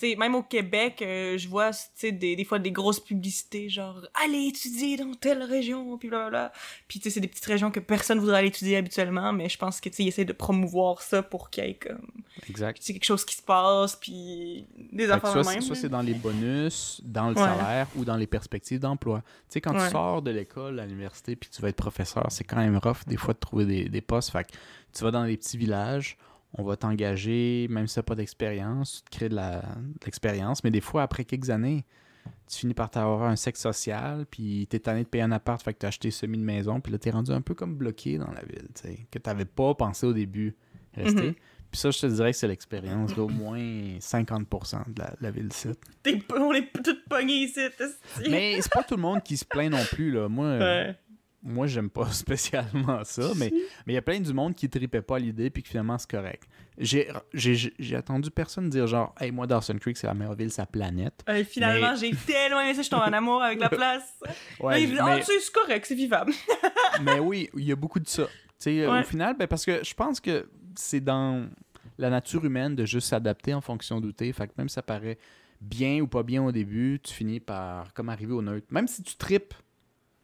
[0.00, 3.68] sais, même au Québec, euh, je vois, tu sais, des, des fois des grosses publicités,
[3.68, 6.52] genre, allez étudier dans telle région, puis blablabla.
[6.86, 9.58] Puis, tu sais, c'est des petites régions que personne voudrait aller étudier habituellement, mais je
[9.58, 12.06] pense que, tu sais, ils essaient de promouvoir ça pour qu'il y ait, comme,
[12.48, 12.78] Exact.
[12.78, 15.60] quelque chose qui se passe, puis des affaires soit, même.
[15.62, 15.80] soit là.
[15.80, 17.42] c'est dans les bonus, dans le Ouais.
[17.42, 19.22] salaire ou dans les perspectives d'emploi.
[19.22, 19.86] Tu sais, quand Ouais.
[19.86, 23.04] tu sors de l'école à l'université puis tu vas être professeur, c'est quand même rough
[23.06, 24.30] des fois de trouver des, des postes.
[24.30, 24.52] Fait que
[24.92, 26.16] tu vas dans les petits villages,
[26.54, 29.36] on va t'engager, même si tu pas d'expérience, tu te crées de
[30.04, 30.64] l'expérience.
[30.64, 31.84] Mais des fois, après quelques années,
[32.50, 35.72] tu finis par t'avoir un sexe social, puis t'es tanné de payer un appart, fait
[35.74, 38.30] que t'as acheté semi de maison, puis là, t'es rendu un peu comme bloqué dans
[38.32, 40.54] la ville, tu sais, que t'avais pas pensé au début
[40.94, 41.28] rester.
[41.28, 41.34] Mhm.
[41.70, 43.58] Puis ça, je te dirais que c'est l'expérience d'au moins
[44.00, 45.50] 50% de la, la ville.
[46.02, 47.60] T'es- on est toutes pognés ici,
[48.30, 50.28] Mais c'est pas tout le monde qui se plaint non plus, là.
[50.30, 50.96] Moi, Ouais.
[51.42, 53.50] Moi j'aime pas spécialement ça, mais
[53.86, 55.98] mais il y a plein du monde qui tripait pas à l'idée, puis que finalement,
[55.98, 56.48] c'est correct.
[56.78, 61.24] J'ai attendu personne dire genre, hey, moi, Dawson Creek, c'est la meilleure ville, sa planète.
[61.28, 64.14] Euh, finalement, j'ai tellement aimé ça, je tombe en amour avec la place.
[64.60, 66.32] Ouais, Ah, mais, sais, c'est correct, c'est vivable.
[67.02, 68.26] mais oui, il y a beaucoup de ça.
[68.66, 68.86] Ouais.
[68.86, 71.48] au final, ben, parce que je pense que c'est dans
[71.96, 74.32] la nature humaine de juste s'adapter en fonction d'outils.
[74.32, 75.18] Fait que même si ça paraît
[75.60, 78.66] bien ou pas bien au début, tu finis par comme arriver au neutre.
[78.70, 79.54] Même si tu tripes,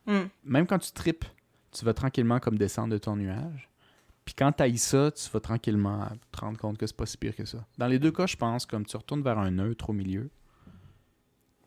[0.06, 0.24] Hmm.
[0.44, 1.24] même quand tu tripes,
[1.72, 3.68] tu vas tranquillement comme descendre de ton nuage.
[4.24, 7.34] Puis quand tu ça, tu vas tranquillement te rendre compte que c'est pas si pire
[7.36, 7.64] que ça.
[7.78, 10.30] Dans les deux cas, je pense, comme tu retournes vers un neutre au milieu.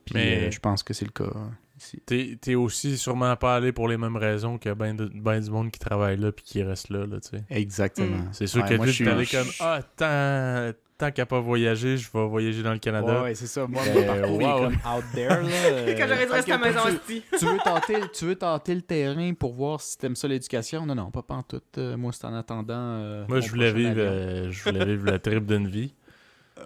[0.05, 1.31] Puis Mais- euh, je pense que c'est le cas
[1.77, 2.01] ici.
[2.05, 5.51] T'es t'es aussi sûrement pas allé pour les mêmes raisons que ben, de- ben du
[5.51, 7.43] monde qui travaille là puis qui reste là, là tu sais.
[7.49, 8.17] Exactement.
[8.17, 8.29] Mm.
[8.31, 12.09] C'est sûr Ouais, que moi, tu allé comme Ah, tant, tant qu'à pas voyager, je
[12.11, 13.17] vais voyager dans le Canada.
[13.17, 13.67] Ouais, ouais, c'est ça.
[13.67, 14.59] Moi, Ben, mon parcours il est wow.
[14.61, 15.29] comme out there.
[15.29, 17.21] Là, euh, Quand j'aurais dû rester à la maison aussi.
[17.31, 20.85] tu, tu veux tenter, tu veux tenter le terrain pour voir si t'aimes ça l'éducation?
[20.85, 21.61] Non, non, pas en tout.
[21.97, 22.73] moi, c'est en attendant.
[22.75, 25.93] euh, Moi, je voulais, vivre, euh, je voulais vivre la trip d'une vie.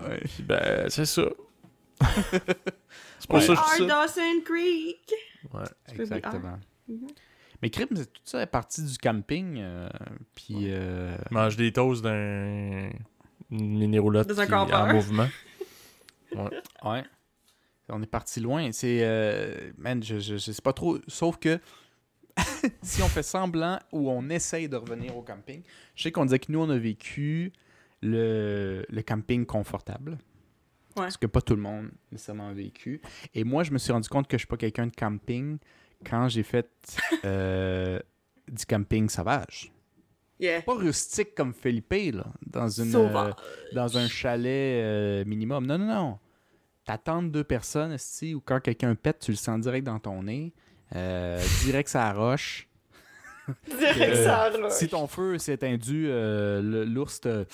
[0.07, 0.19] Ouais.
[0.23, 1.23] Puis ben, c'est ça.
[2.31, 3.41] c'est pour Ouais.
[3.41, 3.95] ça que je dis ça.
[4.07, 5.13] Dawson Creek.
[5.53, 5.63] Ouais.
[5.93, 6.59] Tu Exactement.
[6.87, 7.07] Mhm.
[7.61, 9.57] Mais crime, c'est tout ça est parti du camping.
[9.59, 9.87] euh,
[10.33, 10.55] puis.
[10.71, 12.89] euh, Mange des toasts d'un
[13.51, 15.27] une mini roulotte Dans un qui- en mouvement.
[16.85, 17.03] ouais.
[17.89, 18.71] On est parti loin.
[18.71, 18.99] C'est.
[19.03, 20.97] euh, man, je, je, je sais pas trop.
[21.07, 21.59] Sauf que
[22.81, 25.61] si on fait semblant ou on essaye de revenir au camping,
[25.95, 27.51] je sais qu'on disait que nous, on a vécu
[28.01, 30.17] le, le camping confortable.
[30.97, 31.09] Ouais.
[31.09, 33.01] Ce que pas tout le monde nécessairement a vécu.
[33.33, 35.57] Et moi, je me suis rendu compte que je suis pas quelqu'un de camping
[36.05, 36.69] quand j'ai fait
[37.25, 37.99] euh,
[38.49, 39.71] du camping sauvage.
[40.41, 40.61] Yeah.
[40.63, 43.31] Pas rustique comme Felipe, là, dans, une, euh,
[43.73, 45.65] dans un chalet euh, minimum.
[45.65, 46.19] Non, non, non.
[46.83, 50.51] T'attends deux personnes, esti, ou quand quelqu'un pète, tu le sens direct dans ton nez.
[50.95, 52.67] Euh, direct ça roche.
[53.67, 54.69] Direct Euh, ça, là.
[54.71, 57.45] Si ton feu s'est euh, le- l'ours te,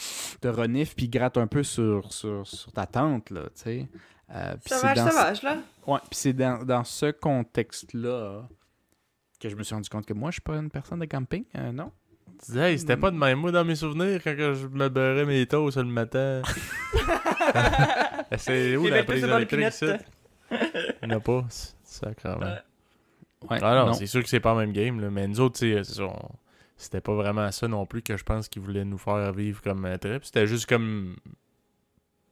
[0.42, 3.88] te renifle puis gratte un peu sur, sur, sur ta tente, là, tu sais.
[4.34, 5.58] Euh, Sauvage, sauvage, là.
[5.88, 8.48] Ouais, puis c'est dans, dans ce contexte-là
[9.40, 11.46] que je me suis rendu compte que moi, je suis pas une personne de camping,
[11.58, 11.92] euh, non?
[12.46, 15.26] Tu dis, hey, c'était pas de même, moi, dans mes souvenirs, quand je me beurrais
[15.26, 16.42] mes toasts le matin.
[18.38, 19.98] c'est où la prise électrique, ça?
[20.52, 21.46] Il n'y en a pas.
[21.84, 22.40] Sacrément.
[22.42, 23.50] Ouais.
[23.50, 25.10] Ouais, Ah non, c'est sûr que c'est pas le même game, là.
[25.10, 26.30] mais nous autres, c'est ça, on-
[26.76, 29.86] c'était pas vraiment ça non plus que je pense qu'ils voulaient nous faire vivre comme
[29.86, 30.24] un trip.
[30.26, 31.16] C'était juste comme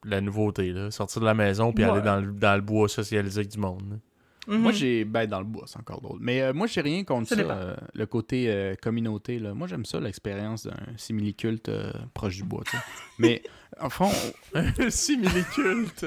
[0.03, 0.91] la nouveauté, là.
[0.91, 1.91] Sortir de la maison puis Ouais.
[1.91, 3.83] aller dans le, dans le bois socialiser avec du monde.
[3.89, 3.95] là.
[4.47, 4.57] Mhm.
[4.59, 5.05] Moi, j'ai.
[5.05, 6.19] Ben, dans le bois, c'est encore drôle.
[6.21, 9.53] Mais euh, moi, j'ai rien contre Ça euh, le côté euh, communauté, là.
[9.53, 12.83] Moi, j'aime ça, l'expérience d'un simili-culte euh, proche du bois, tu sais.
[13.19, 13.41] Mais,
[13.79, 14.11] en fond,
[14.53, 16.05] Un simili-culte.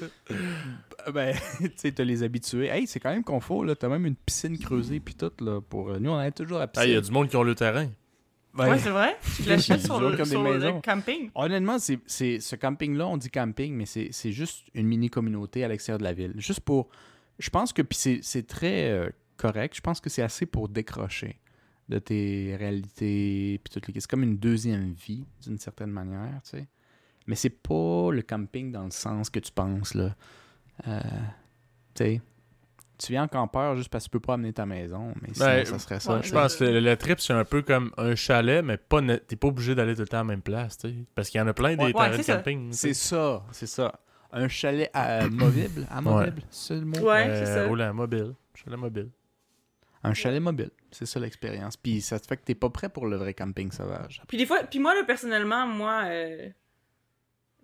[1.12, 2.68] ben, tu sais, t'as les habitués.
[2.68, 3.74] Hey, c'est quand même confort, là.
[3.74, 5.60] T'as même une piscine creusée, puis tout, là.
[5.60, 5.98] Pour...
[6.00, 6.90] Nous, on allait toujours à la Ah, piscine.
[6.90, 7.88] il y a du monde qui ont le terrain.
[8.54, 9.16] Ben, Ouais, c'est vrai.
[9.36, 10.80] Tu l'achètes sur, le, comme des sur le maisons.
[10.80, 11.30] camping.
[11.34, 15.68] Honnêtement, c'est, c'est- ce camping-là, on dit camping, mais c'est, c'est juste une mini-communauté à
[15.68, 16.32] l'extérieur de la ville.
[16.36, 16.88] Juste pour.
[17.38, 19.74] Je pense que puis c'est, c'est très euh, correct.
[19.76, 21.40] Je pense que c'est assez pour décrocher
[21.88, 23.60] de tes réalités.
[23.62, 24.00] Puis toutes les...
[24.00, 26.68] C'est comme une deuxième vie, d'une certaine manière, tu sais.
[27.26, 30.14] Mais c'est pas le camping dans le sens que tu penses, là.
[30.88, 31.00] Euh,
[31.94, 32.22] tu sais.
[32.96, 35.46] Tu viens en campeur juste parce que tu peux pas amener ta maison, mais sinon,
[35.46, 36.14] Ben, ça serait ça.
[36.16, 39.00] ouais, Je pense que le, le trip, c'est un peu comme un chalet, mais pas
[39.18, 40.94] t'es pas obligé d'aller tout le temps à la même place, tu sais.
[41.14, 42.72] Parce qu'il y en a plein des Ouais, de camping.
[42.72, 44.00] C'est ça, c'est ça.
[44.36, 46.98] Un chalet amovible, amovible, c'est le mot.
[46.98, 47.66] Ouais, Euh, c'est ça.
[47.68, 48.34] Roulant mobile.
[48.54, 49.10] Chalet mobile.
[50.02, 51.76] Un chalet mobile, c'est ça l'expérience.
[51.76, 54.20] Puis ça te fait que t'es pas prêt pour le vrai camping sauvage.
[54.28, 56.48] Puis des fois, puis moi, là, personnellement, moi, euh,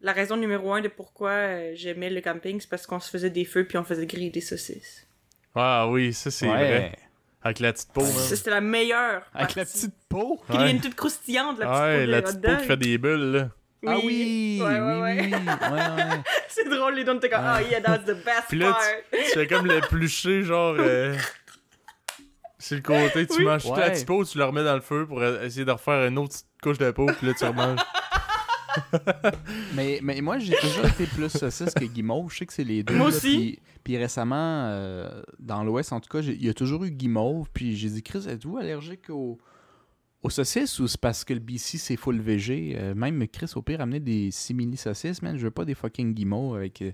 [0.01, 3.31] la raison numéro un de pourquoi euh, j'aimais le camping, c'est parce qu'on se faisait
[3.31, 5.07] des feux puis on faisait griller des saucisses.
[5.55, 6.97] Ah oui, ça c'est vrai.
[7.43, 8.37] Avec la petite peau, Ça, man.
[8.37, 9.23] C'était la meilleure.
[9.35, 10.41] Avec la petite peau?
[10.47, 12.57] Puis il y a une toute croustillante, la petite Ouais, peau de la petite peau
[12.61, 13.49] qui fait des bulles, là.
[13.87, 15.21] Ah oui, Ouais, ouais, oui, ouais.
[15.23, 15.31] oui.
[15.33, 16.21] Ouais, ouais.
[16.49, 18.83] C'est drôle, les dons étaient comme, oh yeah, that's the best Puis là, part.
[19.13, 20.77] Tu fais comme l'éplucher, genre.
[20.79, 21.17] Euh...
[22.59, 23.45] C'est le côté, tu Oui.
[23.47, 26.07] manges toute la petite peau, tu le remets dans le feu pour essayer de refaire
[26.07, 27.79] une autre petite couche de peau, puis là tu remanges.
[29.75, 32.31] mais, mais moi, j'ai toujours été plus saucisse que guimauve.
[32.33, 32.95] Je sais que c'est les deux.
[32.95, 33.17] Moi là.
[33.17, 33.37] aussi.
[33.37, 36.91] Puis, puis récemment, euh, dans l'Ouest, en tout cas, j'ai- il y a toujours eu
[36.91, 37.49] guimauve.
[37.53, 39.39] Puis j'ai dit, Chris, êtes-vous allergique aux,
[40.23, 42.75] aux saucisses ou c'est parce que le BC, c'est full VG?
[42.77, 45.37] Euh, même Chris, au pire, amener des simili saucisses, man.
[45.39, 46.83] Je veux pas des fucking guimauves avec.
[46.83, 46.93] euh,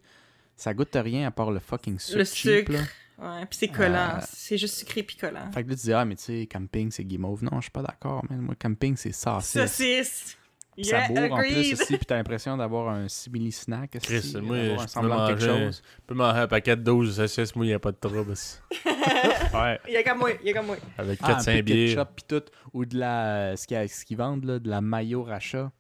[0.56, 2.18] ça goûte à rien à part le fucking sucre.
[2.18, 2.72] Le cheap, sucre.
[2.72, 2.80] là.
[3.18, 4.16] Ouais, puis c'est collant.
[4.18, 5.50] Euh, C'est juste sucré puis collant.
[5.52, 7.42] Fait que là, tu dis, ah, mais tu sais, camping, c'est guimauve.
[7.44, 8.40] Non, je suis pas d'accord, man.
[8.40, 9.52] Moi, camping, c'est saucisse.
[9.52, 10.36] Saucisse.
[10.82, 13.98] Ça Yeah, bourre en plus aussi, puis t'as l'impression d'avoir un simili snack.
[14.02, 15.82] Chris, aussi, moi, je peux de quelque manger- chose.
[15.86, 18.34] Je peux manger un paquet de 12 saucisses, moi, il n'y a pas de trouble.
[19.54, 19.80] ouais.
[19.88, 20.76] Il y a qu'à moi, il y a qu'à moi.
[20.98, 21.88] Avec Ah, un 4-5 peu de bières.
[21.96, 25.22] ketchup puis tout, ou de la ce qu'ils ce qu'ils vendent là, de la mayo
[25.22, 25.70] racha.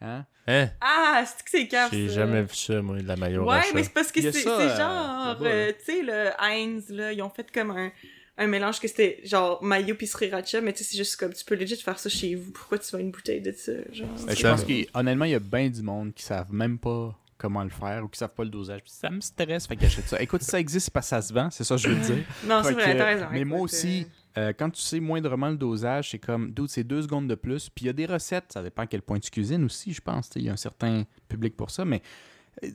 [0.00, 0.26] Hein?
[0.48, 0.68] Hein?
[0.80, 2.14] Ah, c'est que c'est cave, J'ai ça.
[2.14, 3.68] jamais vu ça, moi, de la maillot Ouais, Racha.
[3.74, 7.22] mais c'est parce que c'est ça, euh, genre, euh, tu sais, le Heinz, là, ils
[7.22, 7.90] ont fait comme un,
[8.38, 11.44] un mélange que c'était genre mayo pis sriracha, mais tu sais, c'est juste comme, tu
[11.44, 12.50] peux legit faire ça chez vous.
[12.52, 14.08] Pourquoi tu veux une bouteille de ça, genre?
[14.26, 17.64] Ben, je pense qu'honnêtement, il y a bien du monde qui savent même pas comment
[17.64, 18.82] le faire ou qui savent pas le dosage.
[18.82, 20.22] Puis ça me stresse, fait achètent ça.
[20.22, 22.24] Écoute, ça existe c'est parce que ça se vend, c'est ça que je veux dire.
[22.46, 23.26] Non, c'est vrai, t'as raison.
[23.32, 24.06] Mais moi aussi,
[24.38, 27.68] euh, quand tu sais moindrement le dosage, c'est comme, dude, c'est deux secondes de plus.
[27.68, 30.00] Puis il y a des recettes, ça dépend à quel point tu cuisines aussi, je
[30.00, 30.30] pense.
[30.36, 32.00] Il y a un certain public pour ça, mais euh,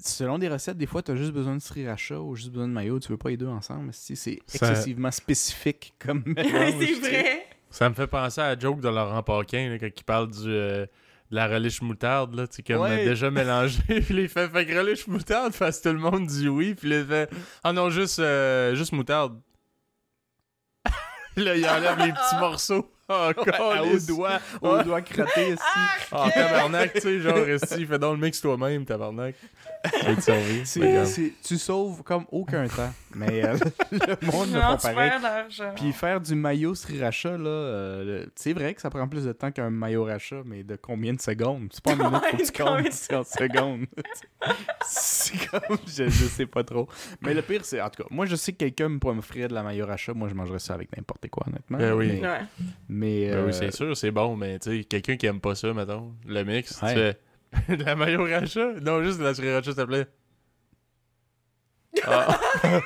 [0.04, 2.74] selon des recettes, des fois, tu as juste besoin de sriracha ou juste besoin de
[2.74, 3.00] mayo.
[3.00, 3.90] Tu veux pas les deux ensemble.
[3.94, 7.48] C'est c'est Ça- excessivement spécifique comme c'est vrai.
[7.70, 10.48] Ça me fait penser à la joke de Laurent Paquin, là, quand il parle du,
[10.48, 13.04] euh, de la relish moutarde, là, tu sais, comme Ouais.
[13.06, 13.80] déjà mélangé.
[13.88, 17.06] puis il fait, fait que relish moutarde, face tout le monde dit oui, puis il
[17.06, 17.30] fait,
[17.64, 19.40] ah non, juste, euh, juste moutarde.
[21.36, 22.92] là, il enlève les petits morceaux.
[23.10, 24.06] Oh, au câlisse.
[24.08, 25.64] doigt, au doigt crotté ici.
[26.12, 29.36] Ah, tabarnak, tu sais, genre, resti, fais donc le mix toi-même, tabarnak.
[30.02, 30.66] Je vais te sauver.
[30.66, 31.06] C'est- Regarde.
[31.08, 32.94] c'est- tu sauves comme aucun temps.
[33.16, 33.58] Mais euh,
[33.92, 35.12] le monde font tu pareil.
[35.78, 39.52] Puis faire du maillot sriracha, là, euh, c'est vrai que ça prend plus de temps
[39.52, 41.70] qu'un maillot racha, mais de combien de secondes?
[41.72, 43.86] C'est pas en minutes, faut que tu Combien de comptes, c'est en secondes.
[44.86, 46.88] c'est comme, je, je sais pas trop.
[47.22, 49.48] Mais le pire, c'est, en tout cas, moi, je sais que quelqu'un me pourrait m'offrir
[49.48, 51.78] de la maillot racha, moi, je mangerais ça avec n'importe quoi, honnêtement.
[51.78, 52.20] Ben oui.
[52.22, 52.40] Mais, Ouais.
[52.90, 55.56] mais, Ben euh, oui, c'est sûr, c'est bon, mais tu sais, quelqu'un qui aime pas
[55.56, 57.16] ça, mettons, le mix, Ouais.
[57.52, 58.74] tu fais de la mayo racha?
[58.82, 60.08] Non, juste de la sriracha, s'il te plaît.
[62.06, 62.40] Ah,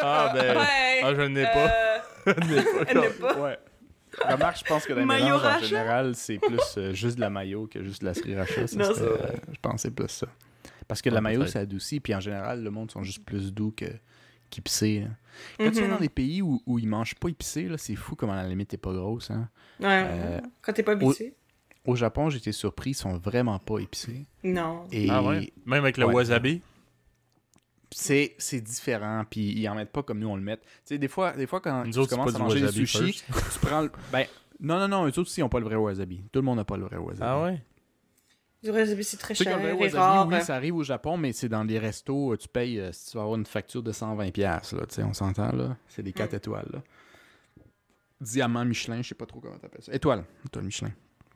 [0.00, 1.00] ah ben, Ouais.
[1.04, 1.68] ah, je n'ai pas.
[1.68, 1.98] Euh,
[2.38, 2.84] Je n'ai pas.
[2.88, 3.34] elle n'est pas.
[3.40, 3.58] Ouais.
[4.28, 7.30] Remarque, je pense que dans les mélanges, en général, c'est plus euh, juste de la
[7.30, 8.66] mayo que juste de la sriracha.
[8.66, 9.32] Ça Non, serait, c'est vrai.
[9.34, 10.26] euh, je pense que c'est plus ça.
[10.86, 11.52] Parce que Ouais, la mayo, peut-être.
[11.52, 13.86] ça adoucit, puis en général, le monde sont juste plus doux que
[14.52, 15.00] qu'épicés.
[15.00, 15.08] là.
[15.58, 15.90] Quand tu viens Mhm.
[15.94, 18.72] dans des pays où, où ils mangent pas épicé, là, c'est fou comment la limite
[18.74, 19.30] est pas grosse.
[19.30, 19.48] Hein.
[19.80, 20.04] Ouais.
[20.06, 21.34] Euh, Quand t'es pas habitué.
[21.84, 24.26] Au Japon, j'étais surpris, ils sont vraiment pas épicés.
[24.44, 24.84] Non.
[24.92, 25.52] Et Ah ouais?
[25.66, 26.14] Même avec le Ouais.
[26.14, 26.62] wasabi?
[27.94, 30.56] c'est, c'est différent, puis ils en mettent pas comme nous on le met.
[30.56, 33.26] Tu sais, des fois, des fois quand Nous tu commences à manger des sushis, first.
[33.52, 33.90] tu prends le...
[34.10, 34.24] Ben,
[34.60, 36.22] non, non, non, eux autres aussi, ils ont pas le vrai wasabi.
[36.32, 37.20] Tout le monde n'a pas le vrai wasabi.
[37.22, 37.62] Ah ouais?
[38.62, 40.28] Du wasabi, c'est très cher et wasabi, rare.
[40.28, 43.10] oui, ça arrive au Japon, mais c'est dans les restos, euh, tu payes, euh, si
[43.10, 45.76] tu vas avoir une facture de 120$, piastres, là, on s'entend, là.
[45.88, 46.36] C'est des 4 Mm.
[46.36, 46.82] étoiles, là.
[48.20, 49.92] Diamant Michelin, je sais pas trop comment t'appelles ça.
[49.92, 50.92] Étoile, étoile Michelin.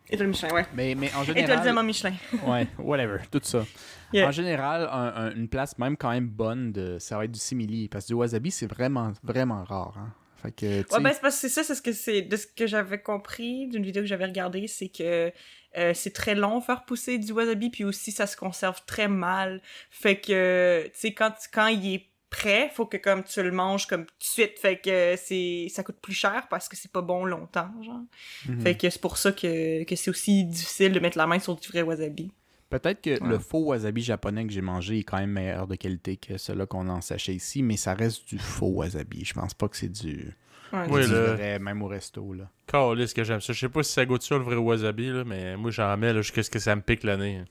[0.08, 0.66] Et le Michelin, ouais.
[0.72, 1.62] Mais, mais en général...
[1.62, 2.12] diamant Michelin.
[2.46, 3.64] ouais, whatever, tout ça.
[4.12, 4.28] Yeah.
[4.28, 7.40] En général, un- un- une place même quand même bonne, de, ça va être du
[7.40, 10.12] simili, parce que du wasabi, c'est vraiment, vraiment rare, hein.
[10.46, 12.36] Fait que, tu Ouais, ben, c'est parce que c'est ça, c'est ce que c'est, de
[12.36, 15.32] ce que j'avais compris d'une vidéo que j'avais regardée, c'est que
[15.76, 19.60] euh, c'est très long faire pousser du wasabi, puis aussi ça se conserve très mal.
[19.90, 23.86] Fait que, tu sais, quand, quand il est prêt, faut que comme tu le manges
[23.86, 24.58] comme tout de suite.
[24.58, 28.02] Fait que c'est, ça coûte plus cher parce que c'est pas bon longtemps, genre.
[28.48, 28.60] mhm.
[28.60, 31.56] Fait que c'est pour ça que, que c'est aussi difficile de mettre la main sur
[31.56, 32.30] du vrai wasabi.
[32.68, 33.28] Peut-être que Ouais.
[33.28, 36.66] le faux wasabi japonais que j'ai mangé est quand même meilleur de qualité que celui
[36.66, 39.24] qu'on a en sachet ici, mais ça reste du faux wasabi.
[39.24, 40.34] Je pense pas que c'est du,
[40.72, 40.80] Ouais.
[40.90, 42.32] Oui, du le- vrai, même au resto.
[42.32, 42.50] Là.
[42.66, 43.52] Calisse que j'aime ça.
[43.52, 46.12] Je sais pas si ça goûte ça le vrai wasabi, là, mais moi j'en mets
[46.16, 47.44] jusqu'à ce que ça me pique le nez.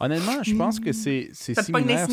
[0.00, 2.08] Honnêtement, je pense que c'est similaire.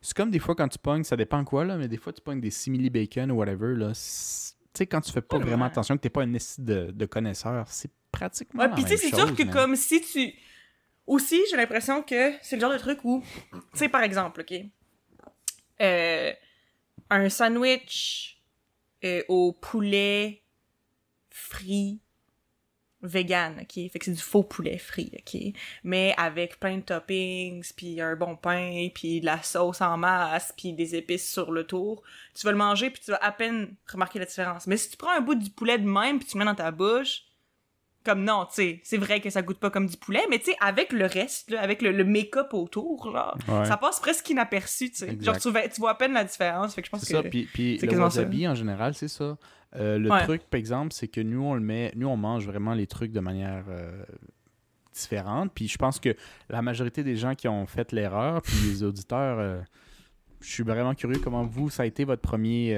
[0.00, 2.22] C'est comme, des fois quand tu pognes, ça dépend quoi, là, mais des fois tu
[2.22, 3.74] pognes des simili bacon ou whatever.
[3.76, 5.44] là, Tu sais, quand tu fais pas Ouais.
[5.44, 8.62] vraiment attention, que t'es pas un de, de connaisseur, c'est pratiquement.
[8.62, 9.52] Ouais, puis tu sais, c'est sûr que man.
[9.52, 10.32] comme si tu.
[11.10, 13.20] Aussi, j'ai l'impression que c'est le genre de truc où.
[13.52, 14.54] Tu sais, par exemple, OK?
[15.80, 16.32] Euh,
[17.10, 18.40] un sandwich
[19.02, 20.44] euh, au poulet
[21.28, 22.00] frit
[23.02, 23.90] vegan, OK?
[23.90, 25.52] Fait que c'est du faux poulet frit, OK?
[25.82, 30.54] Mais avec plein de toppings, puis un bon pain, puis de la sauce en masse,
[30.56, 32.04] puis des épices sur le tour.
[32.34, 34.68] Tu vas le manger, puis tu vas à peine remarquer la différence.
[34.68, 36.54] Mais si tu prends un bout du poulet de même, puis tu le mets dans
[36.54, 37.24] ta bouche,
[38.04, 40.46] comme non, tu sais, c'est vrai que ça goûte pas comme du poulet, mais tu
[40.46, 43.64] sais, avec le reste, là, avec le, le make-up autour, genre, Ouais.
[43.66, 45.18] ça passe presque inaperçu, tu sais.
[45.20, 47.22] Genre, tu, vois- tu vois à peine la différence, fait que je pense C'est que...
[47.22, 48.20] ça, puis, puis c'est le quasiment ça.
[48.20, 49.36] wasabi en général, c'est ça.
[49.76, 50.24] Euh, le Ouais.
[50.24, 53.12] truc, par exemple, c'est que nous, on le met, nous, on mange vraiment les trucs
[53.12, 54.02] de manière euh,
[54.92, 55.52] différente.
[55.54, 56.16] Puis je pense que
[56.48, 59.60] la majorité des gens qui ont fait l'erreur, puis les auditeurs, euh,
[60.40, 62.72] je suis vraiment curieux comment vous, ça a été votre premier.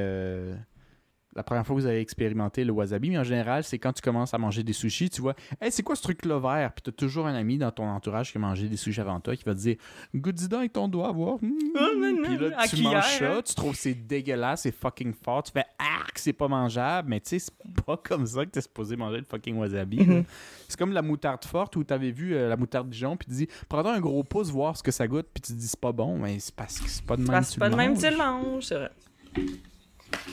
[1.34, 4.02] La première fois que vous avez expérimenté le wasabi, mais en général, c'est quand tu
[4.02, 6.72] commences à manger des sushis, tu vois, hey, c'est quoi ce truc-là vert?
[6.72, 9.20] Puis tu as toujours un ami dans ton entourage qui a mangé des sushis avant
[9.20, 9.76] toi qui va te dire,
[10.14, 11.36] goûte-y donc avec ton doigt, voir.
[11.40, 11.50] Mm.
[11.74, 13.42] Oh, non, non, Puis là, tu manges ça, hein.
[13.44, 17.08] tu trouves que c'est dégueulasse, c'est fucking fort, tu fais ah que c'est pas mangeable,
[17.08, 20.00] mais tu sais, c'est pas comme ça que t'es supposé manger le fucking wasabi.
[20.00, 20.24] Mhm.
[20.68, 23.48] C'est comme la moutarde forte où t'avais vu euh, la moutarde Dijon, puis tu dis
[23.68, 25.92] prends un gros pouce voir ce que ça goûte, puis tu te dis c'est pas
[25.92, 27.34] bon, mais c'est parce que c'est pas de même.
[27.34, 28.90] Ah, c'est pas de même, tu le manges, c'est vrai.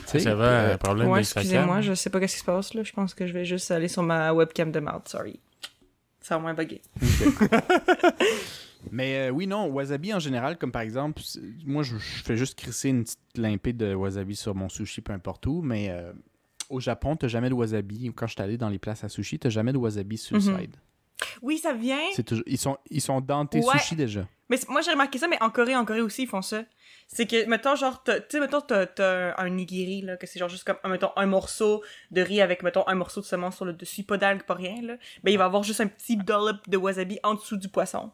[0.06, 2.82] Ça va, euh, un problème Ouais, excusez-moi, je sais pas qu'est-ce qui se passe, là.
[2.82, 5.38] Je pense que je vais juste aller sur ma webcam de marde, sorry.
[6.20, 6.82] Ça va moins bugger.
[8.90, 11.20] Mais euh, oui, non, wasabi en général, comme par exemple,
[11.66, 15.12] moi je, je fais juste crisser une petite limpée de wasabi sur mon sushi, peu
[15.12, 16.12] importe où, mais euh,
[16.70, 18.10] au Japon, t'as jamais de wasabi.
[18.16, 20.42] Quand je suis allé dans les places à sushi, t'as jamais de wasabi sur le
[20.42, 20.58] Mhm.
[20.60, 20.76] side.
[21.42, 21.98] Oui, ça vient.
[22.26, 23.78] Toujours, ils, sont, ils sont dans tes Ouais.
[23.78, 24.26] sushis déjà.
[24.50, 26.64] Mais moi, j'ai remarqué ça, mais en Corée, en Corée aussi, ils font ça.
[27.06, 30.48] C'est que, mettons, genre, t'as- tu sais, mettons, t'as, un nigiri, là, que c'est genre
[30.48, 33.64] juste comme, un, mettons, un morceau de riz avec, mettons, un morceau de semence sur
[33.64, 34.96] le dessus, pas d'algues, pas rien, là.
[35.24, 38.10] Ben, il va avoir juste un petit dollop de wasabi en dessous du poisson.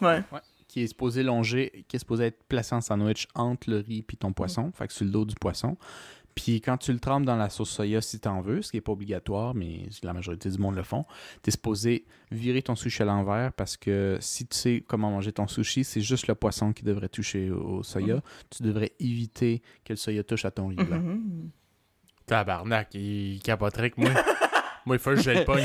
[0.00, 0.22] Ouais.
[0.68, 4.16] qui est supposé longer, qui est supposé être placé en sandwich entre le riz puis
[4.16, 5.76] ton poisson, fait que sur le dos du poisson.
[6.34, 8.80] Puis quand tu le trempes dans la sauce soya, si t'en veux, ce qui est
[8.80, 11.04] pas obligatoire, mais la majorité du monde le font,
[11.42, 15.46] t'es supposé virer ton sushi à l'envers parce que si tu sais comment manger ton
[15.46, 18.22] sushi, c'est juste le poisson qui devrait toucher au soya.
[18.50, 21.00] Tu devrais éviter que le soya touche à ton riz blanc.
[21.00, 21.50] Mhm.
[22.26, 24.10] Tabarnak, il capoterait que moi.
[24.84, 25.62] Moi, il faut que j'ai pogne.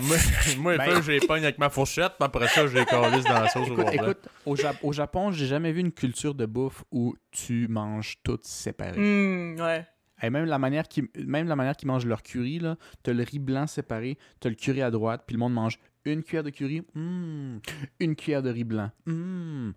[0.00, 0.16] moi,
[0.58, 3.40] moi, il faut que j'ai pogne avec ma fourchette, puis après ça, j'ai calisse dans
[3.40, 3.94] la sauce au Écoute, complet.
[3.96, 8.18] écoute, au, Jap- au Japon, j'ai jamais vu une culture de bouffe où tu manges
[8.22, 8.98] toutes séparées.
[8.98, 9.86] Hum, ouais.
[10.22, 13.66] Et même la manière qu'ils même qu'ils mangent leur curry, là, t'as le riz blanc
[13.66, 17.58] séparé, t'as le curry à droite, puis le monde mange une cuillère de curry, mm,
[18.00, 18.90] une cuillère de riz blanc.
[19.06, 19.72] mm.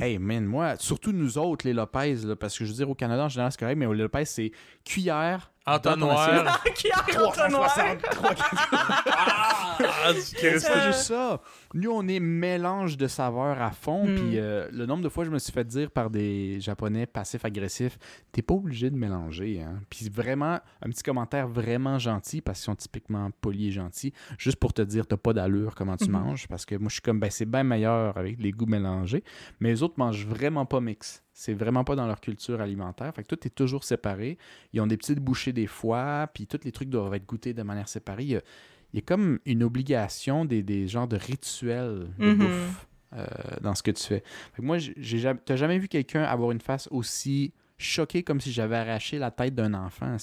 [0.00, 3.24] Hey man, moi, surtout nous autres, les Lopez, parce que je veux dire, au Canada,
[3.24, 4.50] en général, c'est correct, mais aux Lopez, c'est
[4.84, 6.62] cuillère, Entonnoir.
[6.74, 7.72] Qui a un noir?
[7.72, 8.30] 363
[9.78, 10.58] Ah, du Christ.
[10.60, 11.40] C'est pas juste ça.
[11.74, 14.06] Nous, on est mélange de saveurs à fond.
[14.06, 14.14] Mm.
[14.14, 17.98] Puis euh, le nombre de fois, je me suis fait dire par des Japonais passifs-agressifs,
[18.32, 19.62] t'es pas obligé de mélanger.
[19.62, 19.80] Hein?
[19.88, 24.56] Puis vraiment, un petit commentaire vraiment gentil, parce qu'ils sont typiquement polis et gentils, juste
[24.58, 26.12] pour te dire, t'as pas d'allure comment tu Mhm.
[26.12, 26.48] manges.
[26.48, 29.22] Parce que moi, je suis comme, ben, c'est bien meilleur avec les goûts mélangés.
[29.60, 31.22] Mais les autres mangent vraiment pas mix.
[31.32, 33.12] C'est vraiment pas dans leur culture alimentaire.
[33.14, 34.36] Fait que tout est toujours séparé.
[34.72, 37.62] Ils ont des petites bouchées des fois, puis tous les trucs doivent être goûtés de
[37.62, 38.22] manière séparée.
[38.24, 38.40] Il y a,
[38.92, 42.36] il y a comme une obligation des, des genres de rituels de Mhm.
[42.38, 43.26] bouffe euh,
[43.60, 44.22] dans ce que tu fais.
[44.52, 48.40] Fait que moi, j'ai jamais, t'as jamais vu quelqu'un avoir une face aussi choquée comme
[48.40, 50.16] si j'avais arraché la tête d'un enfant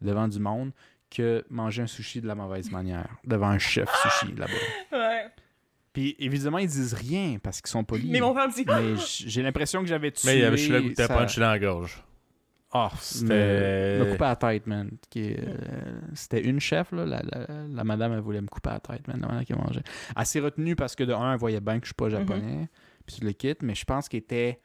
[0.00, 0.72] devant du monde
[1.10, 4.52] que manger un sushi de la mauvaise manière devant un chef sushi là-bas?
[4.92, 5.26] Ouais.
[5.92, 8.10] Puis évidemment, ils disent rien parce qu'ils sont polis.
[8.10, 8.64] Mais mon père me dit.
[8.66, 10.26] Mais j'ai l'impression que j'avais tué.
[10.26, 12.02] Mais il y avait ça- punch dans la gorge.
[12.74, 14.90] Ah, C'était- me, couper la tête, man.
[15.10, 17.04] Qui euh, C'était une chef, là.
[17.04, 19.82] La, la- la madame, elle voulait me couper la tête, man, la manière qu'elle mangeait.
[20.16, 22.70] Elle s'est retenue parce que, de un, elle voyait bien que je suis pas japonais.
[23.04, 24.58] Puis tu le quittes, mais je pense qu'elle était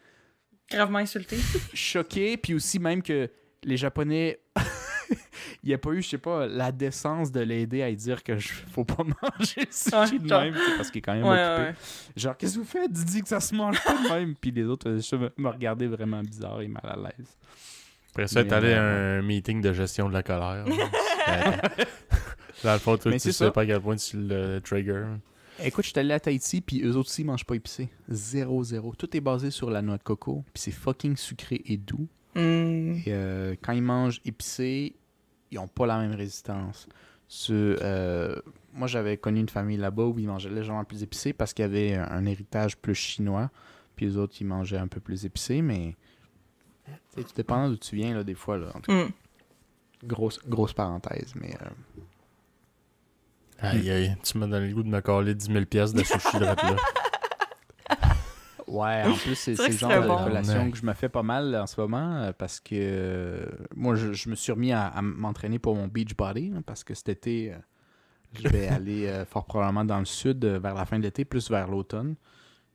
[0.71, 1.35] Gravement insulté.
[1.73, 2.37] choquée.
[2.37, 3.29] Puis aussi, même que
[3.63, 4.39] les Japonais.
[5.63, 8.23] Il n'y a pas eu, je sais pas, la décence de l'aider à lui dire
[8.23, 11.13] que je faut pas manger le sushi Ouais, de genre- même, parce qu'il est quand
[11.13, 11.67] même Ouais, occupé.
[11.69, 11.75] ouais.
[12.15, 12.91] Genre, qu'est-ce que vous faites?
[12.91, 14.35] Dis que ça se mange pas de même.
[14.35, 17.37] Puis les autres euh, je me, regardaient vraiment bizarre et mal à l'aise.
[18.11, 20.65] Après ça, t'es allé à euh, un meeting de gestion de la colère.
[22.63, 23.51] Dans le fond, toi, tu sais ça.
[23.51, 25.05] pas à quel point tu le trigger.
[25.63, 27.89] Écoute, je suis allé à Tahiti, puis eux aussi, ils mangent pas épicé.
[28.09, 28.93] Zéro, zéro.
[28.97, 32.07] Tout est basé sur la noix de coco, puis c'est fucking sucré et doux.
[32.37, 32.93] Hum.
[32.95, 34.95] Et euh, quand ils mangent épicé,
[35.51, 36.87] ils ont pas la même résistance.
[37.27, 37.51] Ce,
[37.81, 38.39] euh,
[38.73, 41.65] moi, j'avais connu une famille là-bas où ils mangeaient légèrement plus épicé parce qu'il y
[41.65, 43.49] avait un, un héritage plus chinois,
[43.95, 45.95] puis les autres, ils mangeaient un peu plus épicé, mais...
[46.85, 48.57] tu sais, Tout dépend d'où tu viens, là, des fois.
[48.57, 48.67] Là.
[48.75, 49.11] En tout cas, Hum.
[50.05, 51.53] grosse, grosse parenthèse, mais...
[51.55, 51.69] euh,
[53.59, 56.37] Aïe, aïe, tu m'as donné le goût de me coller 10 000 pièces de sushi
[56.37, 56.55] de là.
[58.67, 60.17] Ouais, en plus, c'est le genre de bon.
[60.65, 60.71] Ouais.
[60.71, 63.45] que je me fais pas mal en ce moment euh, parce que euh,
[63.75, 66.83] moi, je, je me suis remis à, à m'entraîner pour mon beach body hein, parce
[66.83, 67.57] que cet été, euh,
[68.33, 71.49] je vais aller euh, fort probablement dans le sud vers la fin de l'été, plus
[71.49, 72.15] vers l'automne.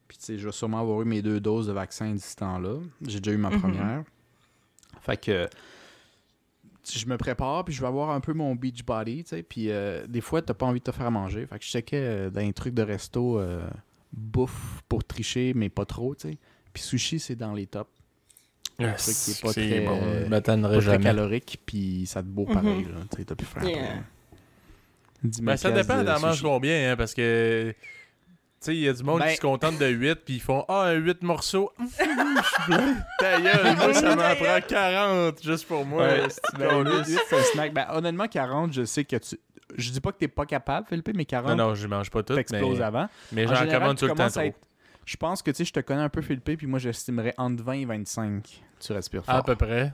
[0.08, 2.36] Puis, tu sais, je vais sûrement avoir eu mes deux doses de vaccin d'ici ce
[2.36, 2.76] temps-là.
[3.06, 3.60] J'ai déjà eu ma Mhm.
[3.60, 4.04] première.
[5.00, 5.48] Fait que
[6.90, 9.42] je me prépare, puis je vais avoir un peu mon beach body, tu sais.
[9.42, 11.46] Puis, euh, des fois, t'as pas envie de te faire manger.
[11.46, 13.62] Fait que je checkais euh, dans les trucs de resto euh,
[14.12, 16.38] bouffe pour tricher, mais pas trop, tu sais.
[16.72, 17.90] Puis sushi, c'est dans les tops.
[18.78, 20.00] Un truc qui est pas très, bon.
[20.02, 22.54] euh, Pas très calorique, puis ça te beau Mhm.
[22.54, 23.00] pareil, là.
[23.10, 23.82] Tu sais, t'as plus faim Yeah.
[23.84, 24.02] après.
[25.24, 26.42] 10 000 Ben, ça dépend de d'en manges sushi.
[26.44, 27.72] combien, hein, parce que.
[28.60, 30.40] Tu sais, il y a du monde Ben- qui se contente de 8 puis ils
[30.40, 31.70] font Ah, un 8 morceaux.
[31.78, 32.96] Je suis plein.
[33.18, 36.06] Ta gueule, moi, ça m'en prend 40 juste pour moi.
[36.06, 36.22] Ouais,
[36.58, 37.72] ben, c'est un snack.
[37.74, 39.36] Ben, honnêtement, 40, je sais que tu.
[39.76, 42.22] Je dis pas que t'es pas capable, Philippe, mais 40, Non, non, je mange pas
[42.22, 42.34] tout.
[42.34, 43.08] t'exploses Mais, avant.
[43.32, 44.58] mais En j'en commande tout le temps être-
[45.04, 47.62] Je pense que tu sais, je te connais un peu, Philippe, puis moi, j'estimerais entre
[47.62, 48.62] 20 et 25.
[48.80, 49.34] Tu respires fort.
[49.34, 49.92] À peu près.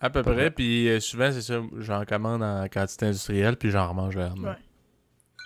[0.00, 0.34] À peu peu près.
[0.42, 0.50] près.
[0.52, 1.60] Puis euh, souvent, c'est ça.
[1.78, 4.56] J'en commande en quantité industrielle puis j'en remange le lendemain.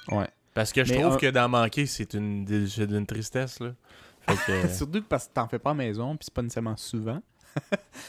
[0.08, 0.18] Ouais.
[0.18, 0.28] Ouais.
[0.52, 3.60] Parce que je Mais trouve un- que d'en manquer, c'est une, c'est d'une tristesse.
[3.60, 3.70] Là.
[4.28, 4.68] Fait que.
[4.74, 7.22] Surtout que parce que t'en fais pas à la maison, puis c'est pas nécessairement souvent.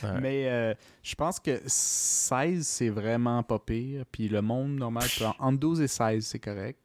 [0.04, 0.20] Ouais.
[0.22, 4.04] Mais euh, je pense que 16, c'est vraiment pas pire.
[4.12, 6.80] Puis le monde normal, peut en- entre 12 et 16, c'est correct.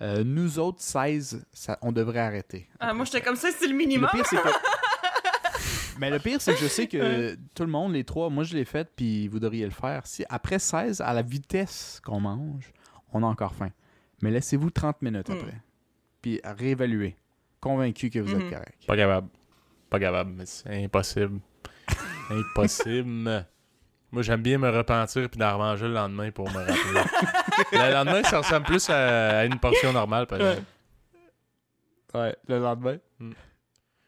[0.00, 2.68] Euh, nous autres, 16, ça, on devrait arrêter.
[2.80, 4.08] Ah, moi, j'étais comme ça, c'est le minimum.
[4.12, 4.48] Le pire, c'est que.
[5.98, 8.54] Mais le pire, c'est que je sais que tout le monde, les trois, moi je
[8.54, 10.06] l'ai fait, puis vous devriez le faire.
[10.06, 12.72] Si après 16, à la vitesse qu'on mange,
[13.12, 13.70] on a encore faim.
[14.22, 15.32] Mais laissez-vous 30 minutes Mm.
[15.32, 15.54] après.
[16.22, 17.16] Puis réévaluer.
[17.60, 18.78] Convaincu que vous êtes correct.
[18.86, 19.28] Pas capable.
[19.90, 21.40] Pas capable, mais c'est impossible.
[22.30, 23.46] Impossible.
[24.10, 27.02] Moi, j'aime bien me repentir puis d'en remanger le lendemain pour me rappeler.
[27.72, 30.62] le lendemain, ça ressemble plus à, à une portion normale, par exemple.
[32.14, 32.96] Ouais, le lendemain.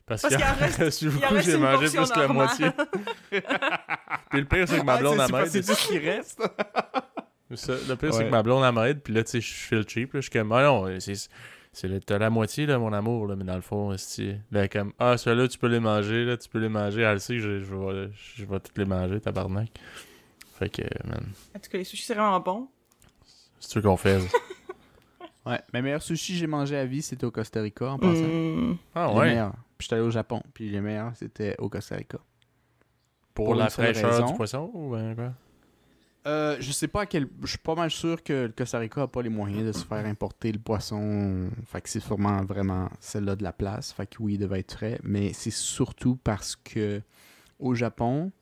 [0.07, 1.01] Parce, Parce que qu'il en reste-
[1.45, 2.67] j'ai mangé plus que la moitié.
[3.31, 5.47] Puis le pire, c'est que ma blonde, elle m'aide.
[5.49, 6.43] C'est tout ce qui reste.
[7.55, 9.03] Ça, le pire, c'est que ma blonde, m'aide.
[9.03, 10.15] Puis là, tu sais, je fais le cheap.
[10.15, 11.29] Là, je suis comme, ah non, c'est.
[11.73, 14.93] C'est t'as la moitié, là, mon amour, là, mais dans le fond, c'est là, comme,
[14.99, 17.03] ah, ceux-là, tu peux les manger, là, tu peux les manger.
[17.03, 19.71] Elle sait que je, je vais, je vais toutes les manger, tabarnak.
[20.59, 21.27] Fait que, man,
[21.57, 22.69] En tout cas, les sushis, c'est vraiment bon.
[23.61, 24.21] C'est ce qu'on fait.
[25.47, 28.27] Ouais, mes meilleurs sushis que j'ai mangé à vie, c'était au Costa Rica en passant.
[28.27, 28.77] Hmm.
[28.95, 29.35] Ah ouais?
[29.79, 32.19] Puis j'étais allé au Japon, puis les meilleurs, c'était au Costa Rica.
[33.33, 34.27] Pour, Pour la fraîcheur raison.
[34.27, 35.33] du poisson ou ben, quoi?
[36.27, 37.29] Euh, je sais pas à quel.
[37.43, 39.85] Je suis pas mal sûr que le Costa Rica a pas les moyens de se
[39.85, 41.49] faire importer le poisson.
[41.67, 43.93] Fait que c'est sûrement vraiment celle-là de la place.
[43.93, 45.01] Fait que oui, il devait être frais.
[45.03, 47.01] Mais c'est surtout parce que
[47.59, 48.33] au Japon,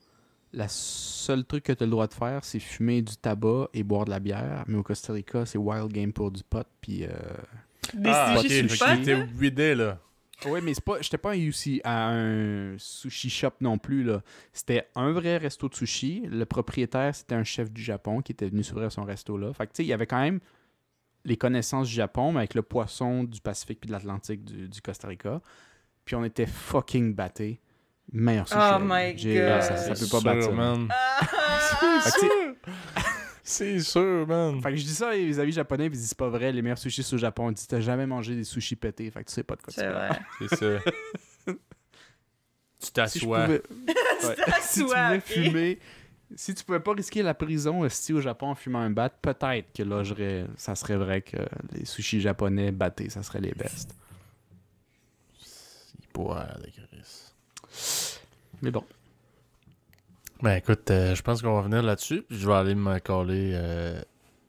[0.51, 3.83] la seule truc que tu as le droit de faire, c'est fumer du tabac et
[3.83, 4.65] boire de la bière.
[4.67, 6.67] Mais au Costa Rica, c'est wild game pour du pot.
[6.81, 7.05] Puis.
[7.05, 7.09] Euh...
[8.03, 8.35] Ah,
[9.75, 9.99] là?
[10.45, 11.01] Ouais, mais c'est pas.
[11.01, 14.21] J'étais pas un UC à un sushi shop non plus là.
[14.53, 16.23] C'était un vrai resto de sushi.
[16.29, 19.51] Le propriétaire, c'était un chef du Japon qui était venu s'ouvrir son resto là.
[19.53, 20.39] Fait que tu sais, il y avait quand même
[21.25, 24.81] les connaissances du Japon, mais avec le poisson du Pacifique puis de l'Atlantique du, du
[24.81, 25.41] Costa Rica.
[26.05, 27.59] Puis on était fucking battés.
[28.11, 28.59] Meilleur sushi.
[28.59, 29.61] Oh my J'ai- God.
[29.61, 30.87] Ça, peut pas battre man.
[30.89, 31.27] Ah!
[33.51, 34.61] C'est sûr, man.
[34.61, 36.51] fait que je dis ça à mes amis japonais, puis ils disent c'est pas vrai,
[36.51, 37.49] les meilleurs sushis au Japon.
[37.49, 39.73] Ils disent t'as jamais mangé des sushis pétés, fait que tu sais pas de quoi
[39.73, 40.07] tu C'est parles.
[40.07, 40.19] vrai.
[40.49, 40.91] C'est ça.
[41.47, 41.55] tu
[42.79, 43.45] Si t'assois.
[43.45, 43.61] pouvais-
[44.23, 44.35] Ouais.
[44.61, 45.21] si tu ok.
[45.23, 45.79] fumer,
[46.35, 49.73] si tu pouvais pas risquer la prison esti, au Japon en fumant un bat, peut-être
[49.73, 51.37] que là, j'aurais- ça serait vrai que
[51.71, 53.95] les sushis japonais battés, ça serait les best.
[56.01, 56.07] Il
[56.61, 57.25] de Chris.
[58.61, 58.83] Mais bon.
[60.41, 62.21] Ben écoute, euh, je pense qu'on va venir là-dessus.
[62.27, 64.01] puis Je vais aller me coller euh,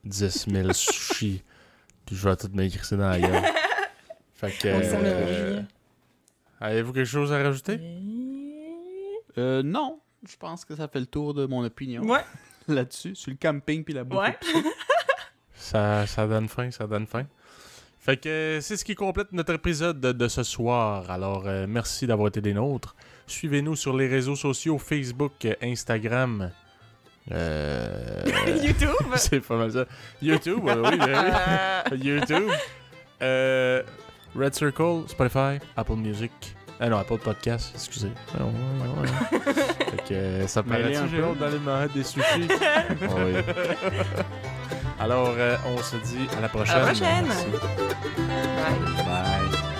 [0.05, 1.43] 10 000 sushis.
[2.05, 3.43] Puis je vais tout m'écrire ça dans la gueule.
[4.33, 4.67] Fait que.
[4.67, 5.61] Euh,
[6.59, 7.79] Avez-vous quelque chose à rajouter?
[9.37, 12.23] Euh, non, je pense que ça fait le tour de mon opinion Ouais,
[12.67, 14.19] là-dessus, sur le camping puis la bouffe.
[14.19, 14.37] ouais.
[15.55, 17.25] Ça, ça donne faim, ça donne faim.
[17.99, 21.09] Fait que c'est ce qui complète notre épisode de, de ce soir.
[21.11, 22.95] Alors, euh, merci d'avoir été des nôtres.
[23.31, 26.51] Suivez-nous sur les réseaux sociaux Facebook, Instagram.
[27.31, 28.23] Euh,
[28.63, 28.89] YouTube?
[29.15, 29.85] c'est pas mal ça.
[30.21, 31.33] YouTube, euh, oui, ben
[31.91, 31.97] oui.
[32.03, 32.49] YouTube.
[33.21, 33.83] Euh,
[34.35, 36.31] Red Circle, Spotify, Apple Music.
[36.79, 38.11] Ah non, Apple Podcast, excusez.
[38.37, 39.53] Ah, ouais, ouais, ouais.
[39.53, 41.59] fait que euh, ça paraît un j'ai peu?
[41.59, 42.47] manger des sushis.
[42.59, 42.83] Ah
[43.25, 43.33] oui.
[44.99, 46.81] Alors, euh, on se dit à la prochaine.
[46.81, 47.25] prochaine.
[47.27, 47.45] Merci.
[48.17, 49.05] Bye.
[49.05, 49.70] Bye.